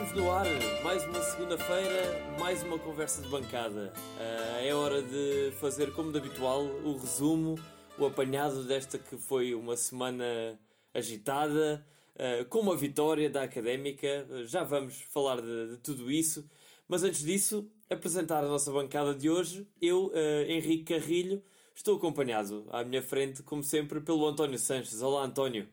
estamos 0.00 0.12
no 0.12 0.30
ar. 0.30 0.46
Mais 0.82 1.04
uma 1.04 1.20
segunda-feira, 1.22 2.36
mais 2.38 2.62
uma 2.62 2.78
conversa 2.78 3.20
de 3.20 3.28
bancada. 3.28 3.92
Uh, 4.16 4.64
é 4.64 4.74
hora 4.74 5.02
de 5.02 5.52
fazer, 5.60 5.92
como 5.92 6.10
de 6.10 6.18
habitual, 6.18 6.62
o 6.62 6.96
resumo, 6.96 7.58
o 7.98 8.06
apanhado 8.06 8.64
desta 8.64 8.98
que 8.98 9.18
foi 9.18 9.54
uma 9.54 9.76
semana 9.76 10.58
agitada, 10.94 11.84
uh, 12.14 12.44
com 12.46 12.60
uma 12.60 12.74
vitória 12.74 13.28
da 13.28 13.42
académica. 13.42 14.26
Uh, 14.30 14.46
já 14.46 14.64
vamos 14.64 15.02
falar 15.02 15.40
de, 15.40 15.72
de, 15.72 15.76
tudo 15.78 16.10
isso. 16.10 16.48
Mas 16.88 17.02
antes 17.02 17.22
disso, 17.22 17.70
apresentar 17.90 18.42
a 18.42 18.48
nossa 18.48 18.72
bancada 18.72 19.14
de 19.14 19.28
hoje. 19.28 19.68
Eu, 19.80 20.12
Henrique 20.48 20.94
Carrilho, 20.94 21.42
estou 21.74 21.96
acompanhado 21.96 22.66
à 22.70 22.82
minha 22.82 23.02
frente, 23.02 23.42
como 23.42 23.62
sempre, 23.62 24.00
pelo 24.00 24.26
António 24.26 24.58
Sanches. 24.58 25.02
Olá, 25.02 25.24
António. 25.24 25.68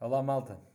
Olá, 0.00 0.22
malta. 0.22 0.73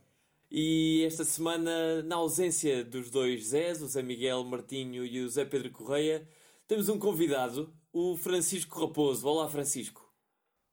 E 0.52 1.04
esta 1.04 1.24
semana, 1.24 2.02
na 2.02 2.16
ausência 2.16 2.84
dos 2.84 3.08
dois 3.08 3.46
Zés, 3.46 3.80
o 3.80 3.86
Zé 3.86 4.02
Miguel 4.02 4.42
Martinho 4.42 5.06
e 5.06 5.20
o 5.20 5.28
Zé 5.28 5.44
Pedro 5.44 5.70
Correia, 5.70 6.26
temos 6.66 6.88
um 6.88 6.98
convidado, 6.98 7.72
o 7.92 8.16
Francisco 8.16 8.80
Raposo. 8.80 9.28
Olá, 9.28 9.48
Francisco. 9.48 10.12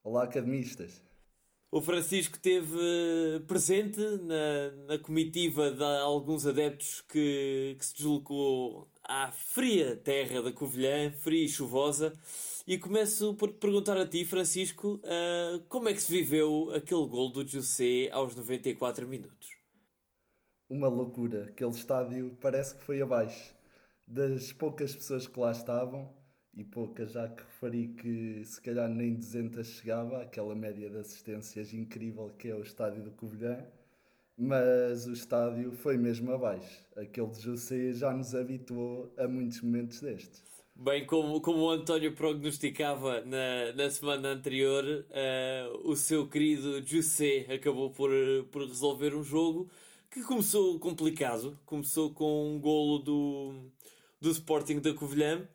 Olá, 0.04 0.24
academistas. 0.24 1.00
O 1.70 1.80
Francisco 1.80 2.38
esteve 2.38 3.40
presente 3.46 4.00
na, 4.00 4.72
na 4.88 4.98
comitiva 4.98 5.70
de 5.70 5.84
alguns 5.84 6.48
adeptos 6.48 7.02
que, 7.02 7.76
que 7.78 7.86
se 7.86 7.98
deslocou 7.98 8.90
à 9.04 9.32
fria 9.32 9.96
terra 9.96 10.42
da 10.42 10.52
Covilhã, 10.52 11.12
fria 11.12 11.46
e 11.46 11.50
chuvosa. 11.50 12.14
E 12.66 12.80
começo 12.80 13.36
por 13.36 13.50
te 13.50 13.60
perguntar 13.60 13.96
a 13.96 14.08
ti, 14.08 14.26
Francisco, 14.26 15.00
uh, 15.04 15.60
como 15.70 15.88
é 15.88 15.94
que 15.94 16.02
se 16.02 16.12
viveu 16.12 16.72
aquele 16.74 17.06
gol 17.06 17.30
do 17.30 17.48
José 17.48 18.10
aos 18.12 18.36
94 18.36 19.08
minutos? 19.08 19.57
Uma 20.70 20.88
loucura. 20.88 21.46
Aquele 21.46 21.72
estádio 21.72 22.38
parece 22.42 22.76
que 22.76 22.84
foi 22.84 23.02
abaixo. 23.02 23.56
Das 24.06 24.54
poucas 24.54 24.96
pessoas 24.96 25.28
que 25.28 25.40
lá 25.40 25.52
estavam, 25.52 26.10
e 26.56 26.64
poucas 26.64 27.12
já 27.12 27.28
que 27.28 27.44
referi 27.44 27.90
que 27.90 28.44
se 28.44 28.62
calhar 28.62 28.90
nem 28.90 29.14
200 29.14 29.68
chegava, 29.68 30.22
aquela 30.24 30.56
média 30.56 30.90
de 30.90 30.98
assistências 30.98 31.74
incrível 31.74 32.32
que 32.38 32.50
é 32.50 32.56
o 32.56 32.64
estádio 32.64 33.04
do 33.04 33.12
Covilhã, 33.12 33.64
mas 34.38 35.06
o 35.08 35.14
estádio 35.14 35.72
foi 35.72 35.98
mesmo 35.98 36.32
abaixo. 36.32 36.84
Aquele 36.96 37.28
de 37.28 37.42
José 37.42 37.94
já 37.94 38.14
nos 38.14 38.34
habituou 38.34 39.14
a 39.18 39.28
muitos 39.28 39.62
momentos 39.62 40.02
destes. 40.02 40.44
Bem, 40.76 41.06
como, 41.06 41.42
como 41.42 41.64
o 41.64 41.70
António 41.72 42.14
prognosticava 42.14 43.22
na, 43.22 43.74
na 43.76 43.90
semana 43.90 44.30
anterior, 44.30 44.84
uh, 44.86 45.90
o 45.90 45.96
seu 45.96 46.28
querido 46.28 46.86
José 46.86 47.48
acabou 47.52 47.90
por, 47.90 48.12
por 48.52 48.64
resolver 48.68 49.16
um 49.16 49.24
jogo 49.24 49.70
que 50.10 50.22
começou 50.24 50.80
complicado. 50.80 51.58
Começou 51.66 52.12
com 52.14 52.56
um 52.56 52.60
golo 52.60 53.00
do, 53.00 53.72
do 54.20 54.32
Sporting 54.32 54.80
da 54.80 54.94
Covilhã, 54.94 55.48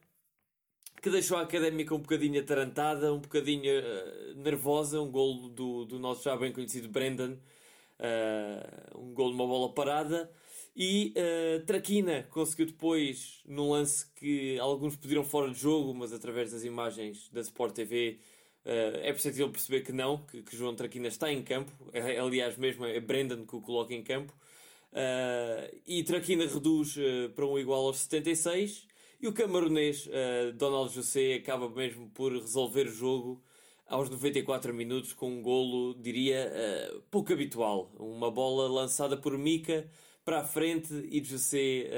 que 1.01 1.11
deixou 1.11 1.37
a 1.37 1.43
Académica 1.43 1.95
um 1.95 2.01
bocadinho 2.01 2.41
atarantada, 2.41 3.13
um 3.13 3.19
bocadinho 3.19 3.73
uh, 3.81 4.35
nervosa. 4.37 5.01
Um 5.01 5.11
golo 5.11 5.49
do, 5.49 5.85
do 5.85 5.99
nosso 5.99 6.25
já 6.25 6.37
bem 6.37 6.53
conhecido 6.53 6.89
Brendan, 6.89 7.33
uh, 7.33 8.99
um 8.99 9.13
golo 9.13 9.31
de 9.31 9.37
uma 9.37 9.47
bola 9.47 9.73
parada. 9.73 10.31
E 10.75 11.13
uh, 11.17 11.67
Traquina 11.67 12.27
conseguiu 12.31 12.67
depois, 12.67 13.43
num 13.45 13.71
lance 13.71 14.07
que 14.15 14.59
alguns 14.59 14.97
pediram 14.97 15.25
fora 15.25 15.51
de 15.51 15.59
jogo, 15.59 15.93
mas 15.93 16.13
através 16.13 16.53
das 16.53 16.65
imagens 16.65 17.29
da 17.31 17.41
Sport 17.41 17.75
TV 17.75 18.19
Uh, 18.65 18.95
é 19.03 19.13
preciso 19.13 19.49
perceber 19.49 19.81
que 19.81 19.91
não, 19.93 20.19
que, 20.19 20.41
que, 20.41 20.57
João 20.57 20.75
Traquina 20.75 21.09
está 21.09 21.33
em 21.33 21.43
campo. 21.43 21.73
É, 21.93 22.19
aliás, 22.19 22.57
mesmo 22.57 22.87
é 22.87 23.01
Brendan 23.01 23.45
que 23.45 23.57
o 23.57 23.61
coloca 23.61 23.93
em 23.93 24.03
campo. 24.03 24.33
Uh, 24.93 25.81
e 25.87 26.05
Traquina 26.05 26.47
reduz 26.47 26.97
uh, 26.97 27.31
para 27.35 27.47
um 27.47 27.59
igual 27.59 27.87
aos 27.87 27.99
76. 28.01 28.87
E 29.21 29.29
o 29.29 29.33
camaronês 29.33 30.09
Donald 30.57 30.93
José 30.93 31.35
acaba 31.35 31.69
mesmo 31.69 32.11
por 32.11 32.33
resolver 32.33 32.89
o 32.89 32.93
jogo 32.93 33.41
aos 33.87 34.11
94 34.11 34.75
minutos 34.75 35.13
com 35.13 35.31
um 35.31 35.41
golo, 35.41 35.95
diria, 35.95 36.51
pouco 37.09 37.33
habitual. 37.33 37.93
Uma 38.01 38.33
bola 38.33 38.67
lançada 38.69 39.17
por 39.17 39.39
Mika 39.39 39.89
para 40.25 40.41
a 40.41 40.45
frente 40.45 40.93
e 41.09 41.23
José 41.23 41.89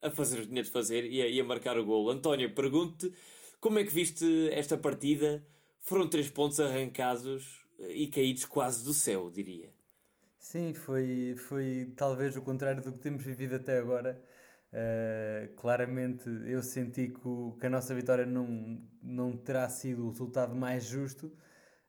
a 0.00 0.08
fazer 0.08 0.38
o 0.38 0.42
que 0.42 0.48
tinha 0.50 0.62
de 0.62 0.70
fazer 0.70 1.04
e 1.04 1.20
a, 1.20 1.26
e 1.26 1.40
a 1.40 1.44
marcar 1.44 1.76
o 1.76 1.84
golo. 1.84 2.10
António, 2.10 2.54
pergunto-te 2.54 3.12
como 3.60 3.80
é 3.80 3.84
que 3.84 3.92
viste 3.92 4.24
esta 4.52 4.78
partida? 4.78 5.44
Foram 5.80 6.06
três 6.06 6.30
pontos 6.30 6.60
arrancados 6.60 7.66
e 7.88 8.06
caídos 8.06 8.44
quase 8.44 8.84
do 8.84 8.94
céu, 8.94 9.32
diria. 9.32 9.73
Sim, 10.44 10.74
foi, 10.74 11.34
foi 11.38 11.90
talvez 11.96 12.36
o 12.36 12.42
contrário 12.42 12.82
do 12.82 12.92
que 12.92 12.98
temos 12.98 13.24
vivido 13.24 13.54
até 13.56 13.78
agora. 13.78 14.22
Uh, 14.72 15.54
claramente 15.56 16.28
eu 16.46 16.62
senti 16.62 17.08
que, 17.08 17.26
o, 17.26 17.56
que, 17.58 17.66
a 17.66 17.70
nossa 17.70 17.94
vitória 17.94 18.26
não, 18.26 18.78
não 19.02 19.34
terá 19.36 19.66
sido 19.70 20.06
o 20.06 20.10
resultado 20.10 20.54
mais 20.54 20.84
justo. 20.84 21.28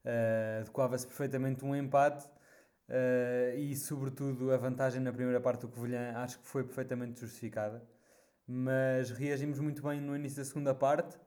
Uh, 0.06 0.62
adequava-se 0.62 1.06
perfeitamente 1.06 1.66
um 1.66 1.76
empate 1.76 2.26
uh, 2.90 3.58
e, 3.58 3.76
sobretudo, 3.76 4.52
a 4.54 4.58
vantagem 4.58 5.02
na 5.02 5.12
primeira 5.12 5.42
parte 5.42 5.62
do 5.62 5.68
Covilhã 5.68 6.14
acho 6.18 6.40
que 6.40 6.48
foi 6.48 6.64
perfeitamente 6.64 7.20
justificada. 7.20 7.84
Mas 8.48 9.12
reagimos 9.12 9.60
muito 9.60 9.84
bem 9.84 10.00
no 10.02 10.16
início 10.16 10.38
da 10.38 10.46
segunda 10.46 10.74
parte 10.74 11.18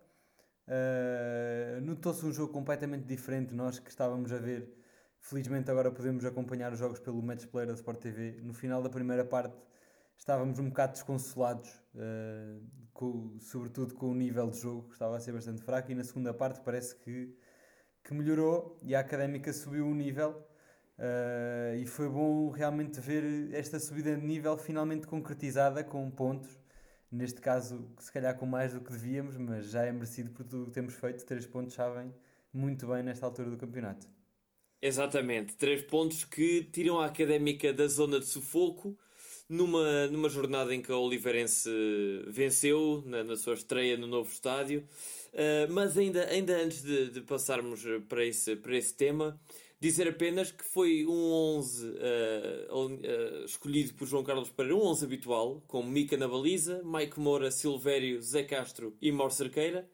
Uh, 0.69 1.81
Notou-se 1.81 2.25
um 2.27 2.33
jogo 2.33 2.53
completamente 2.53 3.05
diferente. 3.07 3.55
Nós 3.55 3.79
que 3.79 3.89
estávamos 3.91 4.31
a 4.33 4.37
ver, 4.39 4.69
felizmente 5.21 5.71
agora 5.71 5.91
podemos 5.91 6.25
acompanhar 6.25 6.73
os 6.73 6.79
jogos 6.79 7.01
pelo 7.01 7.23
Match 7.23 7.47
Player 7.47 7.69
da 7.69 7.75
Sport 7.75 8.01
TV. 8.01 8.41
No 8.43 8.55
final 8.55 8.83
da 8.83 8.89
primeira 8.89 9.25
parte 9.25 9.57
estávamos 10.17 10.59
um 10.59 10.69
bocado 10.69 10.93
desconsolados, 10.93 11.71
uh, 11.95 12.63
com, 12.93 13.37
sobretudo 13.39 13.95
com 13.95 14.11
o 14.11 14.15
nível 14.15 14.51
de 14.51 14.59
jogo 14.61 14.89
que 14.89 14.95
estava 14.95 15.17
a 15.17 15.21
ser 15.21 15.33
bastante 15.33 15.63
fraco. 15.63 15.91
E 15.91 15.95
na 15.95 16.05
segunda 16.05 16.35
parte 16.35 16.61
parece 16.61 16.97
que, 16.97 17.37
que 18.03 18.15
melhorou 18.15 18.77
e 18.83 18.95
a 18.95 19.01
académica 19.01 19.53
subiu 19.53 19.87
o 19.87 19.95
nível. 19.95 20.45
Uh, 20.99 21.77
e 21.77 21.87
foi 21.87 22.09
bom 22.09 22.51
realmente 22.51 23.01
ver 23.01 23.55
esta 23.55 23.79
subida 23.79 24.17
de 24.17 24.27
nível 24.27 24.57
finalmente 24.59 25.07
concretizada 25.07 25.85
com 25.85 26.11
pontos 26.11 26.59
neste 27.11 27.41
caso, 27.41 27.89
se 27.99 28.13
calhar 28.13 28.37
com 28.37 28.47
mais 28.47 28.75
do 28.75 28.81
que 28.81 28.93
devíamos, 28.93 29.37
mas 29.37 29.71
já 29.71 29.85
é 29.85 29.93
merecido 29.93 30.31
por 30.31 30.45
tudo 30.45 30.65
o 30.65 30.67
que 30.67 30.73
temos 30.73 30.95
feito. 30.95 31.25
Três 31.25 31.47
pontos 31.47 31.75
sabem 31.75 32.15
muito 32.53 32.87
bem 32.87 33.03
nesta 33.03 33.27
altura 33.27 33.51
do 33.51 33.57
campeonato. 33.57 34.18
Exatamente, 34.81 35.55
três 35.57 35.83
pontos 35.83 36.25
que 36.25 36.63
tiram 36.73 37.01
a 37.01 37.07
académica 37.07 37.73
da 37.73 37.89
zona 37.89 38.21
de 38.21 38.27
sufoco 38.27 38.97
numa, 39.49 40.07
numa 40.07 40.29
jornada 40.29 40.75
em 40.75 40.81
que 40.81 40.93
a 40.93 40.97
Oliveirense 40.97 41.69
venceu 42.29 43.03
na, 43.05 43.25
na 43.25 43.37
sua 43.37 43.55
estreia 43.55 43.97
no 43.97 44.07
novo 44.07 44.31
estádio. 44.31 44.87
Uh, 45.33 45.73
mas 45.73 45.99
ainda, 45.99 46.27
ainda 46.27 46.57
antes 46.57 46.83
de, 46.83 47.11
de 47.11 47.21
passarmos 47.23 47.83
para 48.09 48.25
esse, 48.25 48.57
para 48.57 48.77
esse 48.77 48.95
tema, 48.95 49.39
Dizer 49.81 50.09
apenas 50.09 50.51
que 50.51 50.65
foi 50.65 51.07
um 51.07 51.31
11 51.31 51.87
uh, 51.87 52.75
uh, 52.75 53.45
escolhido 53.45 53.95
por 53.95 54.09
João 54.09 54.25
Carlos 54.25 54.51
Pereira, 54.51 54.77
um 54.77 54.85
11 54.85 55.05
habitual, 55.05 55.63
com 55.69 55.85
Mica 55.85 56.17
na 56.17 56.27
baliza, 56.27 56.83
Mike 56.85 57.21
Moura, 57.21 57.49
Silvério, 57.53 58.21
Zé 58.21 58.43
Castro 58.43 58.97
e 59.01 59.13
Mauro 59.13 59.33
Cerqueira. 59.33 59.89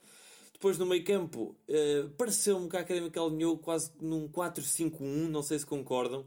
Depois 0.54 0.78
no 0.78 0.86
meio 0.86 1.04
campo, 1.04 1.54
uh, 1.68 2.08
pareceu-me 2.16 2.70
que 2.70 2.76
a 2.76 2.80
Académica 2.80 3.20
alinhou 3.20 3.58
quase 3.58 3.90
num 4.00 4.26
4-5-1, 4.28 5.28
não 5.28 5.42
sei 5.42 5.58
se 5.58 5.66
concordam, 5.66 6.24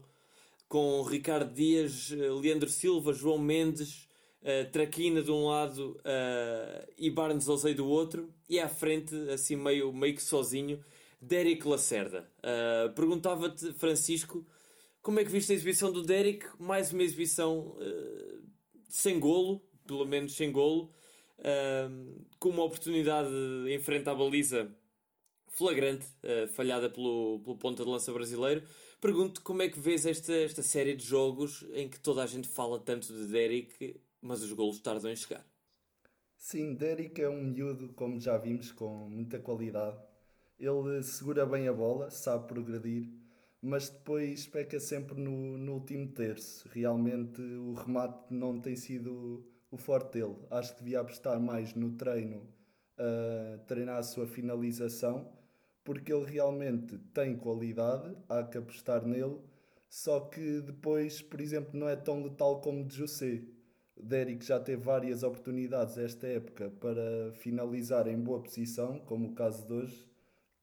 com 0.68 1.02
Ricardo 1.02 1.52
Dias, 1.52 2.10
uh, 2.12 2.38
Leandro 2.38 2.68
Silva, 2.68 3.12
João 3.12 3.38
Mendes, 3.38 4.06
uh, 4.42 4.70
Traquina 4.70 5.22
de 5.22 5.32
um 5.32 5.46
lado 5.46 5.98
uh, 6.00 6.92
e 6.96 7.10
Barnes 7.10 7.48
Osei 7.48 7.74
do 7.74 7.88
outro, 7.88 8.32
e 8.48 8.60
à 8.60 8.68
frente, 8.68 9.14
assim 9.30 9.56
meio, 9.56 9.92
meio 9.92 10.14
que 10.14 10.22
sozinho, 10.22 10.84
Derek 11.20 11.66
Lacerda. 11.66 12.30
Uh, 12.38 12.92
Perguntava-te, 12.94 13.72
Francisco, 13.72 14.46
como 15.02 15.20
é 15.20 15.24
que 15.24 15.30
viste 15.30 15.52
a 15.52 15.54
exibição 15.54 15.90
do 15.90 16.02
Derek? 16.02 16.46
Mais 16.58 16.92
uma 16.92 17.02
exibição 17.02 17.76
uh, 17.78 18.42
sem 18.88 19.18
golo, 19.18 19.60
pelo 19.86 20.04
menos 20.04 20.36
sem 20.36 20.52
golo, 20.52 20.92
uh, 21.38 22.24
com 22.38 22.50
uma 22.50 22.64
oportunidade 22.64 23.30
em 23.68 23.78
frente 23.78 24.08
à 24.08 24.14
baliza 24.14 24.70
flagrante, 25.48 26.06
falhada 26.52 26.88
pelo, 26.88 27.40
pelo 27.40 27.56
ponta 27.56 27.82
de 27.82 27.90
lança 27.90 28.12
brasileiro. 28.12 28.62
Pergunto 29.00 29.42
como 29.42 29.60
é 29.60 29.68
que 29.68 29.80
vês 29.80 30.06
esta, 30.06 30.32
esta 30.32 30.62
série 30.62 30.94
de 30.94 31.04
jogos 31.04 31.64
em 31.72 31.88
que 31.88 31.98
toda 31.98 32.22
a 32.22 32.26
gente 32.26 32.46
fala 32.46 32.78
tanto 32.78 33.12
de 33.12 33.26
Derek, 33.26 34.00
mas 34.22 34.40
os 34.40 34.52
golos 34.52 34.78
tardam 34.78 35.10
em 35.10 35.16
chegar. 35.16 35.44
Sim, 36.36 36.74
Derek 36.74 37.20
é 37.20 37.28
um 37.28 37.42
miúdo, 37.42 37.88
como 37.94 38.20
já 38.20 38.38
vimos, 38.38 38.70
com 38.70 39.08
muita 39.08 39.40
qualidade 39.40 39.98
ele 40.58 41.02
segura 41.04 41.46
bem 41.46 41.68
a 41.68 41.72
bola, 41.72 42.10
sabe 42.10 42.48
progredir, 42.48 43.08
mas 43.62 43.88
depois 43.88 44.46
peca 44.46 44.80
sempre 44.80 45.20
no, 45.20 45.56
no 45.56 45.74
último 45.74 46.08
terço. 46.08 46.68
Realmente 46.72 47.40
o 47.40 47.74
remate 47.74 48.34
não 48.34 48.60
tem 48.60 48.74
sido 48.74 49.46
o 49.70 49.76
forte 49.76 50.14
dele. 50.18 50.36
Acho 50.50 50.74
que 50.74 50.82
devia 50.82 51.00
apostar 51.00 51.40
mais 51.40 51.74
no 51.74 51.92
treino, 51.92 52.48
a 52.96 53.58
treinar 53.66 53.98
a 53.98 54.02
sua 54.02 54.26
finalização, 54.26 55.30
porque 55.84 56.12
ele 56.12 56.24
realmente 56.24 56.98
tem 57.14 57.36
qualidade, 57.36 58.16
há 58.28 58.42
que 58.42 58.58
apostar 58.58 59.06
nele, 59.06 59.38
só 59.88 60.20
que 60.20 60.60
depois, 60.60 61.22
por 61.22 61.40
exemplo, 61.40 61.78
não 61.78 61.88
é 61.88 61.96
tão 61.96 62.22
letal 62.22 62.60
como 62.60 62.84
de 62.84 62.94
José. 62.96 63.42
Derek 64.00 64.44
já 64.44 64.60
teve 64.60 64.82
várias 64.82 65.22
oportunidades 65.22 65.98
esta 65.98 66.26
época 66.26 66.70
para 66.78 67.32
finalizar 67.32 68.06
em 68.06 68.18
boa 68.18 68.40
posição, 68.40 68.98
como 69.00 69.28
o 69.28 69.34
caso 69.34 69.66
de 69.66 69.72
hoje, 69.72 70.07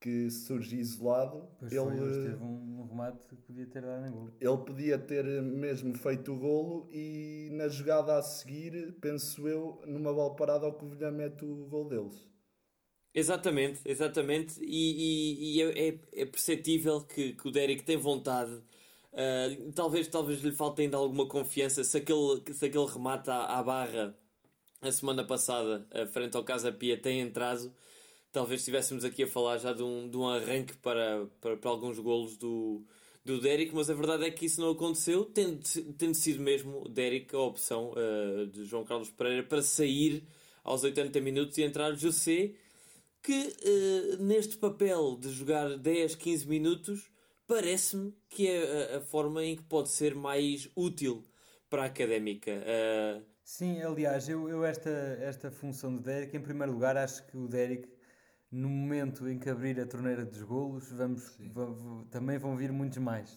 que 0.05 0.29
surge 0.29 0.75
isolado. 0.77 1.47
Pois 1.57 1.71
ele, 1.73 1.97
foi, 1.97 2.23
teve 2.29 2.43
um, 2.43 2.81
um 2.81 2.87
remate 2.87 3.25
que 3.27 3.35
podia 3.35 3.65
ter 3.65 3.81
dado 3.81 4.05
em 4.05 4.11
gol. 4.11 4.29
ele 4.39 4.57
podia 4.57 4.99
ter 4.99 5.25
mesmo 5.41 5.97
feito 5.97 6.31
o 6.31 6.37
golo 6.37 6.87
e 6.91 7.49
na 7.53 7.67
jogada 7.67 8.15
a 8.15 8.21
seguir, 8.21 8.93
penso 9.01 9.47
eu, 9.47 9.81
numa 9.87 10.13
bola 10.13 10.35
parada 10.35 10.67
ao 10.67 10.73
Covilhã 10.73 11.09
mete 11.09 11.43
o 11.43 11.65
gol 11.65 11.87
deles. 11.89 12.23
Exatamente, 13.15 13.81
exatamente. 13.83 14.59
E, 14.61 15.55
e- 15.55 15.57
e 15.57 15.61
é, 15.63 15.87
é- 15.89 15.99
é 16.21 16.25
perceptível 16.25 17.01
que, 17.01 17.33
que 17.33 17.47
o 17.47 17.51
Derek 17.51 17.83
tem 17.83 17.97
vontade. 17.97 18.51
Uh, 19.13 19.71
talvez, 19.73 20.07
talvez 20.07 20.41
lhe 20.43 20.51
falte 20.51 20.81
ainda 20.81 20.97
alguma 20.97 21.27
confiança. 21.27 21.83
Se 21.83 21.97
aquele, 21.97 22.43
se 22.53 22.65
aquele 22.65 22.85
remate 22.85 23.29
à, 23.31 23.57
à 23.57 23.63
barra 23.63 24.13
a 24.81 24.91
semana 24.91 25.23
passada, 25.25 25.87
uh, 25.93 26.05
frente 26.07 26.35
ao 26.37 26.43
Casa 26.43 26.71
Pia, 26.71 26.97
tem 27.01 27.21
entrado, 27.21 27.73
talvez 28.35 28.59
estivéssemos 28.59 29.05
aqui 29.05 29.23
a 29.23 29.27
falar 29.27 29.57
já 29.59 29.71
de 29.71 29.81
um, 29.81 30.09
de 30.09 30.17
um 30.17 30.27
arranque 30.27 30.75
para, 30.77 31.25
para, 31.39 31.55
para 31.55 31.71
alguns 31.71 31.97
golos 31.99 32.35
do, 32.35 32.83
do 33.23 33.39
Derek, 33.39 33.73
mas 33.73 33.89
a 33.89 33.93
verdade 33.93 34.25
é 34.25 34.29
que 34.29 34.45
isso 34.45 34.59
não 34.59 34.71
aconteceu, 34.71 35.23
tendo, 35.23 35.63
tendo 35.97 36.13
sido 36.13 36.43
mesmo 36.43 36.89
Derek 36.89 37.33
a 37.33 37.39
opção 37.39 37.93
uh, 37.93 38.45
de 38.47 38.65
João 38.65 38.83
Carlos 38.83 39.09
Pereira 39.09 39.41
para 39.41 39.61
sair 39.61 40.27
aos 40.65 40.83
80 40.83 41.21
minutos 41.21 41.57
e 41.57 41.63
entrar 41.63 41.93
José 41.93 42.51
que 43.21 43.55
eh, 43.63 44.17
neste 44.19 44.57
papel 44.57 45.17
de 45.19 45.31
jogar 45.31 45.77
10, 45.77 46.15
15 46.15 46.47
minutos 46.47 47.09
parece-me 47.47 48.13
que 48.29 48.47
é 48.47 48.95
a, 48.95 48.97
a 48.97 49.01
forma 49.01 49.43
em 49.43 49.55
que 49.55 49.63
pode 49.63 49.89
ser 49.89 50.13
mais 50.13 50.69
útil 50.75 51.23
para 51.69 51.83
a 51.83 51.85
académica. 51.85 52.51
Eh, 52.51 53.21
Sim, 53.45 53.79
aliás, 53.83 54.27
eu, 54.27 54.49
eu 54.49 54.65
esta, 54.65 54.89
esta 54.89 55.51
função 55.51 55.95
de 55.95 56.01
Derek, 56.01 56.35
em 56.35 56.41
primeiro 56.41 56.73
lugar, 56.73 56.97
acho 56.97 57.23
que 57.27 57.37
o 57.37 57.47
Derek, 57.47 57.87
no 58.55 58.69
momento 58.69 59.27
em 59.27 59.37
que 59.37 59.49
abrir 59.49 59.79
a 59.79 59.85
torneira 59.85 60.25
dos 60.25 60.41
golos, 60.43 60.89
vamos, 60.91 61.37
va- 61.53 61.65
va- 61.65 62.05
também 62.09 62.37
vão 62.37 62.55
vir 62.55 62.71
muitos 62.71 62.97
mais. 62.99 63.29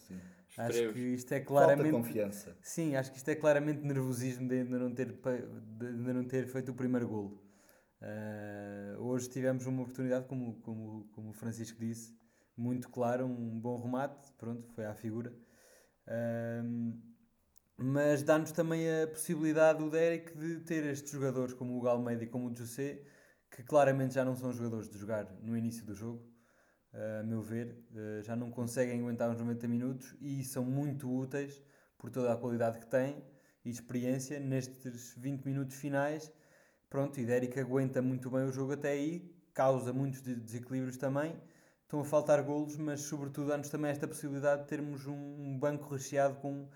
Acho 0.57 0.71
Esperemos. 0.71 0.93
que 0.93 0.99
isto 0.99 1.31
é 1.33 1.37
Falta 1.39 1.47
claramente. 1.47 1.91
confiança. 1.91 2.57
Sim, 2.61 2.95
acho 2.95 3.11
que 3.11 3.17
isto 3.17 3.29
é 3.29 3.35
claramente 3.35 3.81
nervosismo 3.85 4.47
de 4.47 4.55
ainda 4.61 4.79
não 4.79 4.93
ter, 4.93 5.11
de 5.11 5.85
ainda 5.87 6.13
não 6.13 6.23
ter 6.25 6.47
feito 6.47 6.71
o 6.71 6.75
primeiro 6.75 7.07
golo. 7.07 7.43
Ah, 8.01 8.95
hoje 8.99 9.29
tivemos 9.29 9.65
uma 9.65 9.81
oportunidade, 9.83 10.25
como, 10.25 10.55
como, 10.61 11.05
como 11.11 11.29
o 11.29 11.33
Francisco 11.33 11.77
disse, 11.79 12.15
muito 12.55 12.89
claro, 12.89 13.25
um 13.25 13.59
bom 13.59 13.81
remate, 13.81 14.31
pronto, 14.37 14.67
foi 14.73 14.85
à 14.85 14.93
figura. 14.93 15.33
Ahm, 16.07 16.93
mas 17.77 18.23
dá-nos 18.23 18.51
também 18.51 18.85
a 19.03 19.07
possibilidade 19.07 19.79
do 19.79 19.89
Derek 19.89 20.35
de 20.37 20.59
ter 20.61 20.83
estes 20.85 21.11
jogadores 21.11 21.53
como 21.53 21.77
o 21.77 21.81
Galmeida 21.81 22.23
e 22.23 22.27
como 22.27 22.49
o 22.49 22.55
José, 22.55 23.01
que 23.51 23.63
claramente 23.63 24.13
já 24.13 24.23
não 24.25 24.35
são 24.35 24.51
jogadores 24.53 24.89
de 24.89 24.97
jogar 24.97 25.25
no 25.41 25.57
início 25.57 25.85
do 25.85 25.93
jogo, 25.93 26.23
a 26.93 27.23
meu 27.23 27.41
ver, 27.41 27.75
eh, 27.95 28.21
já 28.23 28.35
não 28.35 28.49
conseguem 28.51 28.99
aguentar 28.99 29.29
uns 29.29 29.39
90 29.39 29.67
minutos 29.67 30.15
e 30.19 30.43
são 30.43 30.65
muito 30.65 31.09
úteis 31.11 31.61
por 31.97 32.09
toda 32.09 32.33
a 32.33 32.37
qualidade 32.37 32.79
que 32.79 32.87
têm 32.87 33.23
e 33.63 33.69
experiência 33.69 34.39
nestes 34.39 35.13
20 35.17 35.45
minutos 35.45 35.75
finais. 35.75 36.31
Pronto, 36.89 37.19
e 37.19 37.25
Derek 37.25 37.59
aguenta 37.59 38.01
muito 38.01 38.29
bem 38.31 38.43
o 38.45 38.51
jogo 38.51 38.73
até 38.73 38.89
aí, 38.91 39.31
causa 39.53 39.93
muitos 39.93 40.21
de- 40.21 40.35
desequilíbrios 40.35 40.97
também. 40.97 41.35
Estão 41.83 41.99
a 42.01 42.05
faltar 42.05 42.41
golos, 42.43 42.77
mas 42.77 43.01
sobretudo 43.01 43.49
dá-nos 43.49 43.69
também 43.69 43.91
esta 43.91 44.07
possibilidade 44.07 44.63
de 44.63 44.67
termos 44.67 45.05
um, 45.07 45.57
banco 45.59 45.93
recheado 45.93 46.35
com 46.35 46.67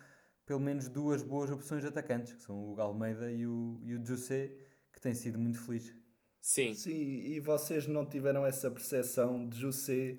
pelo 0.46 0.60
menos 0.60 0.88
duas 0.90 1.24
boas 1.24 1.50
opções 1.52 1.82
de 1.82 1.88
atacantes, 1.88 2.34
que 2.34 2.44
são 2.44 2.72
o 2.72 2.76
Galmeida 2.76 3.32
e 3.32 3.48
o, 3.48 3.80
e 3.84 3.96
o 3.96 4.06
José, 4.06 4.52
que 4.92 5.00
têm 5.02 5.14
sido 5.16 5.40
muito 5.40 5.60
felizes. 5.60 6.03
Sim, 6.44 6.74
Sim, 6.74 6.92
e 6.92 7.40
vocês 7.40 7.88
não 7.88 8.06
tiveram 8.06 8.46
essa 8.46 8.70
percepção 8.70 9.48
de 9.48 9.60
José 9.60 10.18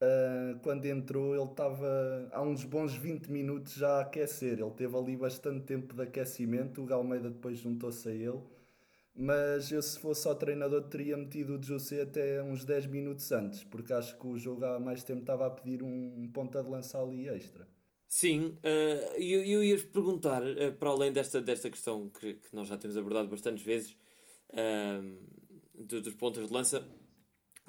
ah, 0.00 0.58
quando 0.62 0.84
entrou, 0.86 1.34
ele 1.34 1.50
estava 1.50 2.28
há 2.32 2.42
uns 2.42 2.64
bons 2.64 2.94
20 2.94 3.28
minutos 3.30 3.74
já 3.74 3.98
a 3.98 4.00
aquecer. 4.02 4.58
Ele 4.60 4.70
teve 4.72 4.96
ali 4.96 5.16
bastante 5.16 5.64
tempo 5.64 5.94
de 5.94 6.02
aquecimento. 6.02 6.82
O 6.82 6.86
Galmeida 6.86 7.30
depois 7.30 7.58
juntou-se 7.58 8.08
a 8.08 8.12
ele. 8.12 8.40
Mas 9.14 9.72
eu, 9.72 9.82
se 9.82 9.98
fosse 9.98 10.28
ao 10.28 10.36
treinador, 10.36 10.84
teria 10.88 11.16
metido 11.16 11.58
o 11.58 11.62
José 11.62 12.02
até 12.02 12.42
uns 12.42 12.64
10 12.64 12.86
minutos 12.86 13.32
antes, 13.32 13.64
porque 13.64 13.92
acho 13.92 14.18
que 14.18 14.26
o 14.26 14.38
jogo 14.38 14.64
há 14.64 14.78
mais 14.80 15.02
tempo 15.04 15.20
estava 15.22 15.46
a 15.46 15.50
pedir 15.50 15.82
um, 15.82 16.30
ponta 16.32 16.62
de 16.62 16.70
lança 16.70 17.00
ali 17.02 17.28
extra. 17.28 17.68
sim. 18.08 18.58
eh, 18.62 19.14
eu, 19.18 19.44
eu 19.44 19.64
ia-vos 19.64 19.84
perguntar, 19.86 20.42
eh, 20.46 20.70
para 20.70 20.90
além 20.90 21.12
desta, 21.12 21.40
desta 21.40 21.70
questão 21.70 22.08
que, 22.10 22.34
que 22.34 22.54
nós 22.54 22.68
já 22.68 22.76
temos 22.78 22.96
abordado 22.96 23.28
bastantes 23.28 23.64
vezes, 23.64 23.96
ehm, 24.52 25.16
do- 25.78 26.00
dos 26.00 26.14
pontos 26.14 26.46
de 26.46 26.52
lança, 26.52 26.86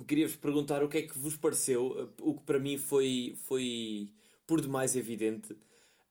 queria-vos 0.08 0.36
perguntar 0.36 0.84
o 0.84 0.90
que 0.90 1.00
é 1.00 1.02
que 1.04 1.18
vos 1.18 1.36
pareceu, 1.38 2.14
o 2.22 2.36
que 2.36 2.44
para 2.44 2.60
mim 2.60 2.78
foi, 2.78 3.36
foi 3.44 4.14
por 4.46 4.62
demais 4.62 4.96
evidente, 4.96 5.56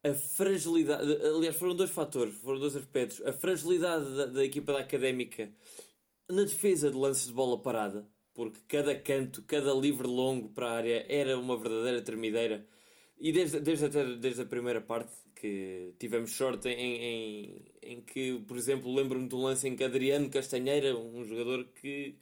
a 0.05 0.15
fragilidade. 0.15 1.13
Aliás, 1.25 1.57
foram 1.57 1.75
dois 1.75 1.91
fatores, 1.91 2.35
foram 2.37 2.61
dois 2.61 2.77
aspectos. 2.77 3.23
A 3.27 3.33
fragilidade 3.33 4.05
da, 4.17 4.27
da 4.27 4.45
equipa 4.45 4.73
da 4.73 4.81
académica 4.81 5.53
na 6.29 6.43
defesa 6.45 6.91
de 6.91 6.97
lances 6.97 7.27
de 7.27 7.33
bola 7.33 7.61
parada, 7.61 8.07
porque 8.35 8.61
cada 8.69 8.95
canto, 8.99 9.43
cada 9.43 9.73
livre 9.75 10.07
longo 10.07 10.49
para 10.51 10.69
a 10.69 10.73
área 10.73 11.07
era 11.09 11.39
uma 11.39 11.57
verdadeira 11.57 12.03
termideira. 12.03 12.67
E 13.19 13.33
desde, 13.33 13.61
desde, 13.61 13.87
até, 13.87 14.05
desde 14.17 14.43
a 14.43 14.47
primeira 14.47 14.81
parte, 14.81 15.13
que 15.37 15.95
tivemos 15.99 16.33
sorte 16.33 16.69
em, 16.69 16.97
em, 16.97 17.65
em 17.83 18.01
que, 18.01 18.41
por 18.49 18.57
exemplo, 18.57 18.93
lembro-me 18.95 19.33
um 19.33 19.43
lance 19.43 19.69
em 19.69 19.77
que 19.77 19.85
Adriano 19.85 20.31
Castanheira, 20.31 20.97
um 20.97 21.25
jogador 21.25 21.67
que 21.81 22.17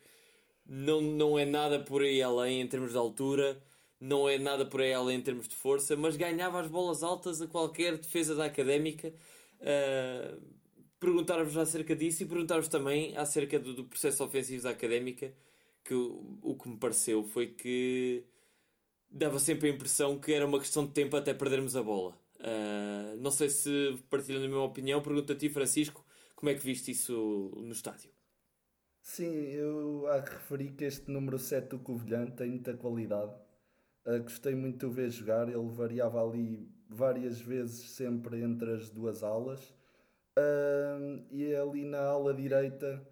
não, 0.66 1.00
não 1.00 1.38
é 1.38 1.44
nada 1.44 1.80
por 1.80 2.02
aí 2.02 2.22
além 2.22 2.60
em 2.60 2.66
termos 2.66 2.92
de 2.92 2.98
altura, 2.98 3.62
não 4.00 4.28
é 4.28 4.38
nada 4.38 4.66
por 4.66 4.80
aí 4.80 4.92
além 4.92 5.18
em 5.18 5.22
termos 5.22 5.48
de 5.48 5.54
força, 5.54 5.96
mas 5.96 6.16
ganhava 6.16 6.60
as 6.60 6.68
bolas 6.68 7.02
altas 7.02 7.40
a 7.40 7.46
qualquer 7.46 7.96
defesa 7.98 8.34
da 8.34 8.46
académica. 8.46 9.12
Uh, 9.60 10.40
perguntar-vos 11.00 11.56
acerca 11.56 11.94
disso 11.94 12.22
e 12.22 12.26
perguntar-vos 12.26 12.68
também 12.68 13.16
acerca 13.16 13.58
do, 13.58 13.74
do 13.74 13.84
processo 13.84 14.24
ofensivo 14.24 14.62
da 14.64 14.70
académica, 14.70 15.32
que 15.84 15.94
o, 15.94 16.38
o 16.42 16.54
que 16.56 16.68
me 16.68 16.76
pareceu 16.78 17.24
foi 17.24 17.48
que 17.48 18.24
dava 19.10 19.38
sempre 19.38 19.70
a 19.70 19.72
impressão 19.72 20.18
que 20.18 20.32
era 20.32 20.46
uma 20.46 20.58
questão 20.58 20.86
de 20.86 20.92
tempo 20.92 21.16
até 21.16 21.32
perdermos 21.34 21.76
a 21.76 21.82
bola. 21.82 22.23
Uh, 22.44 23.16
não 23.16 23.30
sei 23.30 23.48
se 23.48 23.98
partilham 24.10 24.42
da 24.42 24.46
mesma 24.46 24.64
opinião. 24.64 25.00
Pergunto 25.02 25.32
a 25.32 25.36
ti, 25.36 25.48
Francisco, 25.48 26.04
como 26.36 26.50
é 26.50 26.54
que 26.54 26.64
viste 26.64 26.90
isso 26.90 27.52
no 27.56 27.72
estádio? 27.72 28.10
Sim, 29.00 29.32
eu 29.52 30.06
há 30.08 30.22
que 30.22 30.32
referir 30.32 30.72
que 30.72 30.84
este 30.84 31.10
número 31.10 31.38
7 31.38 31.68
do 31.68 31.78
Covilhã 31.78 32.26
tem 32.26 32.50
muita 32.50 32.74
qualidade. 32.74 33.34
Ah, 34.04 34.18
gostei 34.18 34.54
muito 34.54 34.80
de 34.80 34.86
o 34.86 34.90
ver 34.90 35.10
jogar, 35.10 35.48
ele 35.48 35.68
variava 35.70 36.22
ali 36.22 36.68
várias 36.88 37.40
vezes 37.40 37.90
sempre 37.90 38.42
entre 38.42 38.72
as 38.72 38.90
duas 38.90 39.22
alas. 39.22 39.74
Ah, 40.36 40.98
e 41.30 41.54
ali 41.54 41.84
na 41.84 42.00
ala 42.00 42.34
direita, 42.34 43.06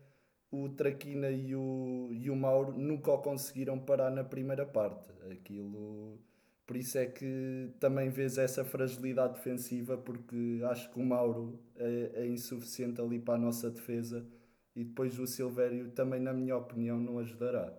o 0.50 0.68
Traquina 0.68 1.30
e 1.30 1.54
o, 1.54 2.10
e 2.12 2.30
o 2.30 2.36
Mauro 2.36 2.72
nunca 2.72 3.12
o 3.12 3.22
conseguiram 3.22 3.78
parar 3.78 4.10
na 4.10 4.24
primeira 4.24 4.66
parte. 4.66 5.10
Aquilo, 5.30 6.18
por 6.66 6.76
isso 6.76 6.96
é 6.98 7.06
que 7.06 7.70
também 7.80 8.08
vês 8.10 8.38
essa 8.38 8.64
fragilidade 8.64 9.34
defensiva, 9.34 9.96
porque 9.96 10.60
acho 10.64 10.90
que 10.90 10.98
o 10.98 11.04
Mauro 11.04 11.58
é, 11.76 12.12
é 12.14 12.26
insuficiente 12.26 13.00
ali 13.00 13.18
para 13.18 13.34
a 13.34 13.38
nossa 13.38 13.70
defesa 13.70 14.26
e 14.74 14.84
depois 14.84 15.18
o 15.18 15.26
Silvério 15.26 15.90
também, 15.90 16.20
na 16.20 16.32
minha 16.32 16.56
opinião, 16.56 16.98
não 16.98 17.18
ajudará. 17.18 17.72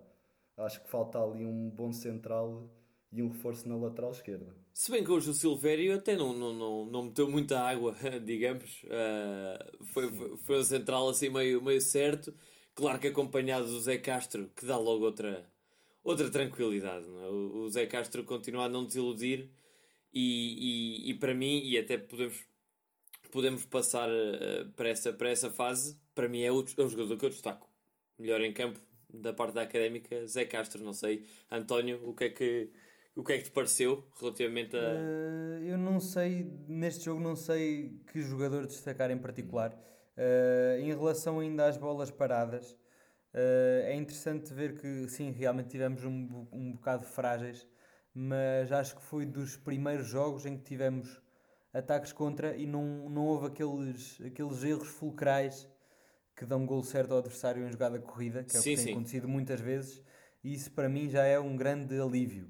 Acho 0.58 0.84
que 0.84 0.90
falta 0.90 1.20
ali 1.20 1.46
um 1.46 1.70
bom 1.70 1.92
central 1.92 2.70
e 3.12 3.22
um 3.24 3.30
reforço 3.30 3.68
na 3.68 3.75
lateral 3.75 4.12
esquerda. 4.12 4.56
Se 4.74 4.92
bem 4.92 5.04
que 5.04 5.12
hoje 5.12 5.30
o 5.30 5.34
Silvério 5.34 5.96
até 5.96 6.16
não, 6.16 6.34
não, 6.34 6.54
não, 6.54 6.86
não 6.86 7.04
meteu 7.04 7.30
muita 7.30 7.60
água, 7.60 7.96
digamos. 8.25 8.84
Uh, 8.84 9.86
foi, 9.86 10.12
foi, 10.12 10.38
foi 10.38 10.60
um 10.60 10.63
central 10.63 11.10
assim 11.10 11.30
meio, 11.30 11.62
meio 11.62 11.82
certo. 11.82 12.34
Claro 12.75 13.00
que 13.00 13.08
acompanhado 13.08 13.68
do 13.68 13.80
Zé 13.80 13.98
Castro, 13.98 14.50
que 14.56 14.66
dá 14.66 14.78
logo 14.78 15.06
outra, 15.06 15.48
outra 16.03 16.29
tranquilidade. 16.29 17.05
É? 17.05 17.27
o, 17.29 17.63
o 17.63 17.69
Zé 17.69 17.86
Castro 17.86 18.24
continua 18.24 18.65
a 18.65 18.69
não 18.69 18.86
desiludir 18.86 19.50
e, 20.13 21.07
e, 21.07 21.12
e 21.12 21.13
para 21.15 21.33
mim, 21.33 21.62
e 21.63 21.77
até 21.77 21.98
podemos, 21.98 22.45
podemos 23.31 23.65
passar 23.65 24.10
uh, 24.10 24.69
para, 24.75 24.89
essa, 24.89 25.12
para 25.12 25.29
essa 25.29 25.50
fase, 25.50 26.00
para 26.13 26.29
mim 26.29 26.41
é 26.41 26.51
o, 26.51 26.63
é 26.77 26.81
o 26.81 26.88
jogador 26.88 27.17
que 27.17 27.25
eu 27.25 27.29
destaco. 27.29 27.67
Melhor 28.19 28.41
em 28.41 28.53
campo 28.53 28.79
da 29.12 29.33
parte 29.33 29.55
da 29.55 29.63
académica, 29.63 30.25
Zé 30.27 30.45
Castro, 30.45 30.83
não 30.83 30.93
sei. 30.93 31.25
António, 31.51 32.00
o 32.07 32.13
que 32.13 32.25
é 32.25 32.29
que, 32.29 32.69
o 33.15 33.24
que, 33.24 33.33
é 33.33 33.38
que 33.39 33.45
te 33.45 33.51
pareceu 33.51 34.07
relativamente 34.19 34.75
a. 34.75 34.79
Uh, 34.79 35.63
eu 35.63 35.77
não 35.77 36.00
sei, 36.00 36.48
neste 36.67 37.05
jogo, 37.05 37.19
não 37.19 37.36
sei 37.36 38.00
que 38.12 38.22
jogador 38.22 38.67
destacar 38.67 39.10
em 39.10 39.17
particular. 39.17 39.74
Uh, 40.15 40.79
em 40.79 40.89
relação 40.89 41.39
ainda 41.39 41.67
às 41.67 41.75
bolas 41.75 42.12
paradas, 42.12 42.77
uh, 43.34 43.84
é 43.86 43.96
interessante 43.96 44.54
ver 44.54 44.80
que, 44.80 45.08
sim, 45.10 45.32
realmente 45.32 45.70
tivemos 45.70 46.04
um, 46.04 46.48
um 46.52 46.72
bocado 46.74 47.06
frágeis, 47.06 47.68
mas 48.13 48.72
acho 48.72 48.96
que 48.96 49.02
foi 49.04 49.25
dos 49.25 49.56
primeiros 49.58 50.08
jogos 50.08 50.46
em 50.46 50.58
que 50.58 50.63
tivemos 50.63 51.22
ataques 51.74 52.13
contra 52.13 52.56
e 52.56 52.66
não, 52.68 53.10
não 53.10 53.25
houve 53.25 53.48
aqueles, 53.48 54.20
aqueles 54.22 54.63
erros 54.63 54.88
fulcrais 54.90 55.68
que 56.36 56.46
dão 56.46 56.62
um 56.63 56.66
gol 56.66 56.84
certo 56.84 57.12
ao 57.12 57.20
adversário 57.20 57.66
em 57.68 57.72
jogada 57.72 58.00
corrida, 58.00 58.44
que 58.44 58.56
é 58.58 58.60
o 58.60 58.63
Sim, 58.63 58.72
que 58.72 58.75
tem 58.75 58.86
sim. 58.86 58.92
acontecido 58.92 59.28
muitas 59.28 59.60
vezes, 59.60 60.02
e 60.44 60.54
isso 60.54 60.72
para 60.72 60.90
mim 60.90 61.10
já 61.10 61.24
é 61.25 61.40
um 61.40 61.56
grande 61.56 62.00
alívio. 62.00 62.50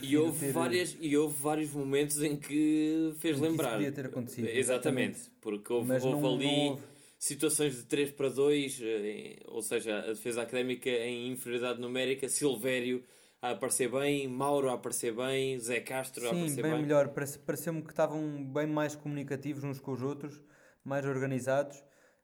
E 0.00 0.16
houve, 0.16 0.38
ter- 0.40 0.52
várias, 0.52 0.96
e 1.00 1.16
houve 1.16 1.40
vários 1.40 1.72
momentos 1.72 2.20
em 2.22 2.36
que 2.36 3.14
fez 3.18 3.36
Em 3.36 3.40
que 3.40 3.46
isso 3.46 3.48
lembrar. 3.48 3.72
podia 3.72 3.92
ter 3.92 4.06
acontecido, 4.06 4.48
Exatamente, 4.48 5.30
porque 5.40 5.72
houve, 5.72 5.92
houve 5.92 6.10
não- 6.22 6.34
ali 6.34 6.44
não 6.44 6.54
houve. 6.70 6.82
Situações 7.24 7.74
de 7.74 7.84
3 7.84 8.10
para 8.10 8.28
2, 8.28 8.80
eh, 8.82 9.38
ou 9.46 9.62
seja, 9.62 9.98
a 9.98 10.08
defesa 10.08 10.42
académica 10.42 10.90
em 10.90 11.32
inferioridade 11.32 11.80
numérica, 11.80 12.28
Silvério 12.28 13.02
a 13.40 13.52
aparecer 13.52 13.90
bem, 13.90 14.28
Mauro 14.28 14.68
a 14.68 14.74
aparecer 14.74 15.14
bem, 15.14 15.58
Zé 15.58 15.80
Castro 15.80 16.26
a 16.26 16.30
Sim, 16.30 16.36
aparecer 16.36 16.62
bem, 16.62 16.72
bem. 16.72 16.82
melhor. 16.82 17.08
Parece- 17.14 17.38
Pareceu-me 17.38 17.82
que 17.82 17.90
estavam 17.90 18.44
bem 18.52 18.66
mais 18.66 18.94
comunicativos 18.94 19.64
uns 19.64 19.80
com 19.80 19.92
os 19.92 20.02
outros, 20.02 20.38
mais 20.84 21.06
organizados. 21.06 21.78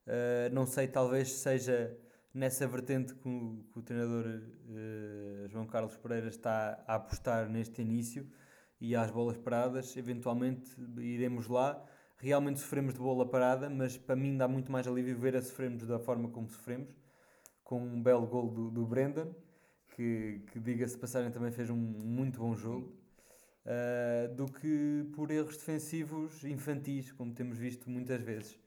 Uh, 0.06 0.52
não 0.52 0.66
sei, 0.66 0.86
talvez 0.86 1.32
seja 1.32 1.96
nessa 2.34 2.66
vertente 2.66 3.14
que 3.14 3.26
o, 3.28 3.64
que 3.72 3.78
o 3.78 3.82
treinador 3.82 4.26
uh, 4.26 5.48
João 5.48 5.66
Carlos 5.66 5.96
Pereira 5.96 6.28
está 6.28 6.84
a 6.86 6.96
apostar 6.96 7.48
neste 7.48 7.80
início 7.80 8.30
e 8.78 8.94
às 8.94 9.10
bolas 9.10 9.38
paradas. 9.38 9.96
Eventualmente 9.96 10.70
iremos 10.98 11.46
lá. 11.48 11.82
Realmente 12.22 12.60
sofremos 12.60 12.92
de 12.92 13.00
bola 13.00 13.26
parada, 13.26 13.70
mas 13.70 13.96
para 13.96 14.14
mim 14.14 14.36
dá 14.36 14.46
muito 14.46 14.70
mais 14.70 14.86
alívio 14.86 15.16
ver 15.16 15.34
a 15.36 15.40
sofrermos 15.40 15.86
da 15.86 15.98
forma 15.98 16.28
como 16.28 16.50
sofremos, 16.50 16.94
com 17.64 17.80
um 17.80 18.02
belo 18.02 18.26
gol 18.26 18.50
do, 18.50 18.70
do 18.70 18.84
Brendan, 18.84 19.28
que, 19.96 20.42
que 20.52 20.60
diga-se 20.60 20.98
passagem 20.98 21.30
também 21.30 21.50
fez 21.50 21.70
um 21.70 21.76
muito 21.76 22.38
bom 22.38 22.54
jogo. 22.54 22.94
Uh, 23.64 24.34
do 24.34 24.46
que 24.46 25.06
por 25.14 25.30
erros 25.30 25.56
defensivos 25.56 26.44
infantis, 26.44 27.10
como 27.12 27.32
temos 27.32 27.56
visto 27.56 27.88
muitas 27.88 28.20
vezes. 28.20 28.58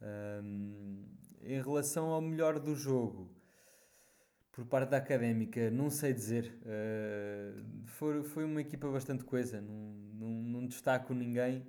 Um, 0.00 1.04
em 1.42 1.60
relação 1.60 2.06
ao 2.06 2.20
melhor 2.20 2.60
do 2.60 2.74
jogo, 2.74 3.30
por 4.52 4.64
parte 4.66 4.90
da 4.90 4.98
académica, 4.98 5.70
não 5.72 5.90
sei 5.90 6.12
dizer. 6.12 6.56
Uh, 6.62 7.64
foi, 7.86 8.22
foi 8.22 8.44
uma 8.44 8.60
equipa 8.60 8.88
bastante 8.88 9.24
coesa, 9.24 9.60
não, 9.60 9.92
não, 10.14 10.28
não 10.28 10.66
destaco 10.66 11.12
ninguém. 11.12 11.66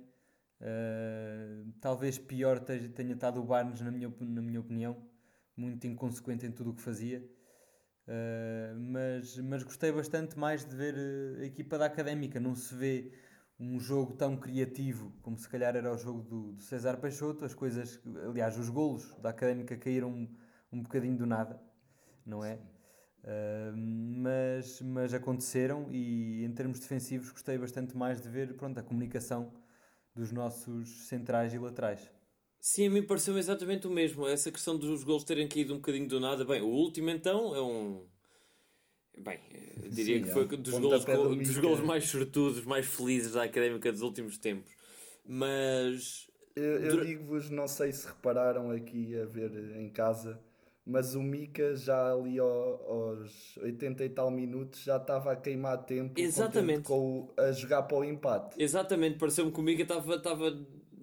Uh, 0.60 1.72
talvez 1.80 2.18
pior 2.18 2.60
tenha, 2.60 3.12
estado 3.12 3.40
o 3.40 3.44
Barnes, 3.44 3.80
na 3.80 3.90
minha, 3.90 4.12
na 4.20 4.42
minha 4.42 4.60
opinião, 4.60 4.96
muito 5.56 5.86
inconsequente 5.86 6.46
em 6.46 6.52
tudo 6.52 6.70
o 6.70 6.74
que 6.74 6.82
fazia. 6.82 7.24
Uh, 8.06 8.78
mas, 8.78 9.38
mas 9.38 9.62
gostei 9.62 9.90
bastante 9.90 10.38
mais 10.38 10.64
de 10.64 10.76
ver 10.76 10.94
uh, 10.94 11.40
a 11.40 11.44
equipa 11.44 11.78
da 11.78 11.86
Académica. 11.86 12.38
Não 12.38 12.54
se 12.54 12.74
vê 12.74 13.12
um 13.58 13.78
jogo 13.78 14.14
tão 14.14 14.36
criativo 14.36 15.12
como 15.22 15.38
se 15.38 15.48
calhar 15.48 15.76
era 15.76 15.92
o 15.92 15.96
jogo 15.96 16.22
do, 16.22 16.52
do 16.52 16.62
César 16.62 16.96
Peixoto. 16.98 17.44
As 17.44 17.54
coisas, 17.54 18.00
aliás, 18.28 18.58
os 18.58 18.68
golos 18.68 19.14
da 19.20 19.30
Académica 19.30 19.76
caíram 19.76 20.10
um, 20.10 20.28
um 20.72 20.82
bocadinho 20.82 21.16
do 21.16 21.26
nada, 21.26 21.60
não 22.26 22.44
é? 22.44 22.58
Uh, 23.24 23.74
mas, 23.74 24.82
mas 24.82 25.14
aconteceram 25.14 25.88
e 25.90 26.44
em 26.44 26.52
termos 26.52 26.78
defensivos 26.78 27.30
gostei 27.30 27.56
bastante 27.56 27.96
mais 27.96 28.20
de 28.20 28.28
ver 28.28 28.54
pronto, 28.54 28.78
a 28.78 28.82
comunicação 28.82 29.50
dos 30.14 30.30
nossos 30.32 30.88
centrais 31.08 31.52
e 31.52 31.58
laterais. 31.58 32.10
Sim, 32.60 32.86
a 32.86 32.90
mim 32.90 33.02
pareceu 33.02 33.36
exatamente 33.36 33.86
o 33.86 33.90
mesmo. 33.90 34.26
Essa 34.26 34.50
questão 34.50 34.76
dos 34.78 35.04
gols 35.04 35.24
terem 35.24 35.46
caído 35.46 35.74
um 35.74 35.76
bocadinho 35.76 36.08
do 36.08 36.18
nada. 36.18 36.44
Bem, 36.44 36.62
o 36.62 36.66
último 36.66 37.10
então 37.10 37.54
é 37.54 37.60
um. 37.60 38.06
Bem, 39.18 39.38
eu 39.82 39.90
diria 39.92 40.16
Sim, 40.16 40.22
que 40.24 40.30
é 40.30 40.32
foi 40.32 40.44
um 40.44 40.62
dos 40.62 40.78
gols, 40.78 41.04
do 41.04 41.36
dos 41.36 41.58
gols 41.58 41.80
mais 41.80 42.04
sortudos, 42.04 42.64
mais 42.64 42.86
felizes 42.86 43.32
da 43.32 43.44
académica 43.44 43.92
dos 43.92 44.00
últimos 44.00 44.38
tempos. 44.38 44.72
Mas. 45.26 46.30
Eu, 46.56 46.80
eu 46.84 47.04
digo-vos, 47.04 47.50
não 47.50 47.66
sei 47.68 47.92
se 47.92 48.06
repararam 48.06 48.70
aqui 48.70 49.18
a 49.18 49.26
ver 49.26 49.76
em 49.76 49.90
casa, 49.90 50.40
mas 50.86 51.14
o 51.14 51.22
Mika 51.22 51.74
já 51.74 52.12
ali 52.12 52.38
ao- 52.38 52.48
aos 52.48 53.56
80 53.58 54.04
e 54.04 54.08
tal 54.10 54.30
minutos 54.30 54.82
já 54.82 54.96
estava 54.96 55.32
a 55.32 55.36
queimar 55.36 55.78
tempo 55.84 56.20
Exatamente. 56.20 56.82
com 56.82 57.20
o- 57.20 57.32
a 57.40 57.52
jogar 57.52 57.82
para 57.84 57.96
o 57.98 58.04
empate. 58.04 58.62
Exatamente, 58.62 59.18
pareceu-me 59.18 59.50
que 59.50 59.60
o 59.60 59.62
Mica 59.62 59.82
estava. 59.82 60.14
estava 60.14 60.56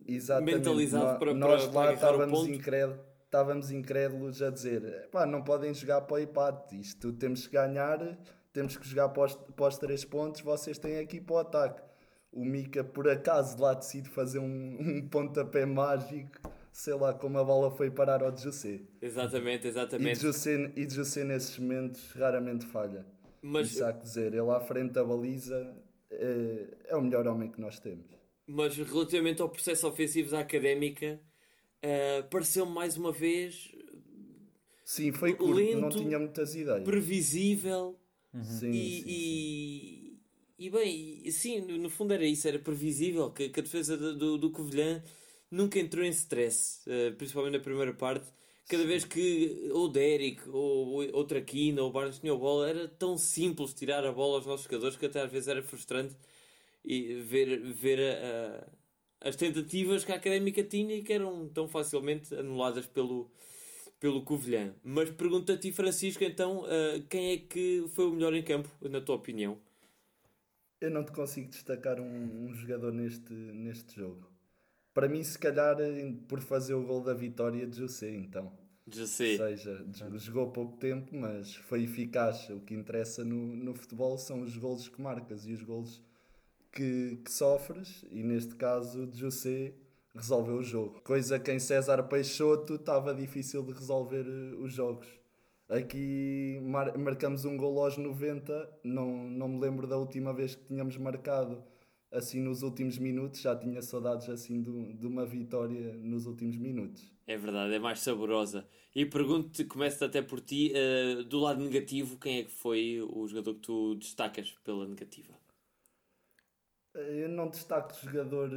Exatamente. 0.07 0.57
mentalizado 0.57 1.05
Nó- 1.05 1.17
para- 1.19 1.33
Nós 1.33 1.63
para- 1.67 1.71
para 1.71 1.81
lá 1.85 1.91
o 1.91 1.93
estávamos, 1.93 2.47
incrédulos, 2.47 2.99
estávamos 3.25 3.71
incrédulos 3.71 4.41
a 4.41 4.49
dizer: 4.49 5.07
pá, 5.11 5.25
não 5.25 5.43
podem 5.43 5.73
jogar 5.73 6.01
para 6.01 6.15
o 6.15 6.19
empate, 6.19 6.79
isto 6.79 7.13
temos 7.13 7.47
que 7.47 7.53
ganhar, 7.53 8.17
temos 8.53 8.75
que 8.77 8.87
jogar 8.87 9.09
para 9.09 9.23
os, 9.23 9.35
para 9.35 9.67
os 9.67 9.77
três 9.77 10.03
pontos, 10.05 10.41
vocês 10.41 10.77
têm 10.77 10.99
aqui 10.99 11.19
para 11.21 11.35
o 11.35 11.37
ataque. 11.39 11.81
O 12.31 12.45
Mika, 12.45 12.83
por 12.83 13.09
acaso, 13.09 13.61
lá 13.61 13.73
decide 13.73 14.09
fazer 14.09 14.39
um, 14.39 14.77
um 14.79 15.07
pontapé 15.09 15.65
mágico, 15.65 16.31
sei 16.71 16.93
lá 16.93 17.13
como 17.13 17.37
a 17.37 17.43
bola 17.43 17.69
foi 17.71 17.91
parar 17.91 18.23
ao 18.23 18.31
de 18.31 18.41
José. 18.43 18.81
Exatamente, 19.01 19.65
E 19.65 19.69
exatamente. 19.69 20.19
José, 20.21 20.71
e 20.75 20.85
de 20.85 20.95
José 20.95 21.23
nesses 21.23 21.57
momentos 21.57 22.11
raramente 22.13 22.65
falha. 22.65 23.05
Mas, 23.41 23.71
Isso 23.71 23.83
há 23.83 23.91
que 23.93 24.03
dizer, 24.03 24.33
ele 24.33 24.49
à 24.51 24.59
frente 24.59 24.91
da 24.93 25.03
baliza 25.03 25.75
é, 26.09 26.67
é 26.89 26.95
o 26.95 27.01
melhor 27.01 27.27
homem 27.27 27.49
que 27.51 27.59
nós 27.59 27.79
temos. 27.79 28.05
mas 28.47 28.75
relativamente 28.77 29.41
ao 29.41 29.49
processo 29.49 29.87
ofensivo 29.87 30.31
da 30.31 30.39
académica, 30.41 31.19
eh, 31.81 32.21
pareceu-me 32.23 32.71
mais 32.73 32.97
uma 32.97 33.11
vez 33.11 33.71
Sim, 34.85 35.11
foi 35.11 35.33
curto, 35.35 35.53
não 35.77 35.89
Lento, 35.89 35.97
tinha 35.97 36.19
muitas 36.19 36.53
ideias. 36.55 36.83
previsível. 36.83 37.97
Sim, 38.43 38.71
E, 38.71 39.01
sim, 39.01 39.01
sim. 39.03 39.03
e, 39.07 40.19
e 40.59 40.69
bem, 40.69 41.31
sim, 41.31 41.61
no 41.61 41.89
fundo 41.89 42.13
era 42.13 42.25
isso, 42.25 42.47
era 42.47 42.59
previsível 42.59 43.31
que, 43.31 43.49
que 43.49 43.59
a 43.59 43.63
defesa 43.63 43.97
do, 43.97 44.15
do, 44.17 44.37
do 44.37 44.51
Covilhã 44.51 45.01
nunca 45.51 45.79
entrou 45.79 46.03
em 46.05 46.09
stress, 46.11 46.81
eh, 46.89 47.11
principalmente 47.11 47.53
na 47.55 47.59
primeira 47.59 47.93
parte. 47.93 48.27
Cada 48.69 48.85
vez 48.85 49.03
que 49.05 49.69
ou 49.73 49.89
Derek 49.89 50.47
ou, 50.49 51.03
ou 51.13 51.25
Traquina 51.25 51.81
ou 51.83 51.89
o 51.89 51.91
Barnes 51.91 52.19
tinha 52.19 52.33
a 52.33 52.35
bola, 52.37 52.69
era 52.69 52.87
tão 52.87 53.17
simples 53.17 53.73
tirar 53.73 54.05
a 54.05 54.11
bola 54.13 54.37
aos 54.37 54.45
nossos 54.45 54.65
jogadores 54.65 54.95
que 54.97 55.05
até 55.05 55.21
às 55.21 55.31
vezes 55.31 55.47
era 55.49 55.61
frustrante 55.63 56.15
e 56.85 57.15
ver, 57.21 57.59
ver 57.73 57.99
a- 57.99 58.67
a- 59.23 59.29
as 59.29 59.35
tentativas 59.35 60.03
que 60.05 60.11
a 60.11 60.15
académica 60.15 60.63
tinha 60.63 60.95
e 60.95 61.03
que 61.03 61.13
eram 61.13 61.47
tão 61.49 61.67
facilmente 61.67 62.33
anuladas 62.35 62.87
pelo, 62.87 63.31
pelo 63.99 64.23
Covilhã. 64.23 64.75
Mas 64.83 65.09
pergunto 65.11 65.51
a 65.51 65.57
ti, 65.57 65.71
Francisco, 65.71 66.23
então, 66.23 66.65
eh, 66.67 67.03
quem 67.09 67.31
é 67.33 67.37
que 67.37 67.85
foi 67.89 68.05
o 68.07 68.11
melhor 68.13 68.33
em 68.33 68.43
campo, 68.43 68.69
na 68.89 69.01
tua 69.01 69.15
opinião? 69.15 69.59
Eu 70.81 70.91
não 70.91 71.05
te 71.05 71.13
consigo 71.13 71.49
destacar 71.49 71.99
um, 72.01 72.45
um 72.47 72.53
jogador 72.53 72.91
neste, 72.91 73.31
neste 73.33 73.95
jogo. 73.95 74.30
Para 74.93 75.07
mim, 75.07 75.23
se 75.23 75.37
calhar, 75.39 75.77
por 76.27 76.41
fazer 76.41 76.73
o 76.73 76.83
gol 76.83 77.01
da 77.01 77.13
vitória 77.13 77.65
de 77.65 77.77
José, 77.77 78.11
então. 78.15 78.51
Já 78.87 79.03
Ou 79.41 79.47
seja, 79.47 79.85
jogou 80.17 80.51
pouco 80.51 80.77
tempo, 80.77 81.15
mas 81.15 81.55
foi 81.55 81.83
eficaz. 81.83 82.49
O 82.49 82.59
que 82.59 82.73
interessa 82.73 83.23
no, 83.23 83.55
no 83.55 83.73
futebol 83.73 84.17
são 84.17 84.41
os 84.41 84.57
golos 84.57 84.87
que 84.89 85.01
marcas 85.01 85.45
e 85.47 85.53
os 85.53 85.63
golos 85.63 86.01
que, 86.71 87.17
que 87.23 87.31
sofres. 87.31 88.03
E 88.11 88.21
neste 88.23 88.55
caso, 88.55 89.07
de 89.07 89.17
José 89.19 89.73
resolveu 90.13 90.55
o 90.55 90.63
jogo. 90.63 90.99
Coisa 91.03 91.39
que 91.39 91.51
em 91.51 91.59
César 91.59 92.03
Peixoto 92.03 92.75
estava 92.75 93.13
difícil 93.13 93.63
de 93.63 93.71
resolver 93.71 94.25
eh, 94.27 94.55
os 94.57 94.73
jogos. 94.73 95.07
Aqui 95.69 96.59
mar- 96.63 96.97
marcamos 96.97 97.45
um 97.45 97.55
gol 97.55 97.81
aos 97.81 97.97
90, 97.97 98.69
não, 98.83 99.23
não 99.29 99.47
me 99.47 99.59
lembro 99.61 99.87
da 99.87 99.97
última 99.97 100.33
vez 100.33 100.53
que 100.55 100.65
tínhamos 100.65 100.97
marcado 100.97 101.63
assim 102.11 102.39
nos 102.41 102.63
últimos 102.63 102.97
minutos, 102.97 103.41
já 103.41 103.55
tinha 103.55 103.81
saudades 103.81 104.29
assim 104.29 104.61
do- 104.61 104.93
de 104.93 105.07
uma 105.07 105.25
vitória 105.25 105.93
nos 105.97 106.25
últimos 106.27 106.57
minutos. 106.57 107.11
É 107.25 107.35
verdade, 107.37 107.73
é 107.73 107.79
mais 107.79 107.99
saborosa. 107.99 108.67
E 108.93 109.05
pergunto-te, 109.05 109.63
começo 109.65 110.03
até 110.05 110.21
por 110.21 110.39
ti, 110.41 110.71
eh, 110.75 111.23
do 111.23 111.39
lado 111.39 111.59
negativo, 111.63 112.17
quem 112.19 112.39
é 112.39 112.43
que 112.43 112.51
foi 112.51 113.01
o 113.01 113.27
jogador 113.27 113.55
que 113.55 113.61
tu 113.61 113.95
destacas 113.95 114.51
pela 114.63 114.85
negativa? 114.87 115.33
Eu 116.93 117.29
não 117.29 117.49
destaco 117.49 117.93
jogador 118.03 118.49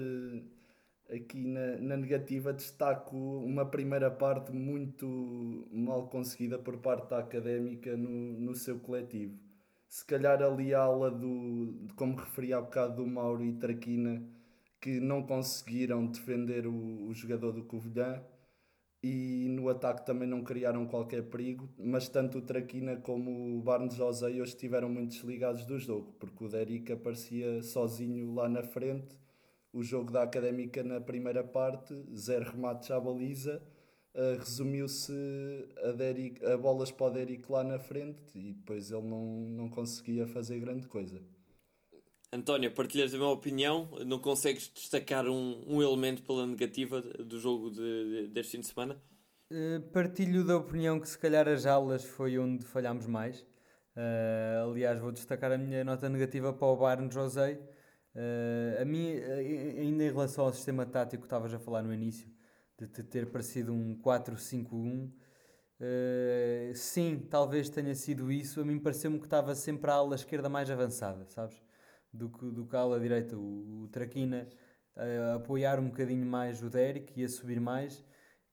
eh, 1.08 1.16
aqui 1.16 1.38
na, 1.44 1.76
na 1.78 1.96
negativa, 1.96 2.52
destaco 2.52 3.16
uma 3.16 3.64
primeira 3.66 4.10
parte 4.10 4.52
muito 4.52 5.68
mal 5.72 6.08
conseguida 6.08 6.58
por 6.58 6.78
parte 6.78 7.10
da 7.10 7.18
académica 7.20 7.96
no, 7.96 8.10
no 8.40 8.54
seu 8.54 8.78
coletivo. 8.80 9.38
Se 9.94 10.04
calhar 10.04 10.42
ali 10.42 10.74
a 10.74 10.80
aula 10.80 11.08
do, 11.08 11.86
como 11.94 12.16
referi 12.16 12.52
há 12.52 12.60
bocado, 12.60 12.96
do 12.96 13.06
Mauro 13.06 13.44
e 13.44 13.52
Traquina, 13.52 14.20
que 14.80 14.98
não 14.98 15.22
conseguiram 15.22 16.04
defender 16.08 16.66
o, 16.66 17.06
o 17.06 17.14
jogador 17.14 17.52
do 17.52 17.62
Covilhã 17.62 18.20
e 19.00 19.46
no 19.50 19.68
ataque 19.68 20.04
também 20.04 20.28
não 20.28 20.42
criaram 20.42 20.84
qualquer 20.84 21.22
perigo, 21.30 21.72
mas 21.78 22.08
tanto 22.08 22.38
o 22.38 22.42
Traquina 22.42 22.96
como 22.96 23.56
o 23.56 23.62
Barnes 23.62 23.94
José 23.94 24.30
hoje 24.30 24.54
estiveram 24.54 24.88
muito 24.88 25.12
desligados 25.12 25.64
do 25.64 25.78
jogo, 25.78 26.12
porque 26.18 26.42
o 26.42 26.48
Derrick 26.48 26.92
aparecia 26.92 27.62
sozinho 27.62 28.34
lá 28.34 28.48
na 28.48 28.64
frente. 28.64 29.16
O 29.72 29.80
jogo 29.84 30.10
da 30.10 30.24
Académica 30.24 30.82
na 30.82 31.00
primeira 31.00 31.44
parte, 31.44 31.94
zero 32.16 32.50
remates 32.50 32.90
à 32.90 32.98
baliza, 32.98 33.62
uh, 34.14 34.38
resumiu-se 34.38 35.12
a, 35.84 35.92
Derrick- 35.92 36.44
a 36.44 36.56
bolas 36.56 36.90
para 36.90 37.06
o 37.06 37.10
Derrick 37.10 37.50
lá 37.50 37.62
na 37.64 37.78
frente 37.78 38.20
e 38.34 38.52
depois 38.52 38.90
ele 38.90 39.06
não, 39.06 39.24
não 39.50 39.68
conseguia 39.68 40.26
fazer 40.26 40.58
grande 40.60 40.86
coisa. 40.88 41.20
António, 42.32 42.72
partilhas 42.72 43.14
a 43.14 43.16
minha 43.16 43.28
opinião? 43.28 43.88
Não 44.04 44.18
consegues 44.18 44.68
destacar 44.74 45.28
um, 45.28 45.62
um 45.68 45.80
elemento 45.80 46.22
pela 46.22 46.44
negativa 46.44 47.00
do 47.00 47.38
jogo 47.38 47.70
de, 47.70 47.78
de, 48.22 48.28
deste 48.28 48.52
fim 48.56 48.60
de 48.60 48.66
semana? 48.66 49.00
Uh, 49.52 49.80
partilho 49.92 50.44
da 50.44 50.56
opinião 50.56 50.98
que 50.98 51.08
se 51.08 51.16
calhar 51.16 51.46
as 51.46 51.64
aulas 51.64 52.04
foi 52.04 52.36
onde 52.36 52.64
falhámos 52.64 53.06
mais. 53.06 53.40
Uh, 53.96 54.68
aliás, 54.68 54.98
vou 54.98 55.12
destacar 55.12 55.52
a 55.52 55.58
minha 55.58 55.84
nota 55.84 56.08
negativa 56.08 56.52
para 56.52 56.66
o 56.66 56.76
Bayern 56.76 57.08
José. 57.08 57.60
Uh, 58.16 58.82
a 58.82 58.84
mim, 58.84 59.12
ainda 59.12 60.02
em 60.02 60.10
relação 60.10 60.46
ao 60.46 60.52
sistema 60.52 60.84
tático 60.84 61.22
que 61.22 61.26
estavas 61.26 61.54
a 61.54 61.58
falar 61.60 61.82
no 61.82 61.94
início, 61.94 62.28
de 62.78 63.02
ter 63.02 63.30
parecido 63.30 63.72
um 63.72 63.96
4-5-1, 64.00 65.12
Uh, 65.80 66.72
sim, 66.74 67.26
talvez 67.28 67.68
tenha 67.68 67.94
sido 67.94 68.30
isso. 68.30 68.60
A 68.60 68.64
mim 68.64 68.78
pareceu-me 68.78 69.18
que 69.18 69.26
estava 69.26 69.54
sempre 69.54 69.90
a 69.90 69.94
ala 69.94 70.14
esquerda 70.14 70.48
mais 70.48 70.70
avançada, 70.70 71.26
sabes? 71.26 71.60
Do 72.12 72.30
que, 72.30 72.46
do 72.50 72.66
que 72.66 72.76
a 72.76 72.80
ala 72.80 73.00
direita. 73.00 73.36
O, 73.36 73.82
o 73.82 73.88
Traquina 73.88 74.48
a 74.96 75.34
apoiar 75.34 75.80
um 75.80 75.88
bocadinho 75.88 76.24
mais 76.26 76.62
o 76.62 76.70
Derek 76.70 77.20
e 77.20 77.24
a 77.24 77.28
subir 77.28 77.60
mais, 77.60 78.04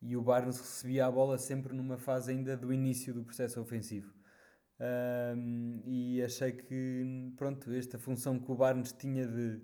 e 0.01 0.17
o 0.17 0.21
Barnes 0.21 0.59
recebia 0.59 1.05
a 1.05 1.11
bola 1.11 1.37
sempre 1.37 1.73
numa 1.73 1.97
fase 1.97 2.31
ainda 2.31 2.57
do 2.57 2.73
início 2.73 3.13
do 3.13 3.23
processo 3.23 3.61
ofensivo. 3.61 4.11
e 5.85 6.21
achei 6.23 6.51
que, 6.51 7.31
pronto, 7.37 7.71
esta 7.71 7.99
função 7.99 8.39
que 8.39 8.51
o 8.51 8.55
Barnes 8.55 8.91
tinha 8.91 9.27
de 9.27 9.61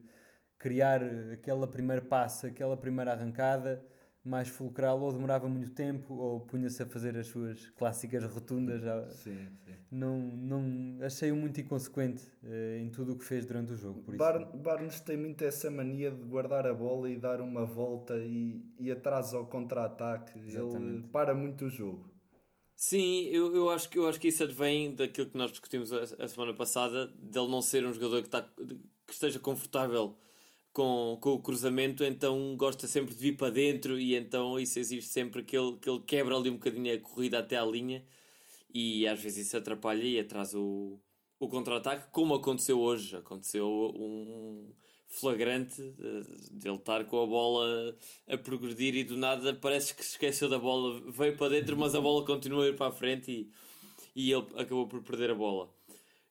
criar 0.60 1.02
aquela 1.34 1.68
primeira 1.68 2.02
passe, 2.02 2.48
aquela 2.48 2.78
primeira 2.78 3.14
arrancada 3.14 3.84
mais 4.28 4.50
fulcral 4.50 5.00
ou 5.00 5.12
demorava 5.12 5.48
muito 5.48 5.72
tempo 5.72 6.14
ou 6.14 6.42
punha-se 6.42 6.84
a 6.84 6.86
fazer 6.86 7.18
as 7.18 7.28
suas 7.28 7.70
clássicas 7.78 8.24
rotundas. 8.26 8.82
Já. 8.82 9.10
Sim, 9.10 9.48
sim. 9.66 9.72
Não, 9.90 10.20
não, 10.20 10.98
achei-o 11.02 11.36
muito 11.36 11.62
inconsequente 11.62 12.24
uh, 12.44 12.78
em 12.78 12.90
tudo 12.90 13.14
o 13.14 13.18
que 13.18 13.24
fez 13.24 13.46
durante 13.46 13.72
o 13.72 13.78
jogo. 13.78 14.02
Por 14.02 14.16
Bar 14.18 14.46
Barnes 14.58 15.00
tem 15.00 15.16
muito 15.16 15.44
essa 15.44 15.72
mania 15.72 16.12
de 16.12 16.24
guardar 16.24 16.68
a 16.68 16.74
bola 16.74 17.10
e 17.10 17.16
dar 17.16 17.40
uma 17.40 17.66
volta 17.66 18.18
e, 18.18 18.62
e 18.78 18.92
atrás 18.92 19.34
ao 19.34 19.46
contra-ataque. 19.46 20.38
Ele 20.38 21.04
para 21.12 21.34
muito 21.34 21.66
o 21.66 21.70
jogo. 21.70 22.12
Sim, 22.76 23.24
eu, 23.32 23.56
eu, 23.56 23.70
acho 23.72 23.90
que, 23.90 23.98
eu 23.98 24.08
acho 24.08 24.20
que 24.20 24.28
isso 24.28 24.44
advém 24.44 24.94
daquilo 24.94 25.30
que 25.30 25.38
nós 25.38 25.50
discutimos 25.50 25.92
a, 25.92 26.24
a 26.24 26.28
semana 26.28 26.54
passada, 26.54 27.08
dele 27.08 27.48
não 27.48 27.60
ser 27.60 27.84
um 27.84 27.92
jogador 27.92 28.22
que, 28.22 28.28
está, 28.28 28.44
que 28.44 29.14
esteja 29.14 29.40
confortável 29.40 30.16
com, 30.78 31.18
com 31.20 31.34
o 31.34 31.40
cruzamento, 31.40 32.04
então 32.04 32.56
gosta 32.56 32.86
sempre 32.86 33.16
de 33.16 33.20
vir 33.20 33.36
para 33.36 33.50
dentro 33.50 34.00
e 34.00 34.16
então 34.16 34.60
isso 34.60 34.78
existe 34.78 35.10
sempre 35.10 35.42
que 35.42 35.58
ele, 35.58 35.76
que 35.82 35.90
ele 35.90 36.04
quebra 36.06 36.36
ali 36.36 36.52
um 36.52 36.54
bocadinho 36.54 36.94
a 36.94 37.00
corrida 37.00 37.40
até 37.40 37.58
à 37.58 37.66
linha 37.66 38.06
e 38.72 39.08
às 39.08 39.20
vezes 39.20 39.48
isso 39.48 39.58
atrapalha 39.58 40.04
e 40.04 40.20
atrasa 40.20 40.60
o, 40.60 41.00
o 41.40 41.50
contra-ataque, 41.50 42.12
como 42.12 42.36
aconteceu 42.36 42.80
hoje. 42.80 43.16
Aconteceu 43.16 43.68
um 43.68 44.72
flagrante 45.08 45.82
de 46.52 46.68
ele 46.70 46.78
estar 46.78 47.06
com 47.06 47.24
a 47.24 47.26
bola 47.26 47.96
a 48.28 48.38
progredir 48.38 48.94
e 48.96 49.04
do 49.04 49.18
nada 49.18 49.56
parece 49.56 49.96
que 49.96 50.06
se 50.06 50.12
esqueceu 50.12 50.48
da 50.48 50.60
bola, 50.60 51.02
veio 51.10 51.36
para 51.36 51.54
dentro, 51.54 51.76
mas 51.76 51.96
a 51.96 52.02
bola 52.02 52.24
continua 52.24 52.66
a 52.66 52.68
ir 52.68 52.76
para 52.76 52.90
a 52.90 52.92
frente 52.92 53.32
e, 53.32 54.28
e 54.28 54.32
ele 54.32 54.46
acabou 54.56 54.88
por 54.88 55.02
perder 55.02 55.32
a 55.32 55.36
bola. 55.36 55.76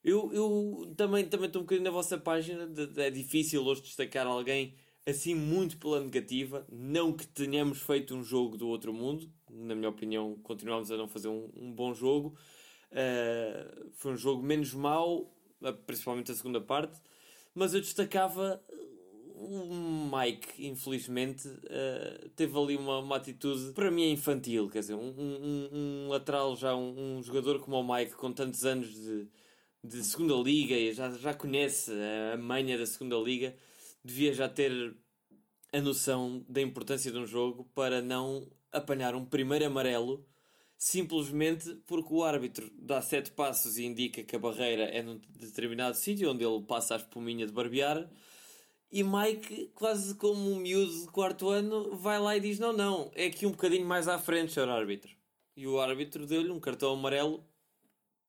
Eu, 0.07 0.31
eu 0.31 0.93
também 0.95 1.25
também 1.25 1.47
estou 1.47 1.61
um 1.61 1.65
bocadinho 1.65 1.83
na 1.83 1.91
vossa 1.91 2.17
página. 2.17 2.65
De, 2.65 2.87
de, 2.87 3.01
é 3.01 3.09
difícil 3.09 3.61
hoje 3.65 3.81
destacar 3.81 4.25
alguém 4.25 4.73
assim 5.05 5.35
muito 5.35 5.75
pela 5.75 5.99
negativa. 5.99 6.65
Não 6.71 7.11
que 7.11 7.27
tenhamos 7.27 7.81
feito 7.81 8.15
um 8.15 8.23
jogo 8.23 8.55
do 8.55 8.69
outro 8.69 8.93
mundo. 8.93 9.29
Na 9.49 9.75
minha 9.75 9.89
opinião, 9.89 10.37
continuamos 10.43 10.89
a 10.91 10.95
não 10.95 11.09
fazer 11.09 11.27
um, 11.27 11.49
um 11.57 11.73
bom 11.73 11.93
jogo. 11.93 12.37
Uh, 12.89 13.89
foi 13.95 14.13
um 14.13 14.15
jogo 14.15 14.41
menos 14.41 14.73
mau, 14.73 15.29
eh, 15.61 15.73
principalmente 15.73 16.31
a 16.31 16.35
segunda 16.35 16.61
parte. 16.61 17.01
Mas 17.53 17.73
eu 17.73 17.81
destacava 17.81 18.63
o 19.35 20.09
Mike, 20.09 20.65
infelizmente, 20.65 21.49
uh, 21.49 22.29
teve 22.33 22.57
ali 22.57 22.77
uma, 22.77 22.99
uma 22.99 23.17
atitude 23.17 23.73
para 23.73 23.91
mim 23.91 24.03
é 24.03 24.09
infantil. 24.09 24.69
Quer 24.69 24.79
dizer, 24.79 24.93
um, 24.93 25.13
um, 25.17 25.69
um 25.73 26.07
lateral 26.07 26.55
já, 26.55 26.73
um, 26.73 27.17
um 27.17 27.21
jogador 27.21 27.59
como 27.59 27.77
o 27.77 27.95
Mike, 27.95 28.13
com 28.13 28.31
tantos 28.31 28.63
anos 28.63 28.93
de 28.93 29.27
de 29.87 30.03
segunda 30.03 30.35
liga 30.35 30.75
e 30.75 30.93
já, 30.93 31.09
já 31.11 31.33
conhece 31.33 31.91
a 32.33 32.37
manha 32.37 32.77
da 32.77 32.85
segunda 32.85 33.15
liga, 33.17 33.55
devia 34.03 34.33
já 34.33 34.49
ter 34.49 34.95
a 35.73 35.81
noção 35.81 36.45
da 36.47 36.61
importância 36.61 37.11
de 37.11 37.17
um 37.17 37.25
jogo 37.25 37.69
para 37.73 38.01
não 38.01 38.47
apanhar 38.71 39.15
um 39.15 39.25
primeiro 39.25 39.65
amarelo 39.65 40.25
simplesmente 40.77 41.73
porque 41.87 42.13
o 42.13 42.23
árbitro 42.23 42.69
dá 42.77 43.01
sete 43.01 43.31
passos 43.31 43.77
e 43.77 43.85
indica 43.85 44.23
que 44.23 44.35
a 44.35 44.39
barreira 44.39 44.83
é 44.83 45.01
num 45.01 45.19
determinado 45.29 45.97
sítio 45.97 46.31
onde 46.31 46.45
ele 46.45 46.61
passa 46.63 46.93
a 46.93 46.97
espuminha 46.97 47.47
de 47.47 47.51
barbear 47.51 48.07
e 48.89 49.03
Mike, 49.03 49.71
quase 49.75 50.15
como 50.15 50.49
um 50.49 50.59
miúdo 50.59 51.01
de 51.01 51.07
quarto 51.07 51.49
ano, 51.49 51.97
vai 51.97 52.19
lá 52.19 52.37
e 52.37 52.39
diz: 52.39 52.57
Não, 52.57 52.71
não, 52.71 53.11
é 53.13 53.25
aqui 53.25 53.45
um 53.45 53.51
bocadinho 53.51 53.85
mais 53.85 54.07
à 54.07 54.17
frente, 54.17 54.53
senhor 54.53 54.69
árbitro. 54.69 55.11
E 55.57 55.67
o 55.67 55.79
árbitro 55.79 56.25
deu-lhe 56.25 56.49
um 56.49 56.59
cartão 56.59 56.93
amarelo 56.93 57.43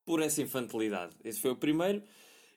por 0.08 0.22
essa 0.22 0.40
infantilidade. 0.40 1.14
Esse 1.22 1.38
foi 1.38 1.50
o 1.50 1.56
primeiro. 1.56 2.02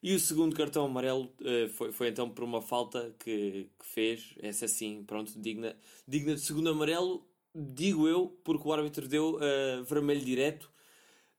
E 0.02 0.16
o 0.16 0.20
segundo 0.22 0.56
cartão 0.56 0.86
amarelo 0.86 1.26
uh, 1.42 1.68
foi, 1.68 1.92
foi 1.92 2.08
então 2.08 2.30
por 2.30 2.46
uma 2.46 2.62
falta 2.62 3.14
que, 3.20 3.70
que 3.78 3.86
fez. 3.86 4.34
Essa 4.42 4.70
sim, 4.70 5.04
pronto, 5.06 5.38
digna, 5.38 5.76
digna 6.08 6.34
de 6.34 6.40
segundo 6.40 6.70
amarelo, 6.70 7.28
digo 7.54 8.08
eu, 8.08 8.40
porque 8.46 8.66
o 8.66 8.72
árbitro 8.72 9.06
deu 9.06 9.36
uh, 9.36 9.84
vermelho 9.84 10.22
direto. 10.22 10.72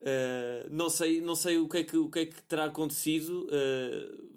Uh, 0.02 0.68
não, 0.70 0.90
sei, 0.90 1.22
não 1.22 1.34
sei 1.34 1.56
o 1.56 1.66
que 1.66 1.78
é 1.78 1.84
que, 1.84 1.96
o 1.96 2.10
que, 2.10 2.18
é 2.18 2.26
que 2.26 2.42
terá 2.42 2.66
acontecido, 2.66 3.48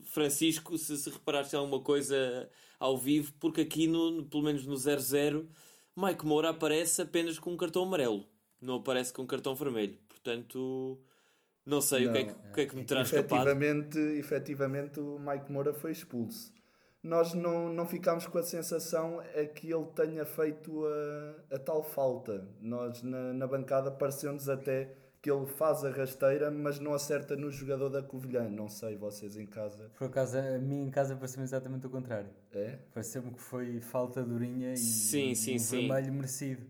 Francisco, 0.05 0.77
se, 0.77 0.95
se 0.95 1.09
reparaste 1.09 1.57
alguma 1.57 1.81
coisa 1.81 2.49
ao 2.79 2.97
vivo, 2.97 3.33
porque 3.37 3.61
aqui, 3.61 3.85
no, 3.85 4.23
pelo 4.27 4.43
menos 4.43 4.65
no 4.65 4.75
0-0, 4.75 5.45
Mike 5.93 6.25
Moura 6.25 6.51
aparece 6.51 7.01
apenas 7.01 7.37
com 7.37 7.51
um 7.51 7.57
cartão 7.57 7.83
amarelo, 7.83 8.25
não 8.61 8.75
aparece 8.75 9.11
com 9.11 9.23
um 9.23 9.27
cartão 9.27 9.53
vermelho. 9.55 9.99
Portanto, 10.07 11.01
não 11.65 11.81
sei 11.81 12.05
não, 12.05 12.11
o, 12.11 12.13
que 12.13 12.19
é 12.19 12.23
que, 12.25 12.31
o 12.31 12.53
que 12.53 12.61
é 12.61 12.65
que 12.65 12.75
me 12.75 12.83
terá 12.83 13.01
efetivamente, 13.01 13.97
escapado. 13.97 14.17
Efetivamente 14.17 14.99
o 14.99 15.19
Mike 15.19 15.51
Moura 15.51 15.73
foi 15.73 15.91
expulso. 15.91 16.53
Nós 17.01 17.33
não, 17.33 17.71
não 17.71 17.85
ficámos 17.85 18.25
com 18.25 18.37
a 18.37 18.43
sensação 18.43 19.21
é 19.33 19.45
que 19.45 19.71
ele 19.71 19.85
tenha 19.95 20.25
feito 20.25 20.85
a, 20.85 21.55
a 21.55 21.59
tal 21.59 21.83
falta. 21.83 22.47
Nós 22.59 23.03
na, 23.03 23.31
na 23.31 23.45
bancada 23.45 23.91
pareceu-nos 23.91 24.49
até 24.49 24.91
que 25.25 25.31
ele 25.31 25.47
faz 25.47 25.83
a 25.83 25.89
rasteira, 25.89 26.51
mas 26.51 26.79
não 26.79 26.93
acerta 26.93 27.35
no 27.35 27.49
jogador 27.49 27.89
da 27.89 28.03
Covilhã. 28.03 28.47
Não 28.47 28.69
sei, 28.69 28.95
vocês 28.95 29.35
em 29.37 29.47
casa. 29.47 29.89
Por 29.97 30.05
acaso, 30.05 30.37
a 30.37 30.59
mim 30.59 30.85
em 30.85 30.91
casa 30.91 31.15
pareceu-me 31.15 31.45
exatamente 31.45 31.87
o 31.87 31.89
contrário. 31.89 32.29
É? 32.53 32.77
Pareceu-me 32.93 33.31
que 33.31 33.41
foi 33.41 33.79
falta 33.81 34.23
durinha 34.23 34.73
e 34.73 34.77
sim, 34.77 35.33
sim, 35.33 35.55
um 35.55 35.59
sim. 35.59 35.87
vermelho 35.87 36.13
merecido 36.13 36.63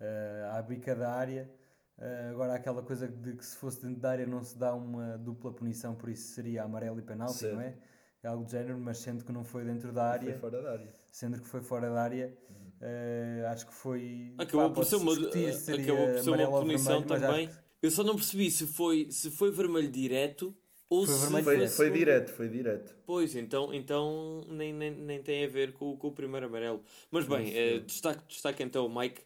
uh, 0.00 0.54
à 0.54 0.60
bica 0.60 0.94
da 0.94 1.12
área. 1.12 1.50
Uh, 1.98 2.30
agora, 2.30 2.54
aquela 2.54 2.82
coisa 2.82 3.06
de 3.06 3.34
que 3.34 3.44
se 3.44 3.56
fosse 3.56 3.80
dentro 3.82 4.00
da 4.00 4.10
área 4.10 4.26
não 4.26 4.42
se 4.42 4.58
dá 4.58 4.74
uma 4.74 5.16
dupla 5.16 5.52
punição, 5.52 5.94
por 5.94 6.08
isso 6.08 6.34
seria 6.34 6.64
amarelo 6.64 6.98
e 6.98 7.02
penalti, 7.02 7.46
não 7.46 7.60
é? 7.60 7.74
É 8.22 8.28
algo 8.28 8.44
do 8.44 8.50
género, 8.50 8.78
mas 8.78 8.98
sendo 8.98 9.24
que 9.24 9.30
não 9.30 9.44
foi 9.44 9.64
dentro 9.64 9.92
da 9.92 10.04
área, 10.10 10.30
foi 10.32 10.40
fora 10.40 10.62
da 10.62 10.72
área. 10.72 10.92
sendo 11.10 11.40
que 11.40 11.46
foi 11.46 11.60
fora 11.60 11.90
da 11.90 12.02
área, 12.02 12.36
uh, 12.80 13.46
acho 13.48 13.66
que 13.66 13.74
foi. 13.74 14.34
Acabou 14.38 14.68
pá, 14.70 14.74
por 14.74 14.84
ser 14.84 14.96
uma, 14.96 15.12
acabou 15.12 15.28
por 15.28 16.22
ser 16.22 16.30
uma 16.30 16.60
punição 16.60 17.00
vermelho, 17.00 17.20
também. 17.20 17.48
Que... 17.48 17.54
Eu 17.82 17.90
só 17.90 18.02
não 18.02 18.16
percebi 18.16 18.50
se 18.50 18.66
foi, 18.66 19.08
se 19.10 19.30
foi 19.30 19.50
vermelho 19.52 19.90
direto 19.90 20.56
ou 20.88 21.06
foi 21.06 21.14
se 21.14 21.20
vermelho 21.20 21.44
foi, 21.44 21.68
foi 21.68 21.90
direto, 21.90 22.32
foi 22.32 22.48
direto. 22.48 22.96
Pois, 23.06 23.36
então, 23.36 23.74
então 23.74 24.44
nem, 24.48 24.72
nem, 24.72 24.90
nem 24.90 25.22
tem 25.22 25.44
a 25.44 25.48
ver 25.48 25.74
com, 25.74 25.94
com 25.96 26.08
o 26.08 26.12
primeiro 26.12 26.46
amarelo. 26.46 26.82
Mas 27.10 27.26
bem, 27.26 27.52
uh, 27.52 27.80
destaque, 27.82 28.22
destaque 28.26 28.62
então 28.62 28.86
o 28.86 28.98
Mike 28.98 29.20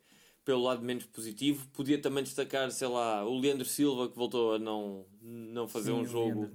pelo 0.48 0.62
lado 0.62 0.82
menos 0.82 1.04
positivo. 1.04 1.68
Podia 1.74 2.00
também 2.00 2.24
destacar, 2.24 2.70
sei 2.70 2.88
lá, 2.88 3.22
o 3.22 3.38
Leandro 3.38 3.66
Silva 3.66 4.08
que 4.08 4.16
voltou 4.16 4.54
a 4.54 4.58
não, 4.58 5.04
não 5.20 5.68
fazer 5.68 5.92
Sim, 5.92 5.98
um 5.98 6.06
jogo, 6.06 6.50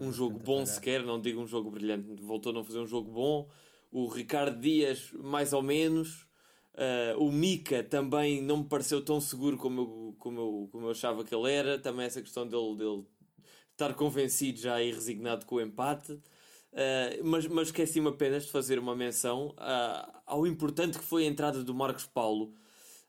um 0.00 0.12
jogo 0.12 0.38
bom 0.38 0.64
sequer, 0.64 1.02
não 1.02 1.20
digo 1.20 1.40
um 1.40 1.46
jogo 1.48 1.68
brilhante, 1.68 2.22
voltou 2.22 2.50
a 2.50 2.54
não 2.54 2.62
fazer 2.62 2.78
um 2.78 2.86
jogo 2.86 3.10
bom. 3.10 3.48
O 3.90 4.06
Ricardo 4.06 4.60
Dias, 4.60 5.10
mais 5.14 5.52
ou 5.52 5.60
menos. 5.60 6.24
Uh, 6.74 7.18
o 7.18 7.32
Mika 7.32 7.82
também 7.82 8.40
não 8.40 8.58
me 8.58 8.64
pareceu 8.64 9.04
tão 9.04 9.20
seguro 9.20 9.56
como 9.56 9.80
eu, 9.80 10.16
como, 10.20 10.40
eu, 10.40 10.68
como 10.70 10.86
eu 10.86 10.90
achava 10.92 11.24
que 11.24 11.34
ele 11.34 11.50
era. 11.50 11.80
Também 11.80 12.06
essa 12.06 12.22
questão 12.22 12.46
dele, 12.46 12.76
dele 12.76 13.04
estar 13.72 13.92
convencido 13.94 14.60
já 14.60 14.80
e 14.80 14.92
resignado 14.92 15.46
com 15.46 15.56
o 15.56 15.60
empate. 15.60 16.12
Uh, 16.12 17.24
mas, 17.24 17.48
mas 17.48 17.68
esqueci-me 17.68 18.06
apenas 18.06 18.44
de 18.44 18.52
fazer 18.52 18.78
uma 18.78 18.94
menção 18.94 19.48
uh, 19.58 20.20
ao 20.24 20.46
importante 20.46 20.96
que 20.96 21.04
foi 21.04 21.24
a 21.24 21.26
entrada 21.26 21.64
do 21.64 21.74
Marcos 21.74 22.06
Paulo 22.06 22.54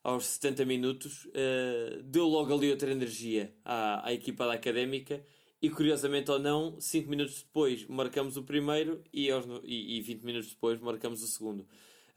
aos 0.03 0.25
70 0.25 0.65
minutos, 0.65 1.25
uh, 1.25 2.03
deu 2.03 2.25
logo 2.25 2.53
ali 2.53 2.69
outra 2.69 2.91
energia 2.91 3.55
à, 3.63 4.07
à 4.07 4.13
equipa 4.13 4.45
da 4.45 4.53
Académica 4.53 5.23
e 5.61 5.69
curiosamente 5.69 6.29
ou 6.29 6.37
não, 6.37 6.79
5 6.79 7.09
minutos 7.09 7.41
depois 7.41 7.87
marcamos 7.87 8.35
o 8.35 8.43
primeiro 8.43 9.01
e, 9.13 9.31
aos, 9.31 9.45
e, 9.63 9.97
e 9.97 10.01
20 10.01 10.23
minutos 10.23 10.49
depois 10.49 10.77
marcamos 10.81 11.23
o 11.23 11.27
segundo. 11.27 11.61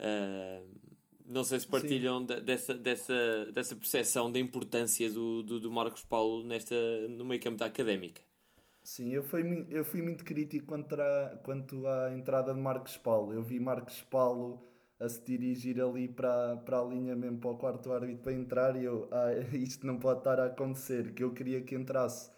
Uh, 0.01 0.67
não 1.25 1.45
sei 1.45 1.61
se 1.61 1.67
partilham 1.67 2.25
dessa, 2.25 2.75
dessa, 2.75 3.47
dessa 3.53 3.77
percepção 3.77 4.31
da 4.31 4.39
importância 4.39 5.11
do, 5.11 5.43
do, 5.43 5.61
do, 5.61 5.71
Marcos 5.71 6.05
Paulo 6.05 6.45
nesta, 6.45 6.75
no 7.09 7.25
meio 7.25 7.41
campo 7.41 7.57
da 7.57 7.67
Académica. 7.67 8.21
Sim, 8.83 9.13
eu 9.13 9.25
fui, 9.25 9.67
eu 9.71 9.85
fui 9.85 10.03
muito 10.03 10.25
crítico 10.25 10.67
contra, 10.67 11.41
quanto 11.45 11.87
à 11.87 12.13
entrada 12.15 12.55
de 12.55 12.61
Marcos 12.61 12.97
Paulo. 12.97 13.33
Eu 13.33 13.43
vi 13.43 13.59
Marcos 13.59 14.03
Paulo 14.03 14.63
a 14.99 15.09
se 15.09 15.23
dirigir 15.25 15.81
ali 15.81 16.09
para, 16.09 16.57
para 16.59 16.81
a 16.81 16.85
linha 16.85 17.15
mesmo 17.15 17.39
para 17.39 17.51
o 17.51 17.57
quarto 17.57 17.93
árbitro 17.93 18.23
para 18.23 18.33
entrar 18.33 18.77
e 18.77 18.85
eu, 18.85 19.09
ah, 19.13 19.33
isto 19.57 19.87
não 19.87 19.99
pode 19.99 20.21
estar 20.21 20.41
a 20.41 20.47
acontecer, 20.47 21.13
que 21.13 21.23
eu 21.23 21.33
queria 21.33 21.61
que 21.63 21.75
entrasse 21.75 22.31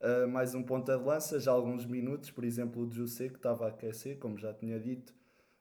uh, 0.00 0.28
mais 0.28 0.54
um 0.54 0.62
ponta 0.62 0.96
de 0.96 1.04
lança, 1.04 1.40
já 1.40 1.50
alguns 1.50 1.84
minutos, 1.84 2.30
por 2.30 2.44
exemplo 2.44 2.82
o 2.82 2.90
José 2.90 3.28
que 3.28 3.36
estava 3.36 3.66
a 3.66 3.68
aquecer, 3.68 4.18
como 4.18 4.38
já 4.38 4.52
tinha 4.52 4.78
dito, 4.78 5.12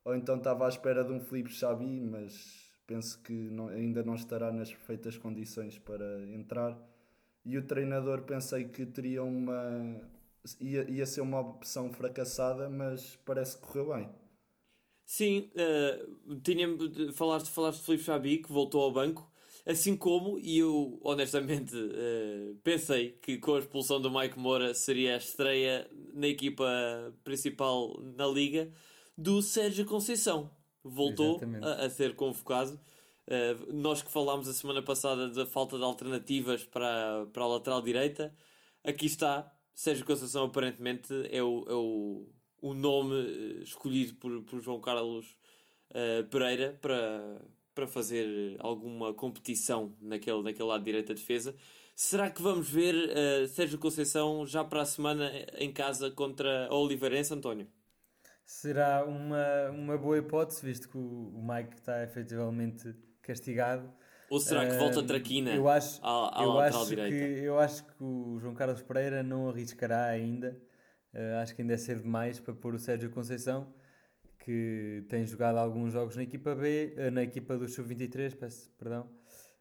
ou 0.05 0.15
então 0.15 0.37
estava 0.37 0.65
à 0.65 0.69
espera 0.69 1.03
de 1.03 1.11
um 1.11 1.19
Felipe 1.19 1.51
Xabi, 1.51 2.01
mas 2.01 2.71
penso 2.85 3.19
que 3.21 3.33
não, 3.33 3.69
ainda 3.69 4.03
não 4.03 4.15
estará 4.15 4.51
nas 4.51 4.69
perfeitas 4.69 5.17
condições 5.17 5.77
para 5.79 6.23
entrar. 6.29 6.77
E 7.45 7.57
o 7.57 7.65
treinador 7.65 8.21
pensei 8.23 8.65
que 8.65 8.85
teria 8.85 9.23
uma. 9.23 10.01
ia, 10.59 10.89
ia 10.89 11.05
ser 11.05 11.21
uma 11.21 11.39
opção 11.39 11.91
fracassada, 11.91 12.69
mas 12.69 13.17
parece 13.25 13.57
que 13.57 13.67
correu 13.67 13.93
bem. 13.93 14.09
Sim, 15.05 15.51
uh, 15.55 16.35
tinha, 16.41 16.67
falaste, 17.13 17.49
falaste 17.49 17.79
de 17.79 17.85
Felipe 17.85 18.03
Xabi 18.03 18.37
que 18.37 18.51
voltou 18.51 18.81
ao 18.81 18.91
banco, 18.91 19.29
assim 19.65 19.95
como, 19.95 20.39
e 20.39 20.59
eu 20.59 20.99
honestamente 21.03 21.75
uh, 21.75 22.55
pensei 22.63 23.11
que 23.21 23.37
com 23.37 23.55
a 23.55 23.59
expulsão 23.59 24.01
do 24.01 24.09
Mike 24.11 24.39
Moura 24.39 24.73
seria 24.73 25.15
a 25.15 25.17
estreia 25.17 25.89
na 26.13 26.27
equipa 26.27 26.65
principal 27.23 27.99
na 28.15 28.27
Liga 28.27 28.71
do 29.17 29.41
Sérgio 29.41 29.85
Conceição. 29.85 30.49
Voltou 30.83 31.39
a, 31.61 31.85
a, 31.85 31.89
ser 31.89 32.15
convocado. 32.15 32.79
Uh, 33.27 33.71
nós 33.73 34.01
que 34.01 34.11
falámos 34.11 34.49
a 34.49 34.53
semana 34.53 34.81
passada 34.81 35.29
da 35.29 35.45
falta 35.45 35.77
de 35.77 35.83
alternativas 35.83 36.65
para, 36.65 37.25
para 37.31 37.43
a 37.43 37.47
lateral 37.47 37.81
direita, 37.81 38.33
aqui 38.83 39.05
está. 39.05 39.49
Sérgio 39.73 40.05
Conceição 40.05 40.45
aparentemente 40.45 41.13
é 41.31 41.41
o, 41.41 41.65
é 41.67 41.73
o 41.73 42.27
o 42.63 42.73
nome 42.73 43.13
eh, 43.15 43.61
escolhido 43.61 44.15
por, 44.15 44.41
por 44.43 44.61
João 44.61 44.79
Carlos 44.79 45.37
uh, 45.91 46.23
Pereira 46.29 46.79
para, 46.81 47.41
para 47.75 47.85
fazer 47.85 48.55
alguma 48.59 49.13
competição 49.13 49.93
naquele, 50.01 50.41
naquele 50.41 50.69
lado 50.69 50.79
de 50.79 50.85
direita 50.85 51.13
defesa. 51.13 51.53
Será 51.93 52.29
que 52.29 52.41
vamos 52.41 52.69
ver 52.69 52.95
uh, 52.95 53.47
Sérgio 53.49 53.77
Conceição 53.77 54.47
já 54.47 54.63
para 54.63 54.81
a 54.81 54.85
semana 54.85 55.29
em 55.57 55.73
casa 55.73 56.09
contra 56.09 56.67
a 56.67 56.73
Oliveirense, 56.73 57.33
António? 57.33 57.67
Será 58.45 59.03
uma, 59.05 59.69
uma 59.71 59.97
boa 59.97 60.17
hipótese, 60.17 60.65
visto 60.65 60.87
que 60.87 60.97
o, 60.97 61.33
o 61.35 61.45
Mike 61.45 61.75
está 61.75 62.01
efetivamente 62.01 62.95
castigado. 63.21 63.93
Ou 64.29 64.39
será 64.39 64.65
que 64.65 64.77
volta 64.77 65.01
a 65.01 65.03
Traquina 65.03 65.53
eu 65.53 65.67
acho, 65.67 65.99
à, 66.01 66.39
à 66.39 66.43
eu 66.43 66.59
acho 66.59 66.85
direita? 66.85 67.09
Que, 67.09 67.43
eu 67.43 67.59
acho 67.59 67.83
que 67.83 68.01
o 68.01 68.39
João 68.39 68.55
Carlos 68.55 68.81
Pereira 68.81 69.21
não 69.21 69.49
arriscará 69.49 70.05
ainda 70.05 70.57
Uh, 71.13 71.41
acho 71.41 71.55
que 71.55 71.61
ainda 71.61 71.73
é 71.73 71.77
cedo 71.77 72.01
demais 72.01 72.39
para 72.39 72.53
pôr 72.53 72.73
o 72.73 72.79
Sérgio 72.79 73.09
Conceição, 73.11 73.71
que 74.39 75.05
tem 75.07 75.25
jogado 75.25 75.57
alguns 75.57 75.93
jogos 75.93 76.15
na 76.15 76.23
equipa 76.23 76.55
B, 76.55 76.95
uh, 76.97 77.11
na 77.11 77.21
equipa 77.21 77.55
do 77.55 77.67
Sub-23, 77.67 78.35
peço 78.35 78.71
perdão, 78.79 79.03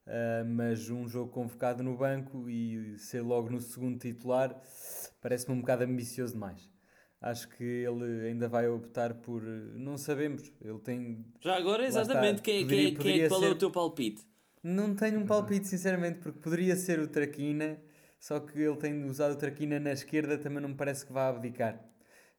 uh, 0.06 0.46
mas 0.46 0.88
um 0.88 1.06
jogo 1.06 1.30
convocado 1.30 1.82
no 1.82 1.96
banco 1.96 2.48
e 2.48 2.98
ser 2.98 3.20
logo 3.20 3.50
no 3.50 3.60
segundo 3.60 3.98
titular 3.98 4.58
parece-me 5.20 5.54
um 5.54 5.60
bocado 5.60 5.84
ambicioso 5.84 6.32
demais. 6.32 6.70
Acho 7.20 7.48
que 7.50 7.62
ele 7.62 8.26
ainda 8.26 8.48
vai 8.48 8.68
optar 8.68 9.14
por. 9.14 9.42
Não 9.42 9.96
sabemos. 9.96 10.52
Ele 10.60 10.78
tem. 10.80 11.24
Já 11.40 11.56
agora, 11.56 11.86
exatamente, 11.86 12.40
está, 12.40 12.42
quem, 12.42 12.62
poderia, 12.62 12.84
quem, 12.86 12.96
quem 12.96 13.20
é, 13.20 13.28
qual 13.28 13.40
ser... 13.40 13.46
é 13.46 13.50
o 13.50 13.54
teu 13.54 13.70
palpite? 13.70 14.26
Não 14.60 14.92
tenho 14.92 15.20
um 15.20 15.26
palpite, 15.26 15.68
sinceramente, 15.68 16.18
porque 16.18 16.40
poderia 16.40 16.74
ser 16.74 16.98
o 16.98 17.06
Traquina 17.06 17.78
só 18.22 18.38
que 18.38 18.56
ele 18.56 18.76
tem 18.76 19.04
usado 19.04 19.32
o 19.32 19.36
Traquina 19.36 19.80
na 19.80 19.90
esquerda, 19.90 20.38
também 20.38 20.62
não 20.62 20.68
me 20.68 20.76
parece 20.76 21.04
que 21.04 21.12
vá 21.12 21.28
abdicar. 21.28 21.74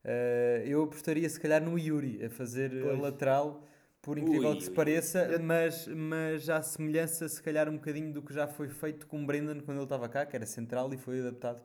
Uh, 0.02 0.66
eu 0.66 0.82
apostaria 0.84 1.28
se 1.28 1.38
calhar 1.38 1.62
no 1.62 1.78
Yuri 1.78 2.24
a 2.24 2.30
fazer 2.30 2.70
pois. 2.70 2.98
a 2.98 3.02
lateral, 3.02 3.68
por 4.02 4.18
incrível 4.18 4.52
ui, 4.52 4.56
que 4.56 4.64
se 4.64 4.72
pareça, 4.72 5.38
mas, 5.44 5.86
mas 5.90 6.50
à 6.50 6.62
semelhança 6.62 7.28
se 7.28 7.44
calhar 7.44 7.68
um 7.68 7.74
bocadinho 7.74 8.14
do 8.14 8.22
que 8.22 8.34
já 8.34 8.48
foi 8.48 8.70
feito 8.70 9.06
com 9.08 9.22
o 9.22 9.26
Brendan 9.26 9.60
quando 9.60 9.80
ele 9.80 9.84
estava 9.84 10.08
cá, 10.08 10.26
que 10.26 10.34
era 10.38 10.46
central 10.46 10.94
e 10.94 10.98
foi 10.98 11.20
adaptado 11.20 11.62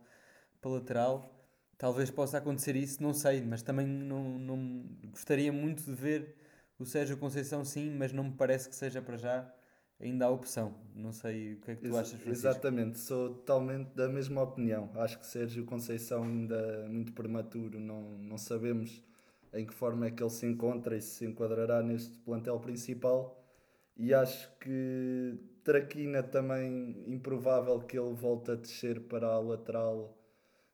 para 0.60 0.68
lateral. 0.68 1.32
Talvez 1.76 2.10
possa 2.10 2.38
acontecer 2.38 2.74
isso, 2.74 3.00
não 3.00 3.14
sei, 3.14 3.40
mas 3.40 3.62
também 3.62 3.86
não, 3.86 4.36
não 4.36 4.84
gostaria 5.12 5.52
muito 5.52 5.84
de 5.84 5.92
ver 5.92 6.34
o 6.76 6.84
Sérgio 6.84 7.16
Conceição 7.16 7.64
sim, 7.64 7.88
mas 7.96 8.12
não 8.12 8.24
me 8.24 8.32
parece 8.32 8.68
que 8.68 8.74
seja 8.74 9.00
para 9.00 9.16
já 9.16 9.54
ainda 10.00 10.26
há 10.26 10.30
opção. 10.30 10.74
Não 10.94 11.12
sei 11.12 11.54
o 11.54 11.60
que 11.60 11.70
é 11.70 11.74
que 11.76 11.82
tu 11.82 11.86
Ex 11.88 11.96
achas, 11.96 12.20
Francisco. 12.20 12.30
Exatamente, 12.30 12.98
sou 12.98 13.34
totalmente 13.34 13.90
da 13.94 14.08
mesma 14.08 14.42
opinião. 14.42 14.90
Acho 14.94 15.18
que 15.18 15.26
Sérgio 15.26 15.64
Conceição 15.64 16.24
ainda 16.24 16.56
é 16.56 16.88
muito 16.88 17.12
prematuro, 17.12 17.78
não, 17.78 18.18
não 18.18 18.38
sabemos 18.38 19.02
em 19.52 19.66
que 19.66 19.72
forma 19.72 20.06
é 20.06 20.10
que 20.10 20.22
ele 20.22 20.30
se 20.30 20.46
encontra 20.46 20.96
e 20.96 21.00
se 21.00 21.24
enquadrará 21.24 21.82
neste 21.82 22.18
plantel 22.18 22.58
principal. 22.60 23.42
E 23.96 24.14
acho 24.14 24.50
que 24.58 25.38
Traquina 25.64 26.22
também 26.22 27.04
improvável 27.06 27.80
que 27.80 27.98
ele 27.98 28.14
volte 28.14 28.52
a 28.52 28.54
descer 28.54 29.00
para 29.00 29.26
a 29.26 29.40
lateral 29.40 30.16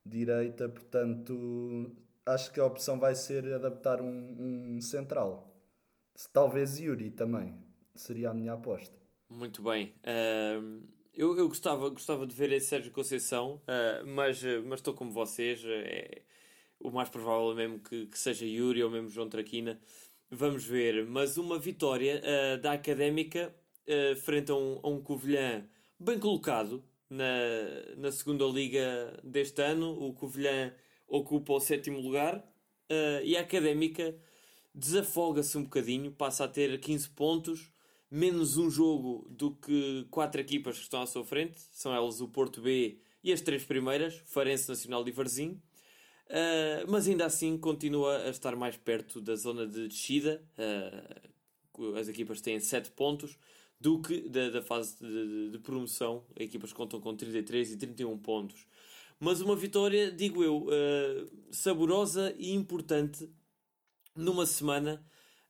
direita, 0.04 0.68
portanto 0.68 1.96
acho 2.26 2.52
que 2.52 2.60
a 2.60 2.64
opção 2.64 2.98
vai 2.98 3.14
ser 3.14 3.52
adaptar 3.52 4.00
um, 4.00 4.76
um 4.76 4.80
central. 4.80 5.50
Talvez 6.32 6.78
Yuri 6.78 7.10
também, 7.10 7.54
seria 7.94 8.30
a 8.30 8.34
minha 8.34 8.52
aposta. 8.52 9.03
Muito 9.34 9.62
bem. 9.62 9.92
Uh, 10.04 10.80
eu 11.12 11.36
eu 11.36 11.48
gostava, 11.48 11.88
gostava 11.88 12.24
de 12.24 12.32
ver 12.32 12.52
esse 12.52 12.68
Sérgio 12.68 12.92
Conceição, 12.92 13.60
uh, 13.64 14.06
mas, 14.06 14.40
estou 14.74 14.94
como 14.94 15.10
vocês. 15.10 15.60
É, 15.64 16.22
o 16.78 16.90
mais 16.92 17.08
provável 17.08 17.50
é 17.50 17.54
mesmo 17.54 17.80
que, 17.80 18.06
que 18.06 18.16
seja 18.18 18.46
Yuri 18.46 18.84
ou 18.84 18.90
mesmo 18.90 19.08
João 19.08 19.28
Traquina. 19.28 19.80
Vamos 20.30 20.64
ver. 20.64 21.04
Mas 21.06 21.36
uma 21.36 21.58
vitória 21.58 22.22
uh, 22.22 22.60
da 22.60 22.72
Académica 22.74 23.52
frente 24.22 24.50
a 24.50 24.54
um, 24.54 24.80
a 24.82 24.88
um 24.88 25.02
Covilhã 25.02 25.68
bem 25.98 26.18
colocado 26.18 26.82
na, 27.10 27.24
na 27.96 28.12
segunda 28.12 28.44
liga 28.46 29.20
deste 29.22 29.60
ano. 29.60 29.90
O 30.00 30.14
Covilhã 30.14 30.72
ocupa 31.08 31.54
o 31.54 31.60
sétimo 31.60 32.00
lugar 32.00 32.42
e 33.22 33.36
a 33.36 33.40
Académica 33.42 34.16
desafoga-se 34.74 35.58
um 35.58 35.64
bocadinho, 35.64 36.10
passa 36.12 36.44
a 36.44 36.48
ter 36.48 36.80
15 36.80 37.10
pontos 37.10 37.73
menos 38.10 38.56
um 38.56 38.70
jogo 38.70 39.26
do 39.30 39.52
que 39.52 40.06
quatro 40.10 40.40
equipas 40.40 40.76
que 40.76 40.82
estão 40.82 41.02
à 41.02 41.06
sua 41.06 41.24
frente, 41.24 41.60
são 41.72 41.94
elas 41.94 42.20
o 42.20 42.28
Porto 42.28 42.60
B 42.60 42.98
e 43.22 43.32
as 43.32 43.40
três 43.40 43.64
primeiras, 43.64 44.22
Farense 44.26 44.68
Nacional 44.68 45.06
e 45.08 45.10
Varzim. 45.10 45.60
Uh, 46.26 46.88
mas 46.88 47.06
ainda 47.06 47.26
assim 47.26 47.58
continua 47.58 48.24
a 48.24 48.30
estar 48.30 48.56
mais 48.56 48.76
perto 48.76 49.20
da 49.20 49.34
zona 49.34 49.66
de 49.66 49.88
descida. 49.88 50.42
Uh, 50.58 51.96
as 51.96 52.08
equipas 52.08 52.40
têm 52.40 52.58
7 52.60 52.92
pontos 52.92 53.36
do 53.80 54.00
que 54.00 54.28
da, 54.28 54.48
da 54.48 54.62
fase 54.62 54.96
de, 54.98 55.08
de, 55.08 55.50
de, 55.50 55.58
promoção. 55.58 56.24
As 56.36 56.44
equipas 56.44 56.72
contam 56.72 57.00
com 57.00 57.14
33 57.14 57.72
e 57.72 57.76
31 57.76 58.16
pontos. 58.18 58.66
Mas 59.20 59.40
uma 59.40 59.54
vitória, 59.54 60.10
digo 60.10 60.42
eu, 60.42 60.66
uh, 60.66 61.30
saborosa 61.50 62.34
e 62.38 62.52
importante 62.52 63.28
numa 64.14 64.46
semana 64.46 65.04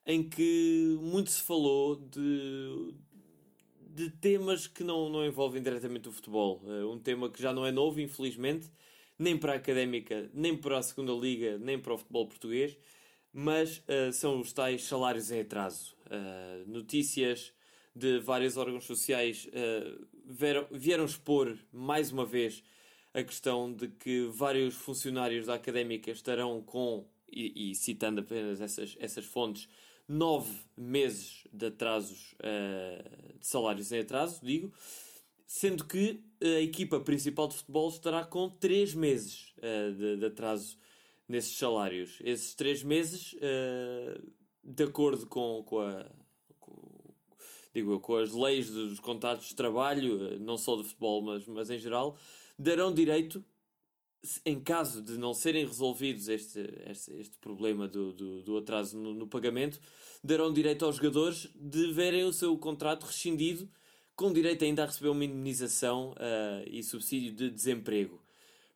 em 0.07 0.23
que 0.23 0.99
muito 1.01 1.31
se 1.31 1.43
falou 1.43 1.97
de, 1.97 2.95
de 3.79 4.11
temas 4.11 4.67
que 4.67 4.85
não, 4.85 5.09
não 5.09 5.25
envolvem 5.25 5.63
diretamente 5.63 6.09
o 6.09 6.13
futebol. 6.13 6.61
Uh, 6.65 6.91
um 6.91 6.99
tema 6.99 7.31
que 7.31 7.41
já 7.41 7.53
não 7.53 7.65
é 7.65 7.73
novo, 7.73 8.01
infelizmente, 8.01 8.71
nem 9.19 9.37
para 9.37 9.53
a 9.53 9.57
académica, 9.57 10.31
nem 10.35 10.57
para 10.57 10.79
a 10.79 10.83
segunda 10.83 11.13
liga, 11.13 11.59
nem 11.59 11.79
para 11.79 11.95
o 11.95 11.99
futebol 11.99 12.27
português, 12.29 12.77
mas 13.33 13.79
uh, 13.79 14.13
são 14.13 14.41
os 14.41 14.53
tais 14.53 14.85
salários 14.85 15.31
em 15.31 15.41
atraso. 15.41 15.97
Uh, 16.07 16.69
notícias 16.69 17.53
de 17.97 18.19
vários 18.19 18.57
órgãos 18.57 18.85
sociais 18.85 19.49
vieram, 20.27 20.67
vieram 20.73 21.05
expor 21.05 21.57
mais 21.73 22.11
uma 22.11 22.27
vez 22.27 22.61
a 23.15 23.23
questão 23.23 23.73
de 23.73 23.87
que 23.87 24.27
vários 24.33 24.75
funcionários 24.75 25.47
da 25.47 25.55
académica 25.55 26.11
estarão 26.11 26.61
com, 26.61 27.07
e, 27.31 27.71
e 27.71 27.75
citando 27.77 28.21
apenas 28.21 28.61
essas, 28.61 28.97
essas 28.99 29.25
fontes, 29.25 29.69
nove 30.09 30.53
meses 30.77 31.47
de 31.53 31.67
atrasos 31.67 32.35
uh, 32.35 33.39
de 33.39 33.47
salários 33.47 33.91
em 33.93 34.01
atraso, 34.01 34.41
digo, 34.43 34.73
sendo 35.47 35.85
que 35.85 36.23
a 36.43 36.61
equipa 36.61 37.01
principal 37.01 37.49
de 37.49 37.55
futebol 37.55 37.89
estará 37.89 38.25
com 38.25 38.49
três 38.51 38.95
meses 38.95 39.55
uh, 39.59 39.95
de, 39.95 40.17
de, 40.17 40.27
atraso 40.27 40.77
nesses 41.29 41.57
salários. 41.57 42.19
Esses 42.23 42.55
três 42.55 42.83
meses, 42.83 43.35
uh, 43.35 44.33
de 44.63 44.85
acordo 44.85 45.27
com, 45.27 45.63
com 45.65 45.81
a. 45.81 46.07
Com, 46.61 47.15
digo 47.75 47.99
com 48.01 48.17
as 48.17 48.33
leis 48.33 48.71
dos 48.71 49.01
contratos 49.01 49.49
de 49.49 49.55
trabalho, 49.55 50.39
não 50.41 50.57
só 50.57 50.77
de 50.77 50.85
futebol, 50.85 51.23
mas, 51.23 51.47
mas 51.47 51.71
em 51.71 51.79
geral, 51.79 52.17
darão 52.59 52.93
direito 52.93 53.45
em 54.45 54.61
caso 54.61 55.03
de 55.03 55.19
não 55.19 55.35
serem 55.35 55.67
resolvidos 55.67 56.29
este, 56.29 56.61
este, 56.87 57.13
este 57.15 57.39
problema 57.39 57.87
do, 57.87 58.13
do, 58.13 58.43
do 58.43 58.57
atraso 58.57 58.97
no, 58.97 59.13
no, 59.13 59.27
pagamento, 59.27 59.81
darão 60.23 60.53
direito 60.53 60.85
aos 60.85 60.97
jogadores 60.97 61.49
de 61.55 61.93
verem 61.93 62.25
o 62.25 62.33
seu 62.33 62.57
contrato 62.57 63.05
rescindido, 63.05 63.69
com 64.17 64.33
direito 64.33 64.65
ainda 64.65 64.83
a 64.83 64.87
receber 64.87 65.09
uma 65.09 65.25
indemnização 65.25 66.13
uh, 66.13 66.69
e 66.69 66.83
subsídio 66.83 67.33
de 67.33 67.51
desemprego. 67.51 68.23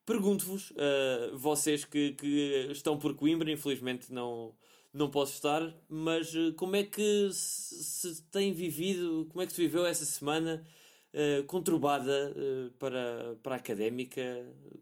Pergunto-vos, 0.05 0.71
uh, 0.71 1.37
vocês 1.37 1.85
que, 1.85 2.13
que 2.13 2.69
estão 2.71 2.99
por 2.99 3.15
Coimbra, 3.15 3.51
infelizmente 3.51 4.13
não, 4.13 4.55
não 4.93 5.11
posso 5.11 5.35
estar, 5.35 5.75
mas 5.89 6.35
uh, 6.35 6.53
como 6.55 6.77
é 6.77 6.83
que 6.83 7.31
se, 7.33 8.15
se, 8.15 8.23
tem 8.31 8.53
vivido, 8.53 9.27
como 9.31 9.43
é 9.43 9.47
que 9.47 9.53
se 9.53 9.61
viveu 9.61 9.87
essa 9.87 10.05
semana 10.05 10.67
uh, 11.14 11.44
conturbada 11.44 12.33
uh, 12.33 12.71
para, 12.73 13.37
para 13.42 13.55
a 13.55 13.59
académica? 13.59 14.21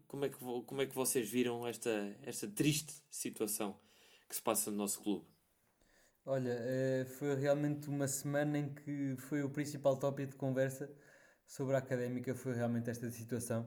Como 0.07 0.25
é, 0.25 0.29
que, 0.29 0.37
como 0.37 0.81
é 0.81 0.85
que 0.85 0.95
vocês 0.95 1.29
viram 1.29 1.67
esta, 1.67 2.15
esta 2.23 2.47
triste 2.47 2.93
situação 3.09 3.79
que 4.27 4.35
se 4.35 4.41
passa 4.41 4.71
no 4.71 4.77
nosso 4.77 5.01
clube? 5.01 5.25
Olha, 6.25 6.57
foi 7.17 7.35
realmente 7.35 7.87
uma 7.87 8.05
semana 8.05 8.57
em 8.57 8.73
que 8.73 9.15
foi 9.17 9.43
o 9.43 9.49
principal 9.49 9.95
tópico 9.95 10.31
de 10.31 10.35
conversa 10.35 10.91
sobre 11.45 11.75
a 11.75 11.77
académica, 11.79 12.35
foi 12.35 12.53
realmente 12.53 12.89
esta 12.89 13.09
situação. 13.09 13.65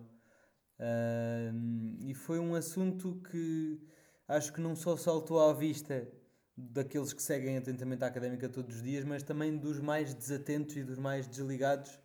e 2.01 2.13
foi 2.13 2.39
um 2.39 2.55
assunto 2.55 3.19
que 3.31 3.81
acho 4.29 4.53
que 4.53 4.61
não 4.61 4.77
só 4.77 4.95
saltou 4.95 5.41
à 5.41 5.55
vista 5.55 6.07
daqueles 6.57 7.13
que 7.13 7.23
seguem 7.23 7.57
atentamente 7.57 8.05
a 8.05 8.07
académica 8.07 8.49
todos 8.49 8.77
os 8.77 8.83
dias, 8.83 9.05
mas 9.05 9.23
também 9.23 9.57
dos 9.57 9.81
mais 9.81 10.15
desatentos 10.15 10.77
e 10.77 10.85
dos 10.85 10.99
mais 10.99 11.27
desligados. 11.27 11.99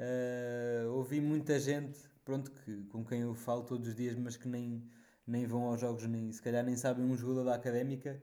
Uh, 0.00 0.90
ouvi 0.94 1.20
muita 1.20 1.60
gente, 1.60 1.98
pronto, 2.24 2.50
que, 2.50 2.84
com 2.84 3.04
quem 3.04 3.20
eu 3.20 3.34
falo 3.34 3.64
todos 3.64 3.86
os 3.86 3.94
dias, 3.94 4.16
mas 4.16 4.34
que 4.34 4.48
nem, 4.48 4.82
nem 5.26 5.46
vão 5.46 5.64
aos 5.64 5.78
jogos, 5.78 6.06
nem 6.06 6.32
se 6.32 6.40
calhar 6.40 6.64
nem 6.64 6.74
sabem 6.74 7.04
um 7.04 7.14
jogador 7.14 7.44
da 7.44 7.54
académica, 7.54 8.22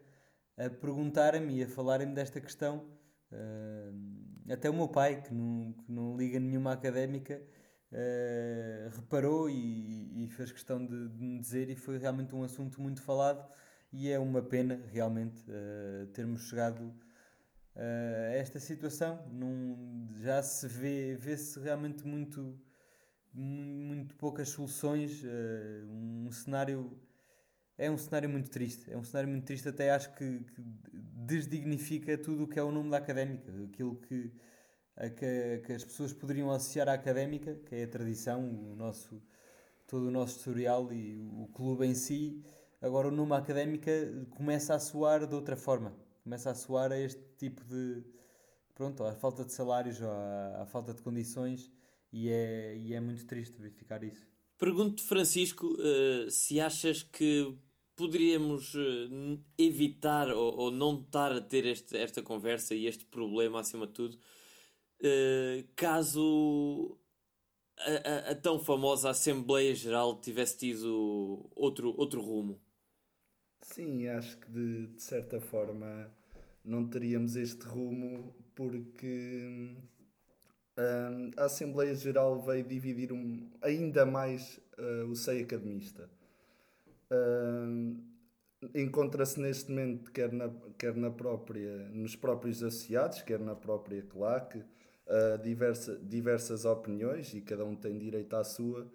a 0.57 0.71
perguntarem-me 0.71 1.59
e 1.59 1.63
a 1.63 1.67
falarem-me 1.67 2.15
desta 2.15 2.41
questão. 2.41 2.83
Uh, 3.31 4.51
até 4.51 4.67
o 4.71 4.73
meu 4.73 4.87
pai, 4.87 5.21
que 5.21 5.31
não, 5.31 5.73
que 5.73 5.91
não 5.91 6.17
liga 6.17 6.39
nenhuma 6.39 6.73
académica, 6.73 7.39
uh, 7.91 8.89
reparou 8.95 9.47
e, 9.47 10.23
e, 10.23 10.27
fez 10.29 10.51
questão 10.51 10.83
de, 10.83 11.09
de 11.09 11.23
me 11.23 11.39
dizer, 11.39 11.69
e 11.69 11.75
foi 11.75 11.99
realmente 11.99 12.33
um 12.33 12.43
assunto 12.43 12.81
muito 12.81 13.03
falado 13.03 13.47
e 13.93 14.09
é 14.09 14.17
uma 14.17 14.41
pena 14.41 14.81
realmente 14.91 15.41
termos 16.13 16.41
chegado 16.49 16.93
uh, 17.77 18.33
esta 18.33 18.59
situação. 18.59 19.25
Num, 19.31 20.09
já 20.21 20.43
se 20.43 20.67
vê, 20.67 21.15
vê-se 21.15 21.59
realmente 21.59 22.05
muito, 22.05 22.59
muito 23.33 24.15
poucas 24.15 24.49
soluções, 24.49 25.23
uh, 25.23 25.87
um 25.89 26.31
cenário 26.31 26.91
é 27.79 27.91
um 27.91 27.97
cenário 27.97 28.27
muito 28.27 28.49
triste, 28.49 28.91
é 28.91 28.97
um 28.97 29.03
cenário 29.03 29.29
muito 29.29 29.45
triste 29.45 29.69
até 29.69 29.91
acho 29.91 30.11
que, 30.15 30.39
que 30.39 30.61
desdignifica 30.91 32.17
tudo 32.17 32.45
o 32.45 32.47
que 32.47 32.57
é 32.57 32.63
o 32.63 32.71
nome 32.71 32.89
da 32.89 32.97
académica, 32.97 33.51
aquilo 33.65 33.95
que, 33.97 34.33
a 34.95 35.09
que, 35.09 35.61
que, 35.63 35.73
as 35.73 35.83
pessoas 35.83 36.11
poderiam 36.11 36.49
associar 36.49 36.89
à 36.89 36.93
académica, 36.93 37.53
que 37.53 37.75
é 37.75 37.83
a 37.83 37.87
tradição, 37.87 38.41
o 38.71 38.75
nosso, 38.75 39.21
todo 39.85 40.07
o 40.07 40.11
nosso 40.11 40.37
historial 40.37 40.91
e 40.91 41.17
o 41.17 41.47
clube 41.53 41.85
em 41.85 41.93
si, 41.93 42.43
Agora 42.79 43.07
o 43.07 43.11
nome 43.11 43.33
académica 43.33 43.91
começa 44.29 44.75
a 44.75 44.79
soar 44.79 45.25
de 45.25 45.33
outra 45.33 45.55
forma. 45.55 45.93
Começa 46.27 46.51
a 46.51 46.55
soar 46.55 46.91
a 46.91 46.99
este 46.99 47.23
tipo 47.37 47.63
de. 47.63 48.03
Pronto, 48.75 49.01
à 49.05 49.15
falta 49.15 49.45
de 49.45 49.53
salários, 49.53 50.01
à, 50.01 50.61
à 50.61 50.65
falta 50.65 50.93
de 50.93 51.01
condições, 51.01 51.71
e 52.11 52.27
é, 52.29 52.75
e 52.75 52.93
é 52.93 52.99
muito 52.99 53.25
triste 53.25 53.57
verificar 53.57 54.03
isso. 54.03 54.27
Pergunto-te, 54.57 55.03
Francisco, 55.03 55.65
uh, 55.67 56.29
se 56.29 56.59
achas 56.59 57.01
que 57.01 57.57
poderíamos 57.95 58.73
uh, 58.73 59.41
evitar 59.57 60.29
ou, 60.29 60.53
ou, 60.57 60.69
não 60.69 60.99
estar 60.99 61.31
a 61.31 61.39
ter 61.39 61.65
este, 61.65 61.95
esta 61.95 62.21
conversa 62.21 62.75
e 62.75 62.87
este 62.87 63.05
problema 63.05 63.61
acima 63.61 63.87
de 63.87 63.93
tudo, 63.93 64.17
uh, 64.17 65.65
caso 65.77 66.99
a, 67.79 68.29
a, 68.29 68.31
a, 68.31 68.35
tão 68.35 68.59
famosa 68.59 69.11
Assembleia 69.11 69.73
Geral 69.73 70.19
tivesse 70.19 70.57
tido 70.57 71.49
outro, 71.55 71.95
outro 71.97 72.19
rumo? 72.19 72.61
Sim, 73.61 74.07
acho 74.09 74.37
que 74.39 74.51
de, 74.51 74.87
de 74.87 75.01
certa 75.01 75.39
forma 75.39 76.16
não 76.67 76.85
teríamos 76.87 77.35
este 77.35 77.65
rumo 77.65 78.35
porque 78.53 79.75
hum, 80.77 81.31
a 81.37 81.45
Assembleia 81.45 81.95
Geral 81.95 82.39
veio 82.41 82.63
dividir 82.63 83.11
um, 83.11 83.49
ainda 83.61 84.05
mais 84.05 84.59
uh, 84.77 85.05
o 85.09 85.15
seio 85.15 85.43
academista. 85.43 86.09
Uh, 87.11 87.97
Encontra-se 88.73 89.39
neste 89.39 89.69
momento, 89.69 90.11
quer 90.11 90.33
na, 90.33 90.49
quer 90.79 90.95
na 90.95 91.11
própria, 91.11 91.89
nos 91.89 92.15
próprios 92.15 92.63
associados, 92.63 93.21
quer 93.21 93.39
na 93.39 93.55
própria 93.55 94.01
CLAC, 94.01 94.57
uh, 94.57 95.41
diversa, 95.43 95.95
diversas 96.03 96.65
opiniões 96.65 97.33
e 97.35 97.41
cada 97.41 97.63
um 97.63 97.75
tem 97.75 97.97
direito 97.97 98.35
à 98.35 98.43
sua 98.43 98.87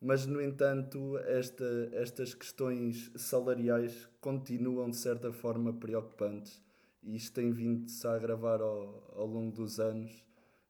mas 0.00 0.26
no 0.26 0.40
entanto 0.42 1.18
esta, 1.18 1.64
estas 1.92 2.34
questões 2.34 3.10
salariais 3.16 4.06
continuam 4.20 4.90
de 4.90 4.96
certa 4.96 5.32
forma 5.32 5.72
preocupantes 5.72 6.62
e 7.02 7.16
isto 7.16 7.34
tem 7.34 7.52
vindo-se 7.52 8.06
a 8.06 8.14
agravar 8.14 8.60
ao, 8.60 9.12
ao 9.16 9.26
longo 9.26 9.52
dos 9.52 9.78
anos 9.78 10.24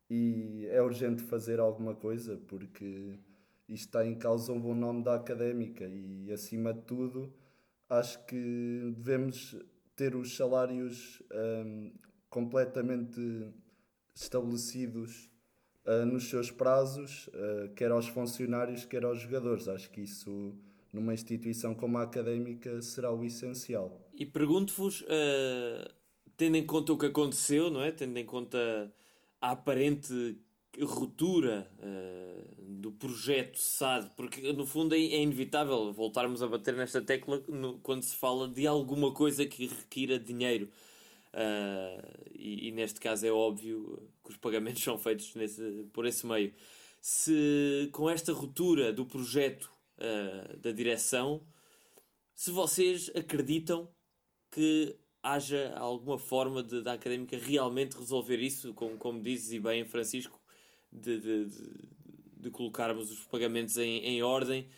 e 0.09 0.67
é 0.71 0.81
urgente 0.83 1.23
fazer 1.23 1.59
alguma 1.59 1.95
coisa 1.95 2.37
porque 2.47 3.19
isto 3.69 3.87
está 3.87 4.07
em 4.07 4.15
causa 4.15 4.53
um 4.53 4.61
bom 4.61 4.75
nome 4.75 5.03
da 5.03 5.15
académica 5.15 5.87
e 5.87 6.31
acima 6.33 6.73
de 6.73 6.83
tudo 6.83 7.33
acho 7.89 8.25
que 8.27 8.93
devemos 8.97 9.57
ter 9.95 10.15
os 10.15 10.37
salários 10.37 11.23
um, 11.33 11.91
completamente 12.29 13.21
estabelecidos 14.15 15.31
uh, 15.87 16.05
nos 16.05 16.29
seus 16.29 16.51
prazos, 16.51 17.29
uh, 17.29 17.73
quer 17.75 17.91
aos 17.91 18.09
funcionários, 18.09 18.85
quer 18.85 19.05
aos 19.05 19.21
jogadores. 19.21 19.69
Acho 19.69 19.91
que 19.91 20.03
isso, 20.03 20.55
numa 20.93 21.15
instituição 21.15 21.75
como 21.75 21.99
a 21.99 22.03
académica, 22.03 22.81
será 22.83 23.11
o 23.13 23.25
essencial. 23.25 24.07
E 24.15 24.27
pergunto-vos, 24.27 25.03
uh, 25.03 25.96
tendo 26.37 26.57
em 26.57 26.67
conta 26.67 26.93
o 26.93 26.99
que 26.99 27.07
aconteceu, 27.07 27.71
não 27.71 27.83
é? 27.83 27.91
tendo 27.91 28.17
em 28.19 28.25
conta 28.25 28.93
a 29.41 29.53
aparente 29.53 30.39
ruptura 30.85 31.71
uh, 31.79 32.63
do 32.63 32.93
projeto 32.93 33.59
SAD, 33.59 34.11
porque 34.17 34.53
no 34.53 34.67
fundo 34.67 34.95
é, 34.95 34.99
é, 34.99 35.23
inevitável 35.23 35.93
voltarmos 35.93 36.43
a 36.43 36.47
bater 36.47 36.75
nesta 36.75 37.01
tecla 37.01 37.43
no, 37.49 37.79
quando 37.79 38.03
se 38.03 38.15
fala 38.17 38.49
de 38.49 38.67
alguma 38.67 39.13
coisa 39.13 39.47
que 39.47 39.67
requira 39.67 40.19
dinheiro. 40.19 40.69
Uh, 41.33 42.31
e, 42.35 42.69
e, 42.69 42.73
neste 42.73 42.99
caso 42.99 43.27
é 43.27 43.31
óbvio 43.31 44.11
que 44.25 44.31
os 44.31 44.37
pagamentos 44.37 44.83
são 44.85 44.99
feitos 44.99 45.35
nesse, 45.35 45.87
por 45.93 46.07
esse 46.07 46.27
meio. 46.27 46.53
Se 47.01 47.89
com 47.93 48.09
esta 48.11 48.33
ruptura 48.33 48.93
do 48.93 49.07
projeto 49.07 49.71
uh, 49.99 50.57
da 50.59 50.73
direção, 50.73 51.43
se 52.35 52.51
vocês 52.51 53.11
acreditam 53.15 53.89
que 54.51 54.97
haja 55.27 55.75
alguma 55.77 56.19
forma 56.19 56.63
de, 56.63 56.83
da 56.83 56.93
académica 56.93 57.37
realmente 57.37 57.97
resolver 57.97 58.39
isso, 58.39 58.73
como, 58.75 58.97
como 58.97 59.21
dizes 59.21 59.53
e 59.53 59.59
bem, 59.59 59.85
Francisco, 59.85 60.41
de, 60.93 61.19
de, 61.19 61.47
de, 62.37 62.51
colocarmos 62.51 63.11
os 63.11 63.25
pagamentos 63.27 63.77
em, 63.77 63.99
em 64.05 64.23
ordem, 64.23 64.69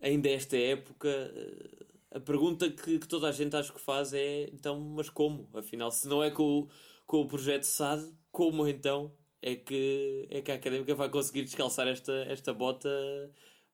ainda 0.00 0.28
esta 0.30 0.56
época. 0.56 1.08
Uh, 1.08 1.88
a 2.10 2.20
pergunta 2.20 2.70
que, 2.70 2.98
que, 2.98 3.06
toda 3.06 3.28
a 3.28 3.32
gente 3.32 3.54
acho 3.54 3.72
que 3.72 3.80
faz 3.80 4.14
é 4.14 4.44
então, 4.44 4.80
mas 4.80 5.10
como? 5.10 5.46
Afinal, 5.52 5.90
se 5.90 6.08
não 6.08 6.24
é 6.24 6.30
com 6.30 6.60
o, 6.60 6.68
com 7.06 7.20
o 7.20 7.28
projeto 7.28 7.64
SAD, 7.64 8.10
como 8.32 8.66
então 8.66 9.12
é 9.42 9.54
que, 9.54 10.26
é 10.30 10.40
que 10.40 10.50
a 10.50 10.54
académica 10.54 10.94
vai 10.94 11.10
conseguir 11.10 11.42
descalçar 11.42 11.86
esta, 11.86 12.12
esta 12.22 12.54
bota 12.54 12.88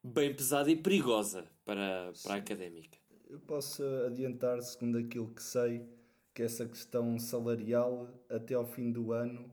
bem 0.03 0.35
pesada 0.35 0.69
e 0.69 0.75
perigosa 0.75 1.49
para, 1.65 2.13
para 2.25 2.35
a 2.35 2.39
académica? 2.39 2.99
Eu 3.31 3.39
posso 3.39 3.85
adiantar, 4.07 4.61
segundo 4.63 4.99
aquilo 4.99 5.33
que 5.33 5.43
sei, 5.43 5.87
que 6.35 6.43
essa 6.43 6.67
questão 6.67 7.17
salarial 7.19 8.09
até 8.29 8.55
ao 8.55 8.67
fim 8.67 8.91
do 8.91 9.13
ano 9.13 9.49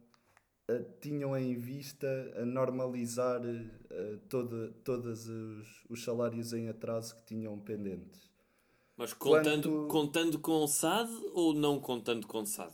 uh, 0.69 0.83
tinham 0.99 1.37
em 1.37 1.55
vista 1.55 2.07
a 2.35 2.43
normalizar 2.43 3.39
uh, 3.39 4.17
todo, 4.27 4.73
todos 4.83 5.29
os, 5.29 5.85
os 5.87 6.03
salários 6.03 6.53
em 6.53 6.69
atraso 6.69 7.15
que 7.17 7.35
tinham 7.35 7.57
pendentes. 7.59 8.31
Mas 8.97 9.13
contando, 9.13 9.69
Quanto... 9.69 9.87
contando 9.87 10.39
com 10.39 10.67
SAD 10.67 11.11
ou 11.33 11.53
não 11.53 11.79
contando 11.79 12.25
com 12.25 12.43
SAD? 12.45 12.73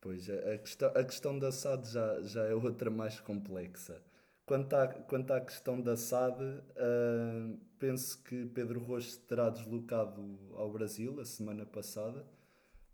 Pois, 0.00 0.28
a 0.28 0.58
questão, 0.58 0.88
a 0.88 1.04
questão 1.04 1.38
da 1.38 1.52
SAD 1.52 1.88
já, 1.88 2.22
já 2.22 2.44
é 2.46 2.54
outra 2.54 2.90
mais 2.90 3.20
complexa. 3.20 4.02
Quanto 4.44 4.74
à, 4.74 4.88
quanto 4.88 5.32
à 5.32 5.40
questão 5.40 5.80
da 5.80 5.96
SAD, 5.96 6.42
uh, 6.42 7.58
penso 7.78 8.20
que 8.24 8.44
Pedro 8.46 8.80
Rocha 8.80 9.16
terá 9.28 9.48
deslocado 9.50 10.36
ao 10.54 10.68
Brasil 10.72 11.20
a 11.20 11.24
semana 11.24 11.64
passada 11.64 12.26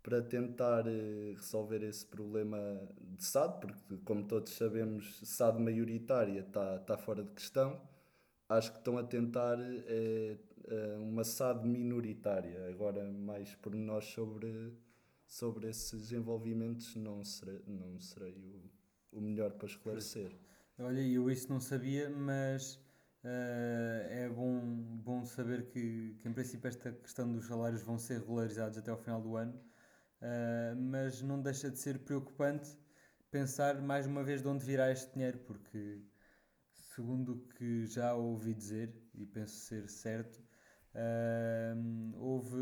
para 0.09 0.23
tentar 0.23 0.87
uh, 0.87 1.33
resolver 1.35 1.83
esse 1.83 2.03
problema 2.03 2.57
de 2.99 3.23
SAD, 3.23 3.59
porque, 3.59 3.97
como 4.03 4.23
todos 4.23 4.53
sabemos, 4.53 5.21
SAD 5.23 5.61
maioritária 5.61 6.39
está 6.39 6.79
tá 6.79 6.97
fora 6.97 7.23
de 7.23 7.31
questão. 7.31 7.79
Acho 8.49 8.71
que 8.71 8.79
estão 8.79 8.97
a 8.97 9.03
tentar 9.03 9.59
uh, 9.59 11.03
uma 11.03 11.23
SAD 11.23 11.63
minoritária. 11.67 12.67
Agora, 12.69 13.03
mais 13.05 13.53
por 13.53 13.75
nós 13.75 14.05
sobre, 14.05 14.73
sobre 15.27 15.69
esses 15.69 16.11
envolvimentos, 16.11 16.95
não 16.95 17.23
serei, 17.23 17.61
não 17.67 17.99
serei 17.99 18.33
o, 18.33 19.19
o 19.19 19.21
melhor 19.21 19.51
para 19.51 19.67
esclarecer. 19.67 20.35
Olha, 20.79 21.01
eu 21.01 21.29
isso 21.29 21.53
não 21.53 21.59
sabia, 21.59 22.09
mas 22.09 22.77
uh, 23.23 24.09
é 24.09 24.27
bom, 24.27 24.59
bom 25.03 25.23
saber 25.23 25.67
que, 25.67 26.15
que, 26.17 26.27
em 26.27 26.33
princípio, 26.33 26.67
esta 26.67 26.91
questão 26.93 27.31
dos 27.31 27.45
salários 27.45 27.83
vão 27.83 27.99
ser 27.99 28.21
regularizados 28.21 28.75
até 28.75 28.89
ao 28.89 28.97
final 28.97 29.21
do 29.21 29.35
ano, 29.35 29.68
uh, 30.21 30.75
mas 30.75 31.21
não 31.21 31.41
deixa 31.41 31.69
de 31.69 31.79
ser 31.79 31.99
preocupante 31.99 32.77
pensar 33.31 33.81
mais 33.81 34.07
uma 34.07 34.23
vez 34.23 34.41
de 34.41 34.47
onde 34.47 34.65
virá 34.65 34.91
este 34.91 35.13
dinheiro, 35.13 35.39
porque, 35.39 36.01
segundo 36.95 37.33
o 37.33 37.39
que 37.55 37.85
já 37.85 38.13
ouvi 38.13 38.53
dizer, 38.53 38.93
e 39.13 39.25
penso 39.25 39.55
ser 39.55 39.89
certo, 39.89 40.41
uh, 40.95 42.15
houve 42.17 42.57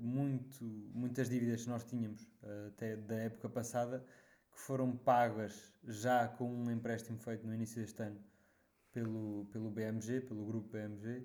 muito, 0.00 0.64
muitas 0.94 1.28
dívidas 1.28 1.62
que 1.62 1.68
nós 1.68 1.84
tínhamos 1.84 2.22
uh, 2.42 2.68
até 2.68 2.96
da 2.96 3.16
época 3.16 3.48
passada 3.48 4.04
que 4.52 4.60
foram 4.60 4.96
pagas 4.96 5.72
já 5.84 6.28
com 6.28 6.52
um 6.52 6.70
empréstimo 6.70 7.18
feito 7.18 7.46
no 7.46 7.54
início 7.54 7.80
deste 7.80 8.02
ano 8.02 8.20
pelo, 8.92 9.46
pelo 9.52 9.70
BMG, 9.70 10.20
pelo 10.22 10.44
grupo 10.44 10.68
BMG, 10.68 11.24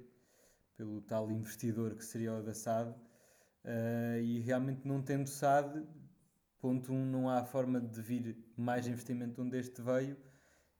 pelo 0.76 1.02
tal 1.02 1.32
investidor 1.32 1.96
que 1.96 2.06
seria 2.06 2.34
o 2.34 2.44
da 2.44 2.54
SAD, 2.54 2.96
uh, 3.66 4.22
e 4.22 4.40
realmente 4.40 4.88
não 4.88 5.02
tendo 5.02 5.28
SAD, 5.28 5.84
ponto 6.60 6.94
1, 6.94 6.96
um, 6.96 7.06
não 7.06 7.30
há 7.30 7.44
forma 7.44 7.82
de 7.82 8.02
vir 8.02 8.38
mais 8.56 8.88
investimento 8.88 9.42
onde 9.42 9.58
este 9.58 9.82
veio 9.82 10.18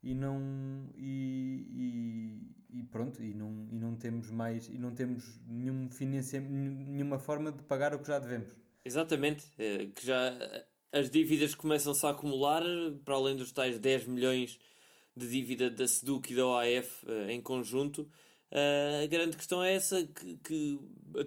e 0.02 0.14
não 0.14 0.90
e, 0.96 2.48
e, 2.72 2.80
e, 2.80 2.84
pronto 2.84 3.22
e 3.22 3.34
não 3.34 3.68
e 3.72 3.78
não 3.78 3.96
temos 3.96 4.32
mais 4.32 4.70
e 4.70 4.78
não 4.78 4.94
temos 4.94 5.40
nenhum 5.48 5.90
nenhuma 6.50 7.20
forma 7.20 7.52
de 7.52 7.64
pagar 7.64 7.94
o 7.94 8.00
que 8.00 8.08
já 8.08 8.20
devemos 8.20 8.56
exatamente 8.84 9.46
é, 9.58 9.88
que 9.88 10.06
já 10.06 10.32
as 10.96 11.10
dívidas 11.10 11.54
começam-se 11.54 12.06
a 12.06 12.12
acumular 12.12 12.64
para 13.04 13.16
além 13.16 13.36
dos 13.36 13.52
tais 13.52 13.78
10 13.78 14.08
milhões 14.08 14.58
de 15.16 15.30
dívida 15.30 15.70
da 15.70 15.86
SEDUC 15.88 16.32
e 16.32 16.36
da 16.36 16.48
OAF 16.48 17.06
eh, 17.08 17.34
em 17.34 17.42
conjunto. 17.42 18.10
A 19.04 19.06
grande 19.08 19.36
questão 19.36 19.62
é 19.62 19.74
essa, 19.74 20.06
que, 20.06 20.38
que, 20.38 20.80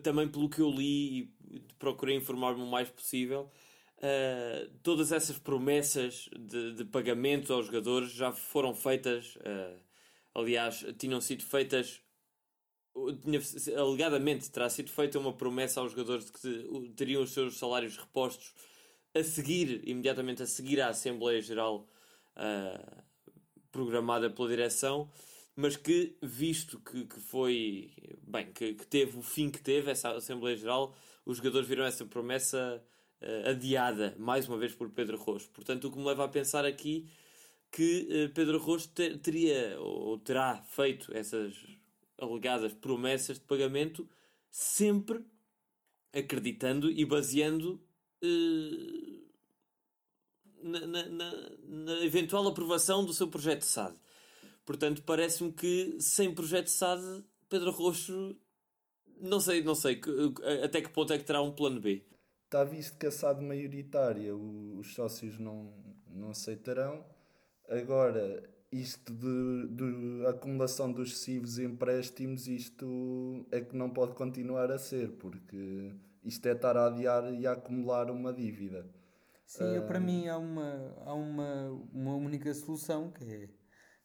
também 0.03 0.27
pelo 0.27 0.49
que 0.49 0.61
eu 0.61 0.71
li 0.71 1.21
e 1.21 1.35
procurei 1.79 2.17
informar-me 2.17 2.63
o 2.63 2.67
mais 2.67 2.89
possível, 2.89 3.51
uh, 3.99 4.71
todas 4.83 5.13
essas 5.13 5.39
promessas 5.39 6.29
de, 6.39 6.75
de, 6.75 6.85
pagamento 6.85 7.53
aos 7.53 7.67
jogadores 7.67 8.13
já 8.13 8.33
foram 8.33 8.75
feitas, 8.75 9.37
aliás, 10.35 10.85
tinham 10.99 11.21
sido 11.21 11.43
feitas 11.43 12.03
tinha, 13.23 13.41
alegadamente 13.79 14.51
terá 14.51 14.69
sido 14.69 14.91
feita 14.91 15.19
uma 15.19 15.33
promessa 15.33 15.81
aos 15.81 15.93
jogadores 15.93 16.27
de 16.27 16.33
que 16.33 16.93
teriam 16.97 17.23
os 17.23 17.33
seus 17.33 17.57
salários 17.57 17.97
repostos 17.97 18.55
a 19.15 19.23
seguir, 19.23 19.83
imediatamente 19.89 20.43
a 20.43 20.47
seguir 20.47 20.81
à 20.81 20.89
Assembleia 20.89 21.41
Geral 21.41 21.89
uh, 22.37 23.03
programada 23.71 24.31
pela 24.31 24.49
direção, 24.49 25.11
mas 25.57 25.77
que, 25.77 26.17
visto 26.23 26.79
que, 26.81 27.05
que 27.05 27.21
foi, 27.21 27.93
bem, 28.23 28.53
que, 28.53 28.75
que 28.75 28.87
teve 28.87 29.19
o 29.19 29.23
fim 29.23 29.51
que 29.51 29.61
teve, 29.61 29.91
essa 29.91 30.11
Assembleia 30.11 30.57
Geral, 30.57 30.95
os 31.29 31.37
jogadores 31.37 31.69
viram 31.69 31.85
essa 31.85 32.07
promessa 32.07 32.83
uh, 33.21 33.51
adiada, 33.51 34.17
mais 34.19 34.49
uma 34.49 34.57
vez, 34.57 34.75
por 34.75 34.89
Pedro 34.89 35.19
Rocha. 35.19 35.47
Portanto, 35.53 35.87
o 35.87 35.93
que 35.93 35.99
me 35.99 36.05
leva 36.07 36.25
a 36.25 36.29
pensar 36.29 36.65
aqui 36.65 37.07
que 37.71 38.09
uh, 38.11 38.33
Pedro 38.33 38.59
Rocha 38.59 38.89
ter, 38.95 39.19
teria 39.19 39.79
ou 39.79 40.19
terá 40.19 40.63
feito 40.71 41.15
essas 41.15 41.55
alegadas 42.17 42.73
promessas 42.73 43.39
de 43.39 43.45
pagamento 43.45 44.09
sempre 44.51 45.23
acreditando 46.15 46.91
e 46.91 47.05
baseando 47.05 47.79
uh, 48.25 49.29
na, 50.63 50.87
na, 50.87 51.05
na, 51.63 52.05
eventual 52.07 52.49
aprovação 52.49 53.05
do 53.05 53.13
seu 53.13 53.29
projeto 53.29 53.67
SAD. 53.67 53.95
Portanto, 54.65 55.03
parece-me 55.03 55.53
que 55.53 56.01
sem 56.01 56.35
projeto 56.35 56.69
SAD, 56.69 57.23
Pedro 57.51 57.71
Roxo, 57.71 58.35
não 59.21 59.41
sei, 59.41 59.63
não 59.63 59.75
sei 59.75 60.01
até 60.65 60.81
que 60.81 60.91
ponto 60.91 61.13
é 61.13 61.19
que 61.19 61.25
terá 61.25 61.43
um 61.43 61.53
plano 61.53 61.81
B. 61.81 62.05
Está 62.45 62.65
visto 62.65 62.97
que 62.99 63.07
a 63.07 63.11
SAD 63.11 63.45
maioritária 63.45 64.35
os 64.35 64.95
sócios 64.95 65.39
não, 65.39 65.73
não 66.07 66.31
aceitarão. 66.31 67.05
Agora, 67.69 68.43
isto 68.73 69.13
de, 69.13 69.69
de 69.69 70.27
acumulação 70.27 70.91
dos 70.93 71.11
excessivos 71.11 71.59
empréstimos, 71.59 72.47
isto 72.49 73.47
é 73.51 73.61
que 73.61 73.77
não 73.77 73.91
pode 73.91 74.15
continuar 74.15 74.71
a 74.71 74.79
ser, 74.79 75.13
porque 75.13 75.93
isto 76.25 76.47
é 76.47 76.53
estar 76.53 76.77
a 76.77 76.87
adiar 76.87 77.33
e 77.35 77.47
a 77.47 77.53
acumular 77.53 78.11
uma 78.11 78.33
dívida. 78.33 78.87
Sim, 79.45 79.65
eu, 79.65 79.87
para 79.87 79.99
mim 79.99 80.29
há, 80.29 80.37
uma, 80.37 80.95
há 81.05 81.15
uma, 81.15 81.71
uma 81.93 82.15
única 82.17 82.53
solução, 82.53 83.11
que 83.11 83.25
é 83.25 83.49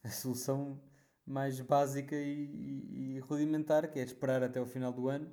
a 0.04 0.10
solução 0.10 0.82
mais 1.25 1.59
básica 1.59 2.15
e, 2.15 2.45
e, 2.45 3.15
e 3.15 3.19
rudimentar, 3.19 3.89
que 3.89 3.99
é 3.99 4.03
esperar 4.03 4.43
até 4.43 4.59
o 4.62 4.65
final 4.65 4.91
do 4.91 5.09
ano, 5.09 5.29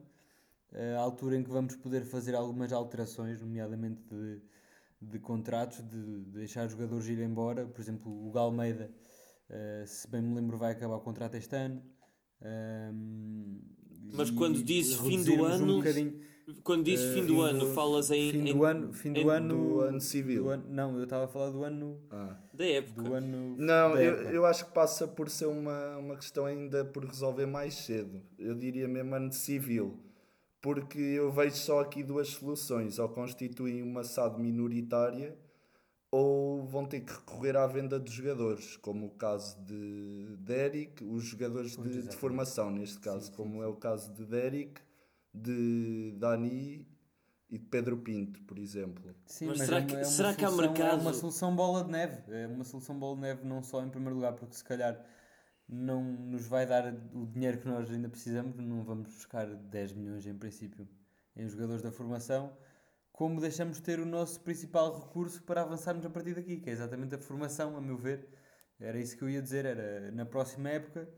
a 0.96 1.00
altura 1.00 1.36
em 1.36 1.42
que 1.42 1.50
vamos 1.50 1.74
poder 1.76 2.04
fazer 2.04 2.34
algumas 2.34 2.72
alterações, 2.72 3.40
nomeadamente 3.40 4.02
de, 4.04 4.40
de 5.00 5.18
contratos, 5.18 5.78
de, 5.78 6.24
de 6.24 6.30
deixar 6.30 6.66
os 6.66 6.72
jogadores 6.72 7.06
ir 7.08 7.18
embora. 7.18 7.66
Por 7.66 7.80
exemplo, 7.80 8.28
o 8.28 8.30
Galmeida, 8.30 8.90
uh, 9.48 9.86
se 9.86 10.08
bem 10.08 10.22
me 10.22 10.34
lembro, 10.34 10.58
vai 10.58 10.72
acabar 10.72 10.96
o 10.96 11.00
contrato 11.00 11.34
este 11.34 11.56
ano. 11.56 11.82
Um, 12.40 13.60
Mas 14.12 14.30
quando 14.30 14.62
dizes 14.62 14.96
fim 14.96 15.22
do 15.24 15.44
ano. 15.44 15.78
Um 15.78 15.82
quando 16.62 16.84
dizes 16.84 17.10
uh, 17.10 17.14
fim 17.14 17.26
do 17.26 17.40
ano, 17.40 17.60
do, 17.60 17.74
falas 17.74 18.10
em. 18.10 18.30
Fim 18.30 18.44
do 18.44 18.64
ano. 18.64 18.92
Fim 18.92 19.12
do, 19.12 19.30
ano, 19.30 19.56
do 19.56 19.80
ano 19.80 20.00
civil. 20.00 20.44
Do 20.44 20.48
ano, 20.50 20.64
não, 20.68 20.96
eu 20.96 21.04
estava 21.04 21.24
a 21.24 21.28
falar 21.28 21.50
do 21.50 21.64
ano. 21.64 22.00
Ah. 22.10 22.36
Da 22.52 22.66
época. 22.66 23.02
Do 23.02 23.14
ano, 23.14 23.56
não, 23.58 23.96
eu, 23.96 24.14
época. 24.14 24.30
eu 24.30 24.46
acho 24.46 24.66
que 24.66 24.72
passa 24.72 25.06
por 25.06 25.28
ser 25.30 25.46
uma, 25.46 25.96
uma 25.96 26.16
questão 26.16 26.46
ainda 26.46 26.84
por 26.84 27.04
resolver 27.04 27.46
mais 27.46 27.74
cedo. 27.74 28.22
Eu 28.38 28.54
diria 28.54 28.86
mesmo 28.88 29.14
ano 29.14 29.32
civil. 29.32 29.98
Porque 30.62 30.98
eu 30.98 31.32
vejo 31.32 31.56
só 31.56 31.80
aqui 31.80 32.02
duas 32.02 32.28
soluções. 32.28 32.98
Ou 32.98 33.08
constituem 33.08 33.82
uma 33.82 34.04
SAD 34.04 34.38
minoritária 34.40 35.36
ou 36.10 36.66
vão 36.66 36.84
ter 36.86 37.00
que 37.00 37.12
recorrer 37.12 37.56
à 37.56 37.66
venda 37.66 37.98
de 37.98 38.10
jogadores, 38.10 38.76
como 38.78 39.06
o 39.06 39.10
caso 39.10 39.56
de 39.62 40.36
Derek, 40.40 41.04
os 41.04 41.22
jogadores 41.22 41.76
de, 41.76 42.02
de 42.02 42.16
formação, 42.16 42.68
neste 42.70 42.98
caso, 42.98 43.26
sim, 43.26 43.32
como 43.36 43.54
sim. 43.54 43.62
é 43.62 43.66
o 43.66 43.76
caso 43.76 44.12
de 44.12 44.24
Derek 44.24 44.80
de 45.32 46.12
Dani 46.18 46.86
e 47.48 47.58
de 47.58 47.64
Pedro 47.66 47.98
Pinto, 47.98 48.42
por 48.42 48.58
exemplo. 48.58 49.14
Sim, 49.26 49.46
mas, 49.46 49.58
mas 49.58 49.66
será, 49.66 49.80
é 49.80 49.84
que, 49.84 49.96
é 49.96 50.04
será 50.04 50.34
que 50.34 50.44
há 50.44 50.50
mercado? 50.50 51.00
É 51.00 51.02
uma 51.02 51.12
solução 51.12 51.54
bola 51.54 51.84
de 51.84 51.90
neve. 51.90 52.22
É 52.28 52.46
uma 52.46 52.64
solução 52.64 52.98
bola 52.98 53.16
de 53.16 53.22
neve 53.22 53.44
não 53.44 53.62
só 53.62 53.84
em 53.84 53.90
primeiro 53.90 54.14
lugar, 54.14 54.34
porque 54.34 54.54
se 54.54 54.64
calhar 54.64 55.04
não 55.68 56.02
nos 56.02 56.46
vai 56.46 56.66
dar 56.66 56.92
o 57.12 57.26
dinheiro 57.26 57.58
que 57.58 57.68
nós 57.68 57.90
ainda 57.90 58.08
precisamos, 58.08 58.56
não 58.56 58.82
vamos 58.82 59.08
buscar 59.08 59.46
10 59.46 59.92
milhões 59.92 60.26
em 60.26 60.34
princípio 60.36 60.88
em 61.36 61.48
jogadores 61.48 61.82
da 61.82 61.92
formação, 61.92 62.56
como 63.12 63.40
deixamos 63.40 63.76
de 63.76 63.82
ter 63.82 64.00
o 64.00 64.06
nosso 64.06 64.40
principal 64.40 64.98
recurso 64.98 65.42
para 65.44 65.62
avançarmos 65.62 66.04
a 66.04 66.10
partir 66.10 66.34
daqui, 66.34 66.58
que 66.58 66.70
é 66.70 66.72
exatamente 66.72 67.14
a 67.14 67.18
formação, 67.18 67.76
a 67.76 67.80
meu 67.80 67.96
ver. 67.96 68.28
Era 68.80 68.98
isso 68.98 69.16
que 69.16 69.22
eu 69.22 69.30
ia 69.30 69.42
dizer, 69.42 69.64
era 69.64 70.10
na 70.10 70.24
próxima 70.24 70.70
época 70.70 71.08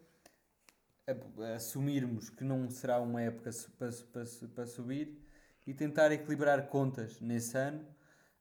assumirmos 1.57 2.31
que 2.31 2.45
não 2.45 2.71
será 2.71 3.01
uma 3.01 3.21
época 3.21 3.51
para, 3.79 3.91
para, 4.13 4.25
para 4.55 4.67
subir 4.67 5.19
e 5.67 5.75
tentar 5.75 6.13
equilibrar 6.13 6.69
contas 6.69 7.21
nesse 7.21 7.57
ano, 7.57 7.85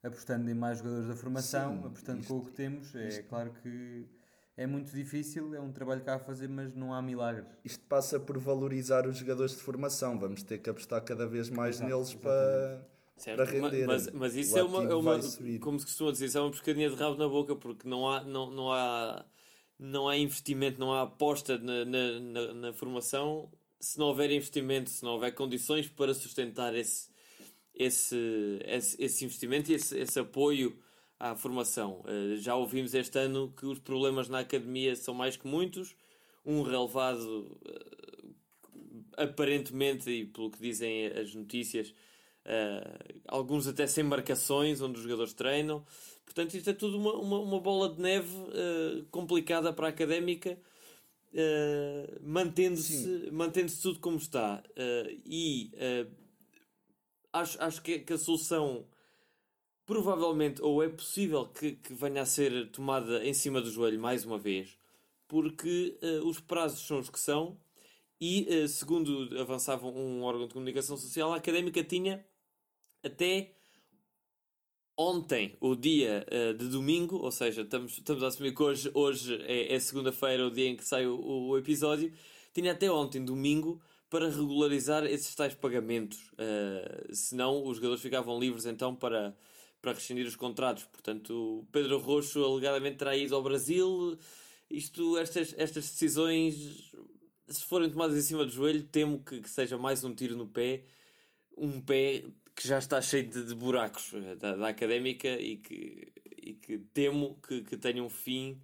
apostando 0.04 0.50
em 0.50 0.54
mais 0.54 0.80
jogadores 0.80 1.08
da 1.08 1.16
formação, 1.16 1.82
Sim, 1.82 1.88
apostando 1.88 2.22
isto, 2.22 2.34
com 2.34 2.40
o 2.40 2.46
que 2.46 2.52
temos. 2.52 2.96
É 2.96 3.08
isto. 3.08 3.24
claro 3.26 3.52
que 3.62 4.08
é 4.58 4.68
muito 4.68 4.92
difícil, 4.92 5.56
é 5.56 5.60
um 5.60 5.72
trabalho 5.72 6.02
que 6.02 6.10
há 6.10 6.16
a 6.16 6.20
fazer, 6.20 6.48
mas 6.48 6.76
não 6.76 6.94
há 6.94 7.02
milagres. 7.02 7.48
Isto 7.64 7.84
passa 7.86 8.20
por 8.20 8.38
valorizar 8.38 9.08
os 9.08 9.18
jogadores 9.18 9.56
de 9.56 9.62
formação, 9.62 10.20
vamos 10.20 10.44
ter 10.44 10.60
que 10.60 10.70
apostar 10.70 11.02
cada 11.04 11.26
vez 11.26 11.50
mais 11.50 11.78
Exato, 11.78 11.92
neles 11.92 12.14
para. 12.14 12.88
Certo, 13.18 13.38
para 13.38 13.46
render. 13.46 13.86
Mas, 13.86 14.10
mas 14.12 14.36
isso 14.36 14.58
é 14.58 14.64
uma, 14.64 14.84
é 14.84 14.96
uma 14.96 15.20
como 15.60 15.80
se 15.80 15.86
costuma 15.86 16.12
dizer, 16.12 16.26
isso 16.26 16.38
é 16.40 16.42
uma 16.42 16.50
pescadinha 16.50 16.90
de 16.90 16.96
rabo 16.96 17.18
na 17.18 17.28
boca, 17.28 17.56
porque 17.56 17.88
não 17.88 18.10
há, 18.10 18.24
não, 18.24 18.50
não 18.50 18.72
há 18.72 19.24
não 19.82 20.08
há 20.08 20.16
investimento, 20.16 20.80
não 20.80 20.94
há 20.94 21.02
aposta 21.02 21.58
na, 21.58 21.84
na, 21.84 22.20
na, 22.20 22.54
na, 22.54 22.74
formação 22.74 23.52
se 23.80 23.98
não 23.98 24.06
houver 24.06 24.30
investimento, 24.32 24.92
se 24.92 25.04
não 25.04 25.14
houver 25.14 25.34
condições 25.34 25.90
para 25.90 26.14
sustentar 26.14 26.76
esse, 26.76 27.10
esse, 27.74 28.16
esse, 28.64 29.04
esse 29.04 29.26
investimento 29.26 29.72
e 29.72 29.74
esse, 29.74 29.98
esse 29.98 30.20
apoio 30.20 30.78
à 31.20 31.36
formação. 31.36 32.04
Uh, 32.06 32.38
já 32.38 32.56
ouvimos 32.56 32.94
este 32.94 33.18
ano 33.18 33.52
que 33.58 33.66
os 33.66 33.80
problemas 33.80 34.30
na 34.30 34.40
academia 34.40 34.96
são 34.96 35.16
mais 35.16 35.36
que 35.36 35.48
muitos, 35.48 35.96
um 36.46 36.62
relevado 36.62 37.60
uh, 37.66 38.36
aparentemente, 39.18 40.12
e 40.12 40.26
pelo 40.28 40.52
que 40.52 40.60
dizem 40.60 41.08
as 41.08 41.34
notícias, 41.34 41.92
uh, 42.46 43.22
alguns 43.28 43.68
até 43.68 43.88
sem 43.88 44.04
marcações, 44.04 44.82
onde 44.82 44.98
os 44.98 45.04
jogadores 45.04 45.34
treinam. 45.34 45.86
Portanto, 46.26 46.56
isto 46.56 46.70
é 46.70 46.74
tudo 46.74 46.98
uma, 46.98 47.14
uma, 47.14 47.40
uma 47.40 47.60
bola 47.60 47.94
de 47.94 48.02
neve 48.02 48.36
uh, 48.36 49.06
complicada 49.12 49.74
para 49.74 49.88
a 49.88 49.90
académica, 49.90 50.58
uh, 51.34 52.20
mantendo-se 52.22 53.30
mantendo 53.32 53.72
tudo 53.82 54.00
como 54.00 54.18
está. 54.18 54.64
E 55.26 55.72
acho, 57.34 57.62
acho 57.62 57.82
que, 57.82 58.00
que, 58.00 58.14
a 58.14 58.18
solução 58.18 58.86
provavelmente, 59.86 60.62
ou 60.62 60.82
é 60.82 60.88
possível 60.88 61.46
que, 61.48 61.74
que 61.74 61.94
venha 61.94 62.22
a 62.22 62.26
ser 62.26 62.72
tomada 62.72 63.26
em 63.26 63.34
cima 63.34 63.62
do 63.62 63.70
joelho 63.70 64.00
mais 64.00 64.24
uma 64.24 64.38
vez, 64.38 64.78
porque 65.28 65.98
os 66.24 66.40
prazos 66.40 66.86
são 66.86 67.00
os 67.00 67.10
que 67.10 67.20
são 67.20 67.58
e, 68.20 68.68
segundo 68.70 69.38
avançava 69.38 69.88
um 69.88 70.24
órgão 70.24 70.48
de 70.48 70.54
comunicação 70.54 70.96
social, 70.96 71.34
a 71.34 71.38
académica 71.38 71.84
tinha 71.84 72.24
até 73.04 73.52
ontem, 74.98 75.58
o 75.60 75.76
dia 75.76 76.26
uh, 76.32 76.54
de 76.54 76.68
domingo, 76.68 77.18
ou 77.18 77.32
seja, 77.32 77.62
estamos, 77.62 77.94
estamos 77.94 78.24
a 78.24 78.28
assumir 78.28 78.54
que 78.54 78.62
hoje, 78.62 78.92
hoje 78.94 79.36
é, 79.44 79.74
é 79.74 79.80
segunda-feira, 79.80 80.46
o 80.46 80.52
dia 80.52 80.68
em 80.68 80.76
que 80.76 80.86
sai 80.86 81.08
o, 81.08 81.20
o, 81.20 81.58
episódio, 81.58 82.14
tinha 82.54 82.72
até 82.72 82.92
ontem, 82.92 83.24
domingo, 83.24 83.82
para 84.10 84.30
regularizar 84.30 85.06
esses 85.06 85.34
tais 85.34 85.56
pagamentos. 85.56 86.32
Uh, 86.34 87.16
senão, 87.16 87.66
os 87.66 87.78
jogadores 87.78 88.02
ficavam 88.02 88.40
livres 88.40 88.66
então 88.66 88.96
para, 88.96 89.36
para 89.82 89.94
rescindir 89.94 90.28
os 90.28 90.36
contratos. 90.36 90.84
Portanto, 90.84 91.66
Pedro 91.72 91.98
Roxo 91.98 92.44
alegadamente 92.44 92.98
terá 92.98 93.16
ido 93.16 93.36
ao 93.36 93.42
Brasil. 93.42 94.18
Isto, 94.70 95.18
estas, 95.18 95.56
estas 95.58 95.90
decisões, 95.90 96.94
se 97.48 97.64
forem 97.66 97.90
tomadas 97.90 98.18
em 98.18 98.22
cima 98.22 98.46
do 98.46 98.52
joelho, 98.52 98.84
temo 98.84 99.24
que, 99.24 99.42
que 99.42 99.50
seja 99.50 99.78
mais 99.78 100.04
um 100.04 100.14
tiro 100.14 100.36
no 100.36 100.48
pé. 100.48 100.84
Um 101.58 101.82
pé 101.82 102.24
que 102.62 102.68
já 102.68 102.78
está 102.78 103.02
cheio 103.02 103.28
de, 103.28 103.44
de 103.44 103.56
buracos 103.56 104.14
eh, 104.14 104.36
da, 104.36 104.56
da, 104.56 104.68
académica 104.68 105.28
e 105.28 105.58
que, 105.58 106.14
e 106.38 106.54
que 106.54 106.78
temo 106.94 107.40
que, 107.42 107.64
que 107.64 107.76
tenha 107.76 108.04
um 108.04 108.10
fim 108.10 108.62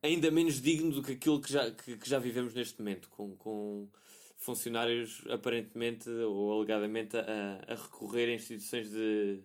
ainda 0.00 0.30
menos 0.30 0.62
digno 0.62 0.92
do 0.92 1.02
que 1.02 1.12
aquilo 1.12 1.40
que 1.40 1.52
já, 1.52 1.68
que, 1.68 1.96
que 1.96 2.08
já 2.08 2.20
vivemos 2.20 2.54
neste 2.54 2.78
momento, 2.78 3.08
com, 3.10 3.34
com 3.34 3.88
funcionários 4.36 5.24
aparentemente 5.28 6.08
ou 6.08 6.52
alegadamente 6.52 7.16
a, 7.16 7.60
a 7.66 7.74
recorrer 7.74 8.28
a 8.28 8.34
instituições 8.34 8.88
de, 8.88 9.42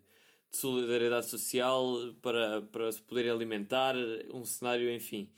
de, 0.52 0.58
solidariedade 0.58 1.26
social 1.26 2.14
para, 2.22 2.62
para 2.62 2.92
se 2.92 3.02
poderem 3.02 3.32
alimentar, 3.32 3.96
um 4.32 4.46
cenário, 4.46 4.94
enfim, 4.94 5.32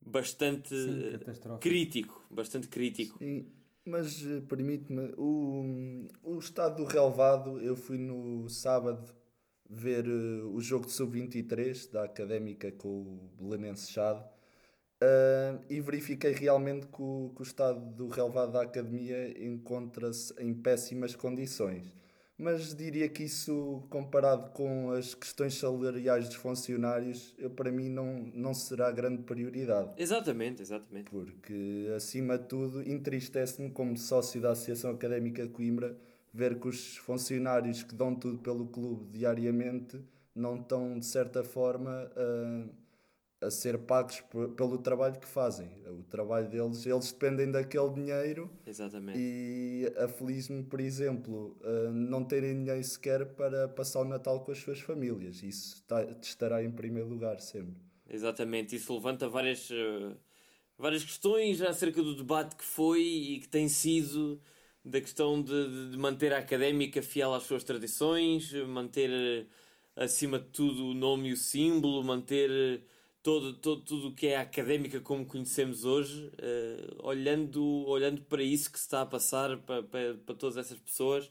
bastante 0.00 0.76
Sim, 0.76 1.58
crítico, 1.60 2.24
bastante 2.30 2.68
crítico. 2.68 3.18
Sim. 3.18 3.50
Mas 3.84 4.24
eh, 4.24 4.40
permite-me, 4.48 5.12
o, 5.16 6.06
o 6.22 6.38
estado 6.38 6.76
do 6.76 6.84
relevado, 6.84 7.60
eu 7.60 7.76
fui 7.76 7.98
no 7.98 8.48
sábado 8.48 9.14
ver 9.68 10.06
uh, 10.08 10.48
o 10.54 10.60
jogo 10.60 10.86
de 10.86 10.92
sub-23 10.92 11.90
da 11.90 12.04
Académica 12.04 12.72
com 12.72 12.88
o 12.88 13.30
Belenense 13.38 13.90
Chade 13.90 14.20
uh, 15.02 15.62
e 15.68 15.80
verifiquei 15.80 16.32
realmente 16.32 16.86
que 16.86 17.02
o, 17.02 17.32
que 17.34 17.42
o 17.42 17.44
estado 17.44 17.80
do 17.94 18.08
relevado 18.08 18.52
da 18.52 18.62
Academia 18.62 19.44
encontra-se 19.44 20.34
em 20.38 20.54
péssimas 20.54 21.14
condições 21.14 21.92
mas 22.36 22.74
diria 22.74 23.08
que 23.08 23.22
isso, 23.24 23.84
comparado 23.88 24.50
com 24.50 24.90
as 24.90 25.14
questões 25.14 25.54
salariais 25.54 26.26
dos 26.26 26.36
funcionários, 26.36 27.34
eu, 27.38 27.48
para 27.48 27.70
mim 27.70 27.88
não, 27.88 28.30
não 28.34 28.52
será 28.52 28.90
grande 28.90 29.22
prioridade. 29.22 29.90
Exatamente, 29.96 30.60
exatamente. 30.60 31.10
Porque, 31.10 31.88
acima 31.94 32.36
de 32.36 32.46
tudo, 32.46 32.82
entristece-me, 32.88 33.70
como 33.70 33.96
sócio 33.96 34.40
da 34.40 34.50
Associação 34.50 34.90
Académica 34.90 35.44
de 35.44 35.50
Coimbra, 35.50 35.96
ver 36.32 36.58
que 36.58 36.66
os 36.66 36.96
funcionários 36.96 37.84
que 37.84 37.94
dão 37.94 38.14
tudo 38.14 38.38
pelo 38.38 38.66
clube 38.66 39.06
diariamente 39.16 40.00
não 40.34 40.56
estão, 40.56 40.98
de 40.98 41.06
certa 41.06 41.44
forma, 41.44 42.10
a 42.16 42.83
a 43.46 43.50
ser 43.50 43.78
pagos 43.78 44.22
pelo 44.56 44.78
trabalho 44.78 45.18
que 45.18 45.26
fazem. 45.26 45.68
O 45.86 46.02
trabalho 46.02 46.48
deles, 46.48 46.84
eles 46.86 47.12
dependem 47.12 47.50
daquele 47.50 47.90
dinheiro. 47.90 48.50
Exatamente. 48.66 49.18
E 49.18 49.92
afelizme, 49.98 50.62
por 50.62 50.80
exemplo, 50.80 51.56
não 51.92 52.24
terem 52.24 52.58
dinheiro 52.58 52.84
sequer 52.84 53.26
para 53.34 53.68
passar 53.68 54.00
o 54.00 54.04
Natal 54.04 54.40
com 54.40 54.52
as 54.52 54.58
suas 54.58 54.80
famílias. 54.80 55.42
Isso 55.42 55.76
está, 55.76 56.02
estará 56.22 56.64
em 56.64 56.70
primeiro 56.70 57.08
lugar 57.08 57.40
sempre. 57.40 57.74
Exatamente. 58.08 58.76
Isso 58.76 58.92
levanta 58.94 59.28
várias, 59.28 59.70
uh, 59.70 60.16
várias 60.78 61.04
questões 61.04 61.60
acerca 61.62 62.02
do 62.02 62.14
debate 62.14 62.56
que 62.56 62.64
foi 62.64 63.02
e 63.02 63.40
que 63.40 63.48
tem 63.48 63.68
sido 63.68 64.40
da 64.84 65.00
questão 65.00 65.42
de, 65.42 65.90
de 65.90 65.96
manter 65.96 66.32
a 66.32 66.38
académica 66.38 67.02
fiel 67.02 67.32
às 67.32 67.44
suas 67.44 67.64
tradições, 67.64 68.52
manter 68.66 69.10
uh, 69.10 69.46
acima 69.96 70.38
de 70.38 70.46
tudo 70.46 70.86
o 70.86 70.94
nome 70.94 71.30
e 71.30 71.32
o 71.32 71.36
símbolo, 71.36 72.02
manter 72.04 72.82
todo, 73.24 73.54
todo, 73.54 73.80
tudo 73.80 74.08
o 74.08 74.14
que 74.14 74.26
é 74.26 74.36
académica 74.36 75.00
como 75.00 75.24
conhecemos 75.24 75.86
hoje, 75.86 76.26
uh, 76.26 77.06
olhando, 77.06 77.64
olhando 77.88 78.20
para 78.20 78.42
isso 78.42 78.70
que 78.70 78.78
se 78.78 78.84
está 78.84 79.00
a 79.00 79.06
passar 79.06 79.56
para, 79.60 79.82
para, 79.82 80.14
para 80.14 80.34
todas 80.34 80.58
essas 80.58 80.78
pessoas, 80.78 81.30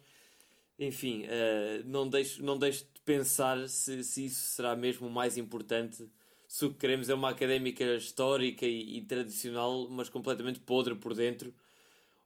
enfim, 0.80 1.24
uh, 1.26 1.86
não, 1.86 2.10
deixo, 2.10 2.44
não 2.44 2.58
deixo 2.58 2.84
de 2.91 3.00
pensar 3.06 3.70
se, 3.70 4.04
se 4.04 4.26
isso 4.26 4.41
será 4.56 4.76
mesmo 4.76 5.08
o 5.08 5.12
mais 5.12 5.38
importante. 5.38 6.10
Se 6.48 6.66
o 6.66 6.72
que 6.72 6.80
queremos 6.80 7.10
é 7.10 7.14
uma 7.14 7.30
académica 7.30 7.84
histórica 7.96 8.66
e, 8.66 8.98
e 8.98 9.02
tradicional, 9.04 9.88
mas 9.88 10.10
completamente 10.10 10.60
podre 10.60 10.96
por 10.96 11.14
dentro, 11.14 11.54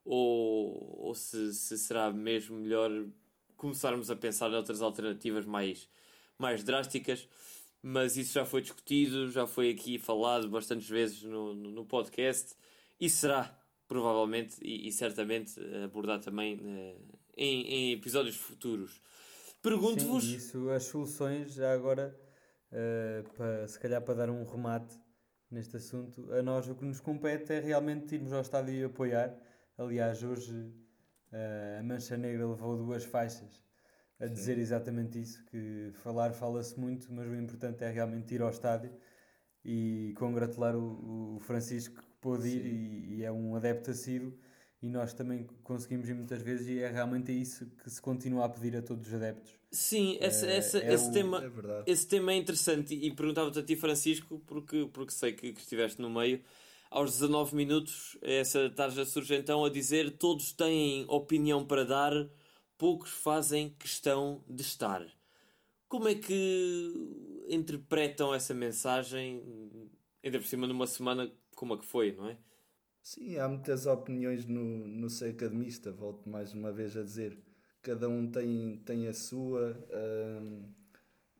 ou, 0.05 1.07
ou 1.07 1.13
se, 1.13 1.53
se 1.53 1.77
será 1.77 2.09
mesmo 2.09 2.57
melhor 2.57 2.89
começarmos 3.57 4.09
a 4.09 4.15
pensar 4.15 4.49
em 4.49 4.55
outras 4.55 4.81
alternativas 4.81 5.45
mais, 5.45 5.89
mais 6.39 6.63
drásticas 6.63 7.27
mas 7.89 8.17
isso 8.17 8.33
já 8.33 8.45
foi 8.45 8.61
discutido, 8.61 9.31
já 9.31 9.47
foi 9.47 9.69
aqui 9.69 9.97
falado 9.97 10.49
bastantes 10.49 10.89
vezes 10.89 11.23
no, 11.23 11.53
no, 11.53 11.71
no 11.71 11.85
podcast 11.85 12.53
e 12.99 13.09
será 13.09 13.57
provavelmente 13.87 14.57
e, 14.61 14.89
e 14.89 14.91
certamente 14.91 15.57
abordado 15.85 16.21
também 16.21 16.55
uh, 16.55 17.17
em, 17.37 17.61
em, 17.65 17.93
episódios 17.93 18.35
futuros. 18.35 19.01
Pergunto-vos. 19.61 20.25
Isso, 20.25 20.69
as 20.69 20.83
soluções, 20.83 21.53
já 21.53 21.71
agora, 21.71 22.13
uh, 22.73 23.29
para, 23.35 23.65
se 23.69 23.79
calhar 23.79 24.01
para 24.01 24.15
dar 24.15 24.29
um 24.29 24.43
remate 24.43 24.93
neste 25.49 25.77
assunto, 25.77 26.29
a 26.33 26.43
nós 26.43 26.67
o 26.67 26.75
que 26.75 26.83
nos 26.83 26.99
compete 26.99 27.53
é 27.53 27.61
realmente 27.61 28.15
irmos 28.15 28.33
ao 28.33 28.41
estádio 28.41 28.73
e 28.73 28.83
apoiar. 28.83 29.33
Aliás, 29.77 30.21
hoje 30.23 30.51
uh, 30.51 31.79
a 31.79 31.83
Mancha 31.83 32.17
Negra 32.17 32.49
levou 32.49 32.75
duas 32.75 33.05
faixas 33.05 33.65
a 34.19 34.27
dizer 34.27 34.55
Sim. 34.55 34.61
exatamente 34.61 35.19
isso, 35.19 35.43
que 35.45 35.91
falar 36.03 36.33
fala-se 36.33 36.79
muito, 36.79 37.11
mas 37.11 37.27
o 37.27 37.35
importante 37.35 37.83
é 37.83 37.89
realmente 37.89 38.33
ir 38.33 38.41
ao 38.41 38.49
estádio 38.49 38.91
e 39.63 40.13
congratular 40.17 40.75
o, 40.75 41.35
o 41.35 41.39
Francisco 41.39 41.95
que 41.95 42.07
pôde 42.19 42.47
ir 42.47 42.65
e, 42.65 43.15
e, 43.15 43.23
é 43.23 43.31
um 43.31 43.55
adepto 43.55 43.91
assíduo 43.91 44.33
e 44.81 44.89
nós 44.89 45.13
também 45.13 45.45
conseguimos 45.63 46.07
ir 46.07 46.13
muitas 46.13 46.41
vezes 46.41 46.67
e 46.67 46.79
é 46.79 46.89
realmente 46.89 47.31
isso 47.31 47.65
que 47.83 47.89
se 47.89 48.01
continua 48.01 48.45
a 48.45 48.49
pedir 48.49 48.75
a 48.77 48.81
todos 48.81 49.07
os 49.07 49.13
adeptos. 49.13 49.51
Sim, 49.71 50.17
esse, 50.21 50.45
é, 50.45 50.57
esse, 50.57 50.77
é 50.79 50.93
esse, 50.93 51.09
o, 51.09 51.11
tema, 51.11 51.43
é 51.85 51.91
esse 51.91 52.07
tema 52.07 52.31
é 52.31 52.37
interessante 52.37 52.95
e, 52.95 53.07
e 53.07 53.15
perguntava-te 53.15 53.59
a 53.59 53.63
ti 53.63 53.75
Francisco, 53.75 54.41
porque, 54.47 54.89
porque 54.93 55.11
sei 55.11 55.33
que, 55.33 55.51
que 55.51 55.59
estiveste 55.59 56.01
no 56.01 56.09
meio, 56.09 56.41
aos 56.89 57.11
19 57.13 57.55
minutos 57.55 58.17
essa 58.21 58.69
tarja 58.69 59.03
surge 59.05 59.35
então 59.35 59.65
a 59.65 59.69
dizer 59.69 60.11
todos 60.11 60.53
têm 60.53 61.05
opinião 61.09 61.65
para 61.65 61.83
dar 61.83 62.13
poucos 62.77 63.11
fazem 63.11 63.69
questão 63.79 64.43
de 64.47 64.61
estar. 64.61 65.05
Como 65.87 66.07
é 66.07 66.15
que 66.15 67.45
interpretam 67.49 68.33
essa 68.33 68.53
mensagem, 68.53 69.41
ainda 70.23 70.39
por 70.39 70.45
cima 70.45 70.67
numa 70.67 70.87
semana 70.87 71.31
como 71.55 71.73
a 71.73 71.79
que 71.79 71.85
foi, 71.85 72.11
não 72.11 72.27
é? 72.29 72.37
Sim, 73.01 73.37
há 73.37 73.47
muitas 73.47 73.85
opiniões 73.85 74.45
no, 74.45 74.85
no 74.85 75.09
ser 75.09 75.31
academista, 75.31 75.91
volto 75.91 76.29
mais 76.29 76.53
uma 76.53 76.71
vez 76.71 76.97
a 76.97 77.03
dizer. 77.03 77.41
Cada 77.81 78.09
um 78.09 78.29
tem, 78.29 78.77
tem 78.85 79.07
a 79.07 79.13
sua. 79.13 79.77
Hum, 79.93 80.73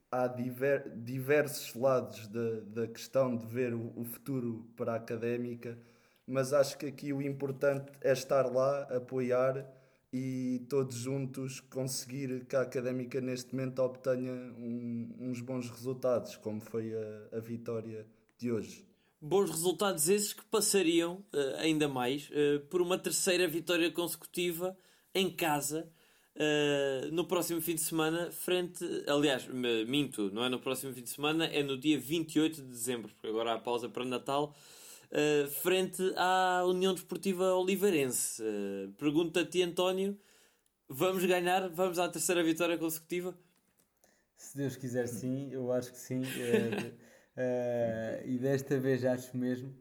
há 0.09 0.27
diver, 0.27 0.89
diversos 0.95 1.73
lados 1.75 2.27
da, 2.27 2.61
da 2.61 2.87
questão 2.87 3.35
de 3.35 3.45
ver 3.45 3.73
o, 3.73 3.91
o 3.95 4.05
futuro 4.05 4.65
para 4.75 4.93
a 4.93 4.95
académica, 4.95 5.77
mas 6.25 6.53
acho 6.53 6.77
que 6.77 6.85
aqui 6.85 7.11
o 7.11 7.21
importante 7.21 7.91
é 8.01 8.13
estar 8.13 8.43
lá, 8.43 8.83
apoiar 8.83 9.65
e 10.11 10.65
todos 10.69 10.95
juntos 10.95 11.59
conseguir 11.59 12.45
que 12.45 12.55
a 12.55 12.61
académica 12.61 13.19
neste 13.19 13.53
momento 13.53 13.79
obtenha 13.79 14.31
um, 14.31 15.15
uns 15.19 15.41
bons 15.41 15.69
resultados, 15.69 16.37
como 16.37 16.61
foi 16.61 16.93
a, 16.93 17.37
a, 17.37 17.39
vitória 17.39 18.05
de 18.37 18.51
hoje. 18.51 18.85
Bons 19.19 19.49
resultados 19.49 20.07
esses 20.07 20.33
que 20.33 20.45
passariam 20.45 21.15
uh, 21.33 21.57
ainda 21.57 21.87
mais 21.87 22.29
uh, 22.29 22.59
por 22.69 22.81
uma 22.81 22.97
terceira 22.97 23.47
vitória 23.47 23.91
consecutiva 23.91 24.77
em 25.13 25.29
casa 25.29 25.91
uh, 26.35 27.11
no 27.11 27.25
próximo 27.25 27.59
fim 27.59 27.75
de 27.75 27.81
semana, 27.81 28.31
frente. 28.31 28.85
Aliás, 29.07 29.47
minto, 29.87 30.31
não 30.31 30.43
é 30.43 30.49
no 30.49 30.59
próximo 30.59 30.93
fim 30.93 31.01
de 31.01 31.09
semana, 31.09 31.45
é 31.45 31.61
no 31.63 31.77
dia 31.77 31.99
28 31.99 32.61
de 32.61 32.67
dezembro, 32.67 33.11
porque 33.13 33.27
agora 33.27 33.53
há 33.53 33.57
pausa 33.57 33.89
para 33.89 34.05
Natal 34.05 34.55
uh, 35.11 35.47
frente 35.61 36.01
à 36.15 36.63
União 36.65 36.93
Desportiva 36.93 37.53
Oliveirense. 37.53 38.41
Uh, 38.41 38.91
Pergunto 38.93 39.39
a 39.39 39.45
ti, 39.45 39.61
António: 39.61 40.17
vamos 40.87 41.25
ganhar? 41.25 41.69
Vamos 41.69 41.99
à 41.99 42.09
terceira 42.09 42.43
vitória 42.43 42.77
consecutiva? 42.77 43.37
Se 44.35 44.55
Deus 44.55 44.75
quiser, 44.75 45.07
sim, 45.07 45.49
eu 45.51 45.71
acho 45.71 45.91
que 45.91 45.97
sim. 45.97 46.21
Uh, 46.21 48.25
e 48.25 48.37
desta 48.37 48.79
vez 48.79 49.03
acho 49.05 49.35
mesmo. 49.35 49.73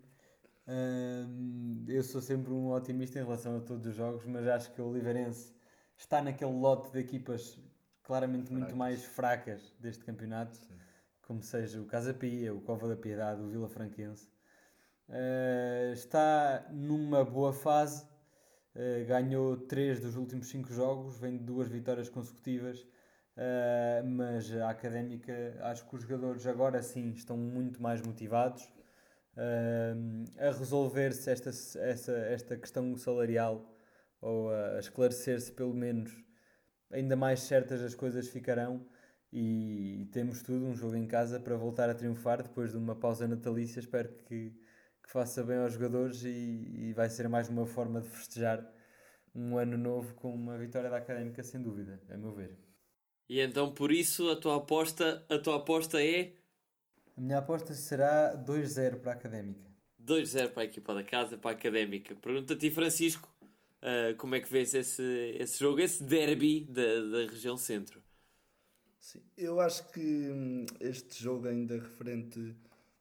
eu 1.89 2.03
sou 2.03 2.21
sempre 2.21 2.53
um 2.53 2.71
otimista 2.71 3.19
em 3.19 3.23
relação 3.23 3.59
a 3.59 3.61
todos 3.61 3.87
os 3.87 3.95
jogos, 3.95 4.25
mas 4.27 4.47
acho 4.47 4.73
que 4.73 4.81
o 4.81 4.89
Oliveirense 4.89 5.55
está 5.97 6.23
naquele 6.23 6.53
lote 6.53 6.91
de 6.91 6.99
equipas 6.99 7.59
claramente 8.07 8.53
muito 8.53 8.75
mais 8.77 9.05
fracas 9.05 9.75
deste 9.81 10.05
campeonato, 10.05 10.57
Sim. 10.57 10.75
como 11.23 11.43
seja 11.43 11.81
o 11.81 11.87
Casa 11.87 12.15
Pia, 12.15 12.55
o 12.55 12.61
Cova 12.61 12.89
da 12.89 12.97
Piedade, 12.97 13.43
o 13.43 13.49
Vila 13.49 13.69
Franquense. 13.69 14.29
Uh, 15.09 15.93
está 15.93 16.67
numa 16.71 17.25
boa 17.25 17.53
fase. 17.53 18.05
Uh, 18.75 19.07
ganhou 19.07 19.57
3 19.57 20.01
dos 20.01 20.17
últimos 20.17 20.49
5 20.49 20.73
jogos, 20.73 21.19
vem 21.19 21.37
de 21.39 21.45
duas 21.45 21.69
vitórias 21.69 22.09
consecutivas, 22.09 22.81
uh, 22.81 24.05
mas 24.05 24.53
a 24.55 24.69
académica, 24.69 25.33
acho 25.63 25.89
que 25.89 25.97
os 25.97 26.03
jogadores 26.03 26.47
agora 26.47 26.83
sim 26.83 27.11
estão 27.13 27.37
muito 27.37 27.81
mais 27.83 28.03
motivados 28.03 28.71
a 30.39 30.51
resolver-se 30.59 31.31
esta, 31.31 31.51
esta, 31.51 32.13
esta 32.13 32.57
questão 32.57 32.97
salarial 32.97 33.71
ou 34.19 34.51
a 34.51 34.79
esclarecer-se 34.79 35.53
pelo 35.53 35.75
menos 35.75 36.11
ainda 36.91 37.17
mais 37.17 37.41
certas 37.41 37.83
as 37.83 37.95
coisas 37.95 38.29
ficarão. 38.29 38.87
E 39.33 40.09
temos 40.13 40.43
tudo, 40.43 40.65
um 40.65 40.75
jogo 40.75 40.97
em 40.97 41.07
casa 41.07 41.39
para 41.39 41.57
voltar 41.57 41.91
a 41.91 41.95
triunfar 41.95 42.43
depois 42.43 42.71
de 42.71 42.79
uma 42.79 42.95
pausa 42.95 43.27
natalícia. 43.29 43.81
Espero 43.81 44.09
que, 44.25 44.53
que 45.07 45.13
faça 45.13 45.43
bem 45.45 45.59
aos 45.59 45.73
jogadores 45.73 46.25
e, 46.25 46.29
e, 46.29 46.93
vai 46.93 47.09
ser 47.09 47.29
mais 47.29 47.49
uma 47.49 47.65
forma 47.65 48.01
de 48.01 48.09
festejar 48.09 48.69
um 49.33 49.57
ano 49.57 49.79
novo 49.79 50.13
com 50.15 50.35
uma 50.35 50.59
vitória 50.59 50.91
da 50.91 50.97
Académica, 50.97 51.43
sem 51.45 51.63
dúvida, 51.63 52.03
a 52.11 52.17
meu 52.17 52.33
ver. 52.33 52.59
E 53.29 53.41
então 53.41 53.73
por 53.73 53.93
isso 53.93 54.29
a 54.29 54.37
tua 54.37 54.57
aposta, 54.57 55.25
a 55.29 55.39
tua 55.39 55.57
aposta 55.57 56.03
é? 56.03 56.33
A 57.17 57.21
minha 57.21 57.39
aposta 57.39 57.73
será 57.73 58.37
2-0 58.37 59.01
para 59.01 59.13
a 59.13 59.15
Académica. 59.15 59.65
2-0 60.05 60.51
para 60.51 60.63
a 60.63 60.67
equipa 60.67 60.95
da 60.95 61.05
casa, 61.05 61.39
para 61.39 61.53
a 61.53 61.55
Académica. 61.55 62.15
Pergunta-te, 62.17 62.71
Francisco, 62.71 63.33
uh, 63.83 64.17
como 64.17 64.35
é 64.35 64.41
que 64.41 64.51
vês 64.51 64.75
esse, 64.75 65.37
esse 65.39 65.59
jogo, 65.59 65.81
esse 65.81 66.03
derby 66.03 66.65
da, 66.65 66.83
da 66.83 67.31
região 67.31 67.57
centro? 67.57 68.03
Sim, 68.99 69.23
eu 69.37 69.61
acho 69.61 69.89
que 69.93 70.01
hum, 70.01 70.67
este 70.81 71.23
jogo, 71.23 71.47
ainda 71.47 71.75
referente 71.75 72.57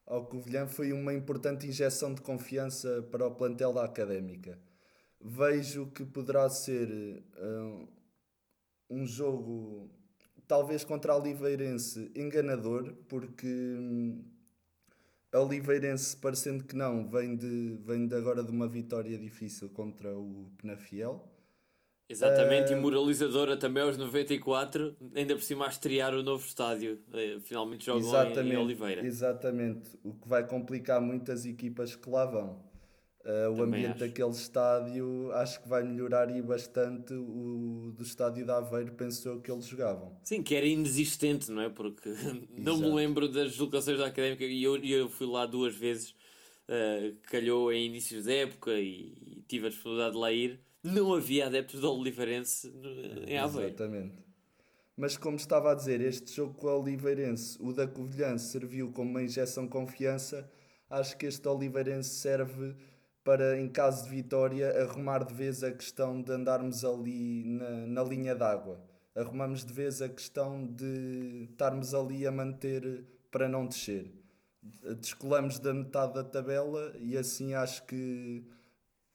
ao 0.06 0.26
Covilhã, 0.26 0.66
foi 0.66 0.92
uma 0.92 1.12
importante 1.12 1.66
injeção 1.66 2.14
de 2.14 2.20
confiança 2.20 3.02
para 3.10 3.26
o 3.26 3.34
plantel 3.34 3.72
da 3.72 3.84
Académica. 3.84 4.58
Vejo 5.20 5.86
que 5.88 6.04
poderá 6.04 6.48
ser 6.48 7.22
um, 7.38 7.88
um 8.90 9.06
jogo, 9.06 9.90
talvez 10.46 10.84
contra 10.84 11.12
a 11.12 11.16
Oliveirense, 11.16 12.10
enganador, 12.14 12.94
porque 13.08 13.46
hum, 13.46 14.24
a 15.32 15.40
Oliveirense, 15.40 16.16
parecendo 16.16 16.64
que 16.64 16.76
não, 16.76 17.08
vem 17.08 17.36
de, 17.36 17.76
vem 17.84 18.06
de 18.06 18.14
agora 18.14 18.44
de 18.44 18.50
uma 18.50 18.68
vitória 18.68 19.18
difícil 19.18 19.68
contra 19.70 20.16
o 20.16 20.50
Penafiel 20.56 21.35
Exatamente, 22.08 22.72
uh... 22.72 22.76
e 22.76 22.80
moralizadora 22.80 23.56
também 23.56 23.82
aos 23.82 23.96
94, 23.96 24.96
ainda 25.14 25.34
por 25.34 25.42
cima 25.42 25.66
a 25.66 25.68
estrear 25.68 26.14
o 26.14 26.22
novo 26.22 26.46
estádio. 26.46 27.00
Eh, 27.12 27.38
finalmente 27.42 27.86
jogam 27.86 28.10
em, 28.24 28.52
em, 28.52 28.56
Oliveira. 28.56 29.04
Exatamente, 29.04 29.90
o 30.04 30.14
que 30.14 30.28
vai 30.28 30.46
complicar 30.46 31.00
muitas 31.00 31.44
equipas 31.44 31.96
que 31.96 32.08
lá 32.08 32.24
vão. 32.24 32.64
Uh, 33.24 33.50
o 33.50 33.62
ambiente 33.64 33.90
acho. 33.90 33.98
daquele 33.98 34.30
estádio 34.30 35.32
acho 35.32 35.60
que 35.60 35.68
vai 35.68 35.82
melhorar 35.82 36.30
e 36.30 36.40
bastante 36.40 37.12
o 37.12 37.92
do 37.96 38.04
estádio 38.04 38.44
de 38.44 38.52
Aveiro, 38.52 38.92
pensou 38.92 39.40
que 39.40 39.50
eles 39.50 39.66
jogavam. 39.66 40.16
Sim, 40.22 40.44
que 40.44 40.54
era 40.54 40.64
inexistente, 40.64 41.50
não 41.50 41.62
é? 41.62 41.68
Porque 41.68 42.08
não 42.56 42.78
me 42.78 42.88
lembro 42.88 43.28
das 43.28 43.50
deslocações 43.50 43.98
da 43.98 44.06
Académica 44.06 44.44
e 44.44 44.62
eu, 44.62 44.76
eu 44.76 45.08
fui 45.08 45.26
lá 45.26 45.44
duas 45.44 45.74
vezes, 45.74 46.10
uh, 46.68 47.16
calhou 47.24 47.72
em 47.72 47.86
inícios 47.86 48.26
da 48.26 48.32
época 48.32 48.70
e, 48.74 49.12
e 49.26 49.44
tive 49.48 49.66
a 49.66 49.70
disponibilidade 49.70 50.12
de 50.12 50.20
lá 50.20 50.30
ir 50.30 50.60
não 50.86 51.14
havia 51.14 51.46
adeptos 51.46 51.80
do 51.80 51.92
Oliveirense 51.92 52.72
em 53.26 53.38
Aveiro. 53.38 53.68
Exatamente. 53.68 54.26
Mas 54.96 55.16
como 55.16 55.36
estava 55.36 55.72
a 55.72 55.74
dizer, 55.74 56.00
este 56.00 56.32
jogo 56.34 56.54
com 56.54 56.68
o 56.68 56.80
Oliveirense, 56.80 57.58
o 57.60 57.72
da 57.72 57.86
Covilhã 57.86 58.38
serviu 58.38 58.90
como 58.92 59.10
uma 59.10 59.22
injeção 59.22 59.64
de 59.64 59.70
confiança. 59.70 60.50
Acho 60.88 61.16
que 61.18 61.26
este 61.26 61.46
Oliveirense 61.46 62.10
serve 62.10 62.74
para, 63.22 63.60
em 63.60 63.68
caso 63.68 64.04
de 64.04 64.10
vitória, 64.10 64.70
arrumar 64.82 65.24
de 65.24 65.34
vez 65.34 65.62
a 65.62 65.70
questão 65.70 66.22
de 66.22 66.32
andarmos 66.32 66.84
ali 66.84 67.44
na, 67.44 67.86
na 67.86 68.02
linha 68.04 68.34
d'água. 68.34 68.80
Arrumamos 69.14 69.64
de 69.64 69.72
vez 69.72 70.00
a 70.00 70.08
questão 70.08 70.64
de 70.64 71.48
estarmos 71.50 71.92
ali 71.92 72.26
a 72.26 72.30
manter 72.30 73.04
para 73.30 73.48
não 73.48 73.66
descer. 73.66 74.14
Descolamos 75.00 75.58
da 75.58 75.74
metade 75.74 76.14
da 76.14 76.24
tabela 76.24 76.94
e 77.00 77.18
assim 77.18 77.52
acho 77.52 77.84
que 77.86 78.44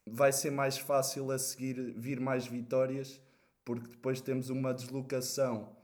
vai 0.06 0.32
ser 0.32 0.50
mais 0.50 0.78
fácil 0.78 1.30
a 1.30 1.38
seguir 1.38 1.94
vir 1.96 2.20
mais 2.20 2.46
vitórias, 2.46 3.20
porque 3.64 3.88
depois 3.88 4.20
temos 4.20 4.50
uma 4.50 4.72
deslocação 4.72 5.76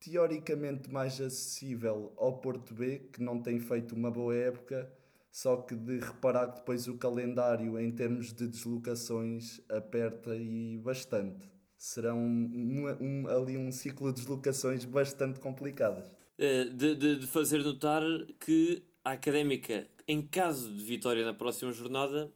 teoricamente 0.00 0.90
mais 0.90 1.20
acessível 1.20 2.12
ao 2.16 2.38
Porto 2.38 2.72
B, 2.74 3.10
que 3.12 3.22
não 3.22 3.40
tem 3.42 3.58
feito 3.58 3.94
uma 3.94 4.10
boa 4.10 4.34
época, 4.34 4.90
só 5.30 5.56
que 5.56 5.74
de 5.74 5.98
reparar 5.98 6.48
que 6.48 6.60
depois 6.60 6.88
o 6.88 6.96
calendário 6.96 7.78
em 7.78 7.90
termos 7.90 8.32
de 8.32 8.46
deslocações 8.46 9.60
aperta 9.68 10.34
e 10.36 10.78
bastante. 10.78 11.50
Será 11.76 12.14
um, 12.14 12.86
um, 13.00 13.28
ali 13.28 13.56
um 13.56 13.70
ciclo 13.70 14.12
de 14.12 14.20
deslocações 14.20 14.84
bastante 14.84 15.38
complicadas. 15.38 16.16
Eh, 16.38 16.64
de, 16.64 16.94
de, 16.94 17.16
de 17.20 17.26
fazer 17.26 17.62
notar 17.62 18.02
que 18.40 18.82
a 19.04 19.12
Académica, 19.12 19.86
em 20.06 20.22
caso 20.22 20.72
de 20.72 20.84
vitória 20.84 21.24
na 21.24 21.34
próxima 21.34 21.72
jornada, 21.72 22.32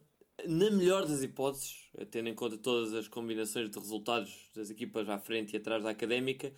na 0.47 0.69
melhor 0.71 1.05
das 1.05 1.23
hipóteses, 1.23 1.89
tendo 2.11 2.29
em 2.29 2.35
conta 2.35 2.57
todas 2.57 2.93
as 2.93 3.07
combinações 3.07 3.69
de 3.69 3.79
resultados 3.79 4.49
das 4.55 4.69
equipas 4.69 5.07
à 5.07 5.17
frente 5.17 5.53
e 5.53 5.57
atrás 5.57 5.83
da 5.83 5.89
Académica, 5.89 6.51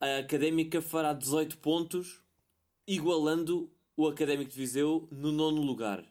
a 0.00 0.18
Académica 0.18 0.80
fará 0.80 1.12
18 1.12 1.58
pontos, 1.58 2.20
igualando 2.86 3.70
o 3.96 4.06
Académico 4.06 4.50
de 4.50 4.56
Viseu 4.56 5.08
no 5.10 5.32
nono 5.32 5.60
lugar. 5.60 6.04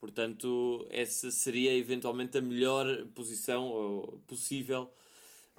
Portanto, 0.00 0.86
essa 0.90 1.30
seria 1.30 1.76
eventualmente 1.76 2.38
a 2.38 2.40
melhor 2.40 3.06
posição 3.14 4.20
possível 4.26 4.90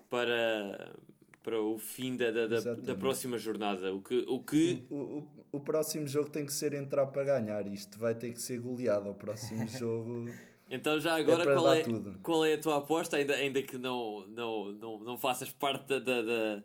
para, 0.09 0.95
para 1.43 1.61
o 1.61 1.77
fim 1.77 2.15
da, 2.15 2.31
da, 2.31 2.47
da, 2.47 2.73
da, 2.73 2.95
próxima 2.95 3.37
jornada. 3.37 3.93
O, 3.93 4.01
que, 4.01 4.25
o, 4.27 4.39
que... 4.39 4.85
O, 4.89 4.95
o, 4.95 5.27
o, 5.51 5.59
próximo 5.59 6.07
jogo 6.07 6.29
tem 6.29 6.45
que 6.45 6.53
ser 6.53 6.73
entrar 6.73 7.07
para 7.07 7.23
ganhar. 7.25 7.67
Isto 7.67 7.99
vai 7.99 8.15
ter 8.15 8.31
que 8.31 8.41
ser 8.41 8.59
goleado. 8.59 9.09
O 9.09 9.13
próximo 9.13 9.67
jogo. 9.67 10.29
Então 10.69 10.99
já 10.99 11.15
agora 11.15 11.51
é 11.51 11.55
qual, 11.55 11.73
é, 11.73 11.83
qual 12.21 12.45
é 12.45 12.53
a 12.53 12.57
tua 12.57 12.77
aposta, 12.77 13.17
ainda, 13.17 13.33
ainda 13.33 13.61
que 13.63 13.77
não, 13.77 14.27
não, 14.27 14.71
não, 14.73 14.99
não 14.99 15.17
faças 15.17 15.49
parte 15.49 15.87
da, 15.87 15.99
da, 15.99 16.21
da, 16.21 16.63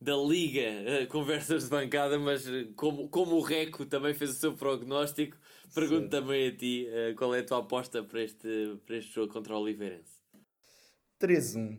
da 0.00 0.16
liga 0.16 0.60
uh, 0.60 1.06
Conversas 1.08 1.64
de 1.64 1.70
Bancada, 1.70 2.18
mas 2.18 2.46
eh, 2.46 2.68
como, 2.76 3.08
como 3.08 3.36
o 3.36 3.40
Reco 3.40 3.86
também 3.86 4.12
fez 4.12 4.32
o 4.32 4.34
seu 4.34 4.52
prognóstico, 4.52 5.38
pergunto 5.74 6.10
também 6.10 6.48
a 6.48 6.56
ti 6.56 6.86
uh, 6.86 7.16
qual 7.16 7.34
é 7.34 7.40
a 7.40 7.44
tua 7.44 7.60
aposta 7.60 8.02
para 8.02 8.22
este, 8.22 8.78
para 8.84 8.96
este 8.96 9.14
jogo 9.14 9.32
contra 9.32 9.56
o 9.56 9.62
Oliveirense. 9.62 10.16
3-1. 11.18 11.78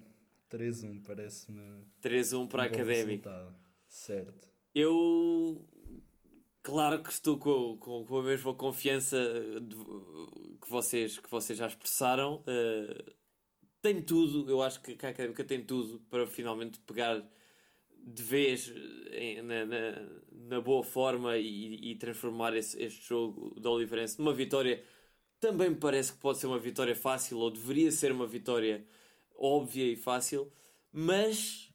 3-1 0.49 1.03
parece-me. 1.05 1.85
3-1 2.01 2.47
para 2.47 2.61
um 2.61 2.63
a 2.63 2.67
Académica. 2.67 3.55
Certo. 3.87 4.47
Eu 4.73 5.63
claro 6.67 7.01
que 7.01 7.09
estou 7.09 7.37
com, 7.37 7.77
com, 7.77 8.03
com 8.05 8.17
a 8.17 8.23
mesma 8.23 8.53
confiança 8.53 9.17
de, 9.61 9.73
que, 10.61 10.69
vocês, 10.69 11.17
que 11.17 11.31
vocês 11.31 11.57
já 11.57 11.65
expressaram. 11.65 12.43
Uh, 12.45 13.13
tem 13.81 14.01
tudo, 14.01 14.51
eu 14.51 14.61
acho 14.61 14.81
que 14.81 14.91
a 14.91 15.09
Académica 15.09 15.45
tem 15.45 15.63
tudo 15.63 16.01
para 16.09 16.27
finalmente 16.27 16.77
pegar 16.81 17.25
de 17.95 18.21
vez 18.21 18.73
em, 19.11 19.41
na, 19.43 19.65
na, 19.65 20.09
na, 20.49 20.59
boa 20.59 20.83
forma 20.83 21.37
e, 21.37 21.91
e 21.91 21.95
transformar 21.95 22.53
esse, 22.53 22.83
este 22.83 23.07
jogo 23.07 23.57
da 23.57 23.69
Oliveirense 23.69 24.19
numa 24.19 24.33
vitória. 24.33 24.83
Também 25.39 25.69
me 25.69 25.77
parece 25.77 26.11
que 26.11 26.19
pode 26.19 26.37
ser 26.37 26.47
uma 26.47 26.59
vitória 26.59 26.95
fácil, 26.95 27.37
ou 27.37 27.49
deveria 27.49 27.91
ser 27.91 28.11
uma 28.11 28.27
vitória 28.27 28.85
óbvia 29.37 29.85
e 29.85 29.95
fácil, 29.95 30.51
mas 30.91 31.66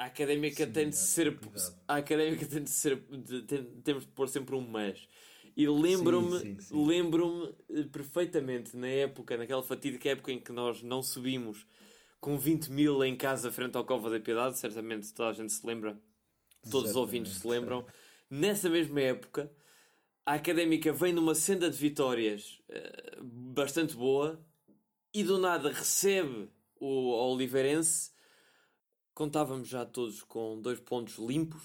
a 0.00 0.06
académica 0.06 0.64
sim, 0.64 0.72
tem 0.72 0.88
de 0.88 0.96
ser. 0.96 1.38
A 1.86 1.96
académica 1.96 2.46
tem 2.46 2.62
de 2.64 2.70
ser. 2.70 3.02
Tem, 3.46 3.64
temos 3.84 4.06
de 4.06 4.10
pôr 4.12 4.30
sempre 4.30 4.54
um 4.54 4.62
mas. 4.62 5.06
E 5.54 5.68
lembro-me 5.68 6.56
lembro-me 6.70 7.54
eh, 7.68 7.82
perfeitamente 7.82 8.78
na 8.78 8.86
época, 8.86 9.36
naquela 9.36 9.62
fatídica 9.62 10.08
época 10.08 10.32
em 10.32 10.40
que 10.40 10.52
nós 10.52 10.82
não 10.82 11.02
subimos 11.02 11.66
com 12.18 12.38
20 12.38 12.72
mil 12.72 13.04
em 13.04 13.14
casa 13.14 13.52
frente 13.52 13.76
ao 13.76 13.84
Cova 13.84 14.08
da 14.08 14.18
Piedade, 14.18 14.58
certamente 14.58 15.12
toda 15.12 15.28
a 15.28 15.32
gente 15.34 15.52
se 15.52 15.66
lembra, 15.66 15.92
todos 16.70 16.90
Exatamente, 16.90 16.90
os 16.90 16.96
ouvintes 16.96 17.32
se 17.34 17.46
lembram. 17.46 17.84
Nessa 18.30 18.70
mesma 18.70 19.02
época, 19.02 19.52
a 20.24 20.34
académica 20.34 20.94
vem 20.94 21.12
numa 21.12 21.34
senda 21.34 21.68
de 21.68 21.76
vitórias 21.76 22.58
uh, 22.70 23.22
bastante 23.22 23.94
boa 23.94 24.42
e 25.12 25.22
do 25.22 25.36
nada 25.36 25.70
recebe 25.70 26.48
o 26.76 27.10
Oliveirense 27.32 28.09
contávamos 29.20 29.68
já 29.68 29.84
todos 29.84 30.22
com 30.22 30.58
dois 30.62 30.80
pontos 30.80 31.18
limpos 31.18 31.60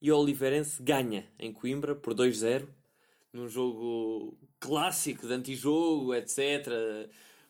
e 0.00 0.10
o 0.10 0.18
Oliveirense 0.18 0.82
ganha 0.82 1.30
em 1.38 1.52
Coimbra 1.52 1.94
por 1.94 2.14
2-0 2.14 2.66
num 3.30 3.46
jogo 3.46 4.38
clássico 4.58 5.26
de 5.26 5.34
antijogo, 5.34 6.14
etc. 6.14 6.66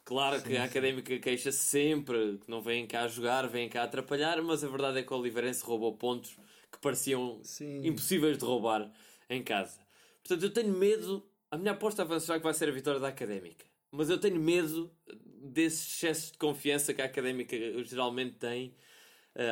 Claro 0.04 0.42
que 0.42 0.56
a 0.56 0.64
Académica 0.64 1.16
queixa-se 1.20 1.58
sempre 1.58 2.38
que 2.38 2.50
não 2.50 2.60
vêm 2.60 2.84
cá 2.84 3.06
jogar, 3.06 3.46
vêm 3.46 3.68
cá 3.68 3.84
atrapalhar, 3.84 4.42
mas 4.42 4.64
a 4.64 4.68
verdade 4.68 4.98
é 4.98 5.02
que 5.04 5.14
o 5.14 5.16
Oliveirense 5.16 5.64
roubou 5.64 5.96
pontos 5.96 6.36
que 6.72 6.78
pareciam 6.80 7.38
sim. 7.44 7.86
impossíveis 7.86 8.38
de 8.38 8.44
roubar 8.44 8.90
em 9.30 9.40
casa. 9.40 9.78
Portanto, 10.20 10.42
eu 10.42 10.52
tenho 10.52 10.76
medo. 10.76 11.24
A 11.48 11.56
minha 11.56 11.70
aposta 11.70 12.04
será 12.18 12.38
que 12.38 12.44
vai 12.44 12.54
ser 12.54 12.70
a 12.70 12.72
vitória 12.72 12.98
da 12.98 13.06
Académica, 13.06 13.64
mas 13.92 14.10
eu 14.10 14.18
tenho 14.18 14.40
medo 14.40 14.90
desses 15.06 15.94
excessos 15.94 16.32
de 16.32 16.38
confiança 16.38 16.92
que 16.92 17.00
a 17.00 17.04
académica 17.04 17.56
geralmente 17.84 18.34
tem, 18.34 18.74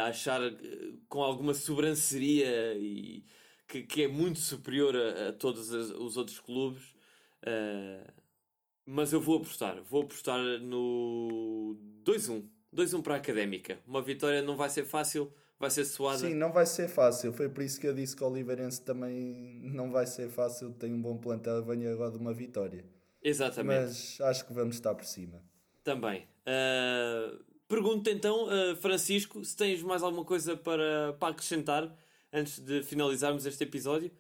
achar 0.05 0.43
uh, 0.43 0.99
com 1.09 1.23
alguma 1.23 1.55
sobranceria 1.55 2.75
e 2.75 3.25
que, 3.67 3.83
que 3.83 4.03
é 4.03 4.09
muito 4.09 4.39
superior 4.39 4.95
a, 4.97 5.29
a 5.29 5.33
todos 5.33 5.71
os 5.71 6.17
outros 6.17 6.41
clubes. 6.41 6.83
Uh, 7.43 8.13
mas 8.85 9.13
eu 9.13 9.21
vou 9.21 9.39
apostar, 9.39 9.83
vou 9.83 10.03
apostar 10.03 10.41
no 10.61 11.77
2-1. 12.05 12.45
2-1 12.75 13.03
para 13.03 13.15
a 13.15 13.17
académica. 13.17 13.81
Uma 13.87 14.01
vitória 14.01 14.43
não 14.43 14.57
vai 14.57 14.71
ser 14.71 14.85
fácil, 14.85 15.33
vai 15.59 15.71
ser 15.71 15.85
suada. 15.85 16.19
Sim, 16.19 16.35
não 16.35 16.53
vai 16.53 16.67
ser 16.67 16.89
fácil. 16.89 17.33
Foi 17.33 17.49
por 17.49 17.65
isso 17.65 17.81
que 17.81 17.87
eu 17.87 17.95
disse 17.95 18.15
que 18.15 18.23
o 18.23 18.29
Oliveirense 18.29 18.81
também 18.83 19.61
não 19.63 19.91
vai 19.91 20.07
ser 20.07 20.29
fácil. 20.29 20.73
Tem 20.73 20.93
um 20.93 21.01
bom 21.01 21.17
plantel, 21.17 21.65
venha 21.65 21.93
agora 21.93 22.13
de 22.13 22.19
uma 22.19 22.33
vitória. 22.33 22.85
Exatamente. 23.23 23.81
Mas 23.81 24.21
acho 24.21 24.47
que 24.47 24.53
vamos 24.53 24.77
estar 24.77 24.95
por 24.95 25.05
cima. 25.05 25.43
Também. 25.83 26.29
Uh, 26.47 27.45
pergunto 27.69 28.11
então, 28.11 28.47
uh, 28.47 28.77
Francisco, 28.77 29.45
se 29.45 29.57
tens 29.57 29.83
mais 29.83 30.03
alguma 30.03 30.25
coisa 30.25 30.57
para, 30.57 31.15
para 31.19 31.29
acrescentar 31.29 31.95
antes 32.33 32.59
de 32.59 32.83
finalizarmos 32.83 33.47
este 33.47 33.65
episódio? 33.65 34.11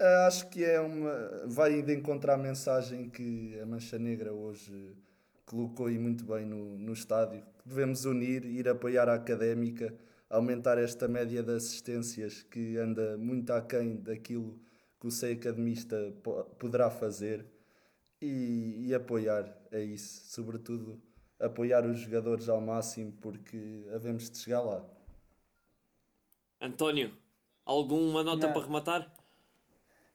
Uh, 0.00 0.26
acho 0.26 0.48
que 0.48 0.64
é 0.64 0.80
uma. 0.80 1.46
Vai 1.46 1.82
de 1.82 1.94
encontrar 1.94 2.34
a 2.34 2.38
mensagem 2.38 3.08
que 3.08 3.58
a 3.60 3.66
Mancha 3.66 3.98
Negra 3.98 4.32
hoje 4.32 4.96
colocou 5.44 5.90
e 5.90 5.98
muito 5.98 6.24
bem 6.24 6.44
no, 6.46 6.78
no 6.78 6.92
estádio. 6.92 7.42
Devemos 7.64 8.04
unir, 8.04 8.44
ir 8.44 8.68
apoiar 8.68 9.08
a 9.08 9.14
académica, 9.14 9.94
aumentar 10.28 10.78
esta 10.78 11.06
média 11.06 11.42
de 11.42 11.52
assistências 11.52 12.42
que 12.42 12.76
anda 12.78 13.16
muito 13.16 13.52
aquém 13.52 13.96
daquilo 13.96 14.58
que 14.98 15.06
o 15.06 15.10
SEI 15.10 15.34
Academista 15.34 15.96
poderá 16.58 16.90
fazer 16.90 17.44
e, 18.20 18.86
e 18.86 18.94
apoiar, 18.94 19.52
é 19.70 19.82
isso. 19.82 20.22
Sobretudo 20.26 21.02
apoiar 21.42 21.84
os 21.84 21.98
jogadores 21.98 22.48
ao 22.48 22.60
máximo 22.60 23.12
porque 23.20 23.86
havemos 23.92 24.30
de 24.30 24.38
chegar 24.38 24.60
lá. 24.60 24.84
António, 26.60 27.12
alguma 27.64 28.22
nota 28.22 28.46
Não. 28.46 28.52
para 28.52 28.62
rematar? 28.62 29.14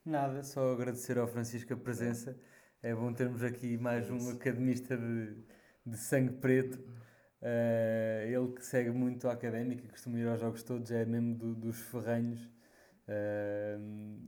Nada, 0.05 0.41
só 0.41 0.71
agradecer 0.71 1.17
ao 1.17 1.27
Francisco 1.27 1.73
a 1.73 1.77
presença. 1.77 2.39
É 2.81 2.95
bom 2.95 3.11
termos 3.11 3.43
aqui 3.43 3.77
mais 3.77 4.09
um 4.09 4.29
academista 4.29 4.95
de, 4.95 5.35
de 5.85 5.97
sangue 5.97 6.33
preto. 6.33 6.79
Uh, 7.41 8.25
ele 8.25 8.53
que 8.53 8.65
segue 8.65 8.89
muito 8.89 9.27
a 9.27 9.33
académica, 9.33 9.87
costuma 9.89 10.17
ir 10.17 10.27
aos 10.27 10.39
jogos 10.39 10.63
todos, 10.63 10.89
é 10.91 11.05
mesmo 11.05 11.35
do, 11.35 11.53
dos 11.53 11.77
ferranhos 11.77 12.41
uh, 13.07 13.79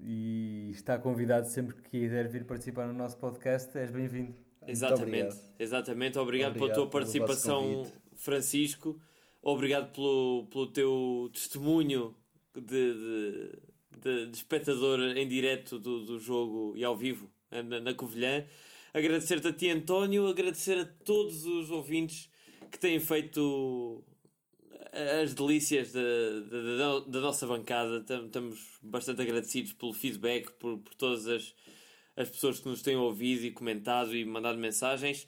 e 0.04 0.70
está 0.72 1.00
convidado 1.00 1.48
sempre 1.48 1.76
que 1.76 1.90
quiser 1.90 2.28
vir 2.28 2.46
participar 2.46 2.86
no 2.88 2.94
nosso 2.94 3.18
podcast. 3.18 3.76
És 3.78 3.90
bem-vindo. 3.90 4.49
Exatamente, 4.72 5.04
obrigado. 5.04 5.40
exatamente. 5.60 6.20
Obrigado, 6.20 6.50
obrigado, 6.50 6.54
pela 6.54 6.74
tua 6.74 6.88
participação, 6.88 7.92
Francisco. 8.16 9.00
Obrigado 9.42 9.92
pelo, 9.94 10.48
pelo 10.52 10.68
teu 10.68 11.30
testemunho 11.34 12.16
de, 12.54 12.62
de, 12.62 13.52
de, 14.02 14.26
de 14.28 14.38
espectador 14.38 15.00
em 15.16 15.28
direto 15.28 15.80
do, 15.80 16.06
do 16.06 16.20
jogo 16.20 16.74
e 16.76 16.84
ao 16.84 16.96
vivo 16.96 17.30
na, 17.52 17.80
na 17.80 17.94
Covilhã. 17.94 18.46
Agradecer-te 18.94 19.48
a 19.48 19.54
ti, 19.54 19.70
António, 19.70 20.28
agradecer 20.28 20.78
a 20.80 20.86
todos 20.86 21.46
os 21.46 21.70
ouvintes 21.70 22.30
que 22.72 22.80
têm 22.80 23.00
feito 23.00 24.04
as 25.22 25.34
delícias 25.34 25.92
da, 25.92 26.02
da, 26.02 27.00
da 27.08 27.20
nossa 27.22 27.46
bancada. 27.46 28.00
Estamos 28.00 28.60
bastante 28.82 29.22
agradecidos 29.22 29.74
pelo 29.74 29.94
feedback, 29.94 30.52
por, 30.54 30.80
por 30.80 30.94
todas 30.96 31.28
as, 31.28 31.56
as 32.20 32.30
pessoas 32.30 32.60
que 32.60 32.68
nos 32.68 32.82
têm 32.82 32.98
ouvido 32.98 33.46
e 33.46 33.52
comentado 33.52 34.14
e 34.14 34.26
mandado 34.26 34.60
mensagens. 34.60 35.26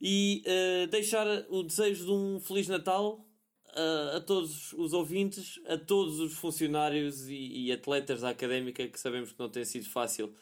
E 0.00 0.44
uh, 0.46 0.86
deixar 0.86 1.26
o 1.50 1.64
desejo 1.64 2.04
de 2.04 2.12
um 2.12 2.38
Feliz 2.38 2.68
Natal 2.68 3.26
uh, 3.70 4.16
a 4.16 4.20
todos 4.20 4.72
os 4.74 4.92
ouvintes, 4.92 5.60
a 5.66 5.76
todos 5.76 6.20
os 6.20 6.34
funcionários 6.34 7.28
e, 7.28 7.66
e 7.66 7.72
atletas 7.72 8.20
da 8.20 8.28
académica 8.28 8.86
que 8.86 9.00
sabemos 9.00 9.32
que 9.32 9.38
não 9.40 9.48
tem 9.48 9.64
sido 9.64 9.88
fácil 9.90 10.32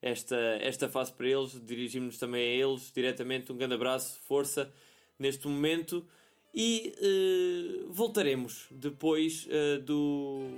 esta, 0.00 0.36
esta 0.62 0.88
fase 0.88 1.12
para 1.12 1.28
eles. 1.28 1.60
Dirigimos-nos 1.62 2.18
também 2.18 2.42
a 2.42 2.66
eles 2.66 2.90
diretamente. 2.90 3.52
Um 3.52 3.58
grande 3.58 3.74
abraço, 3.74 4.18
força 4.22 4.72
neste 5.18 5.46
momento 5.46 6.06
e 6.54 6.94
uh, 6.96 7.92
voltaremos 7.92 8.68
depois 8.70 9.46
do 9.84 10.48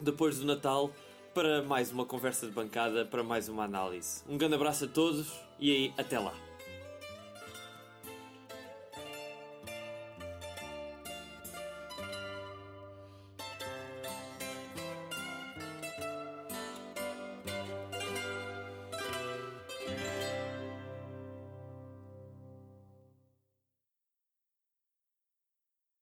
depois 0.00 0.38
do 0.38 0.44
Natal 0.44 0.92
para 1.36 1.62
mais 1.62 1.92
uma 1.92 2.06
conversa 2.06 2.46
de 2.46 2.52
bancada, 2.52 3.04
para 3.04 3.22
mais 3.22 3.46
uma 3.46 3.64
análise. 3.64 4.22
Um 4.26 4.38
grande 4.38 4.54
abraço 4.54 4.86
a 4.86 4.88
todos 4.88 5.30
e 5.60 5.70
aí 5.70 5.94
até 5.98 6.18
lá. 6.18 6.45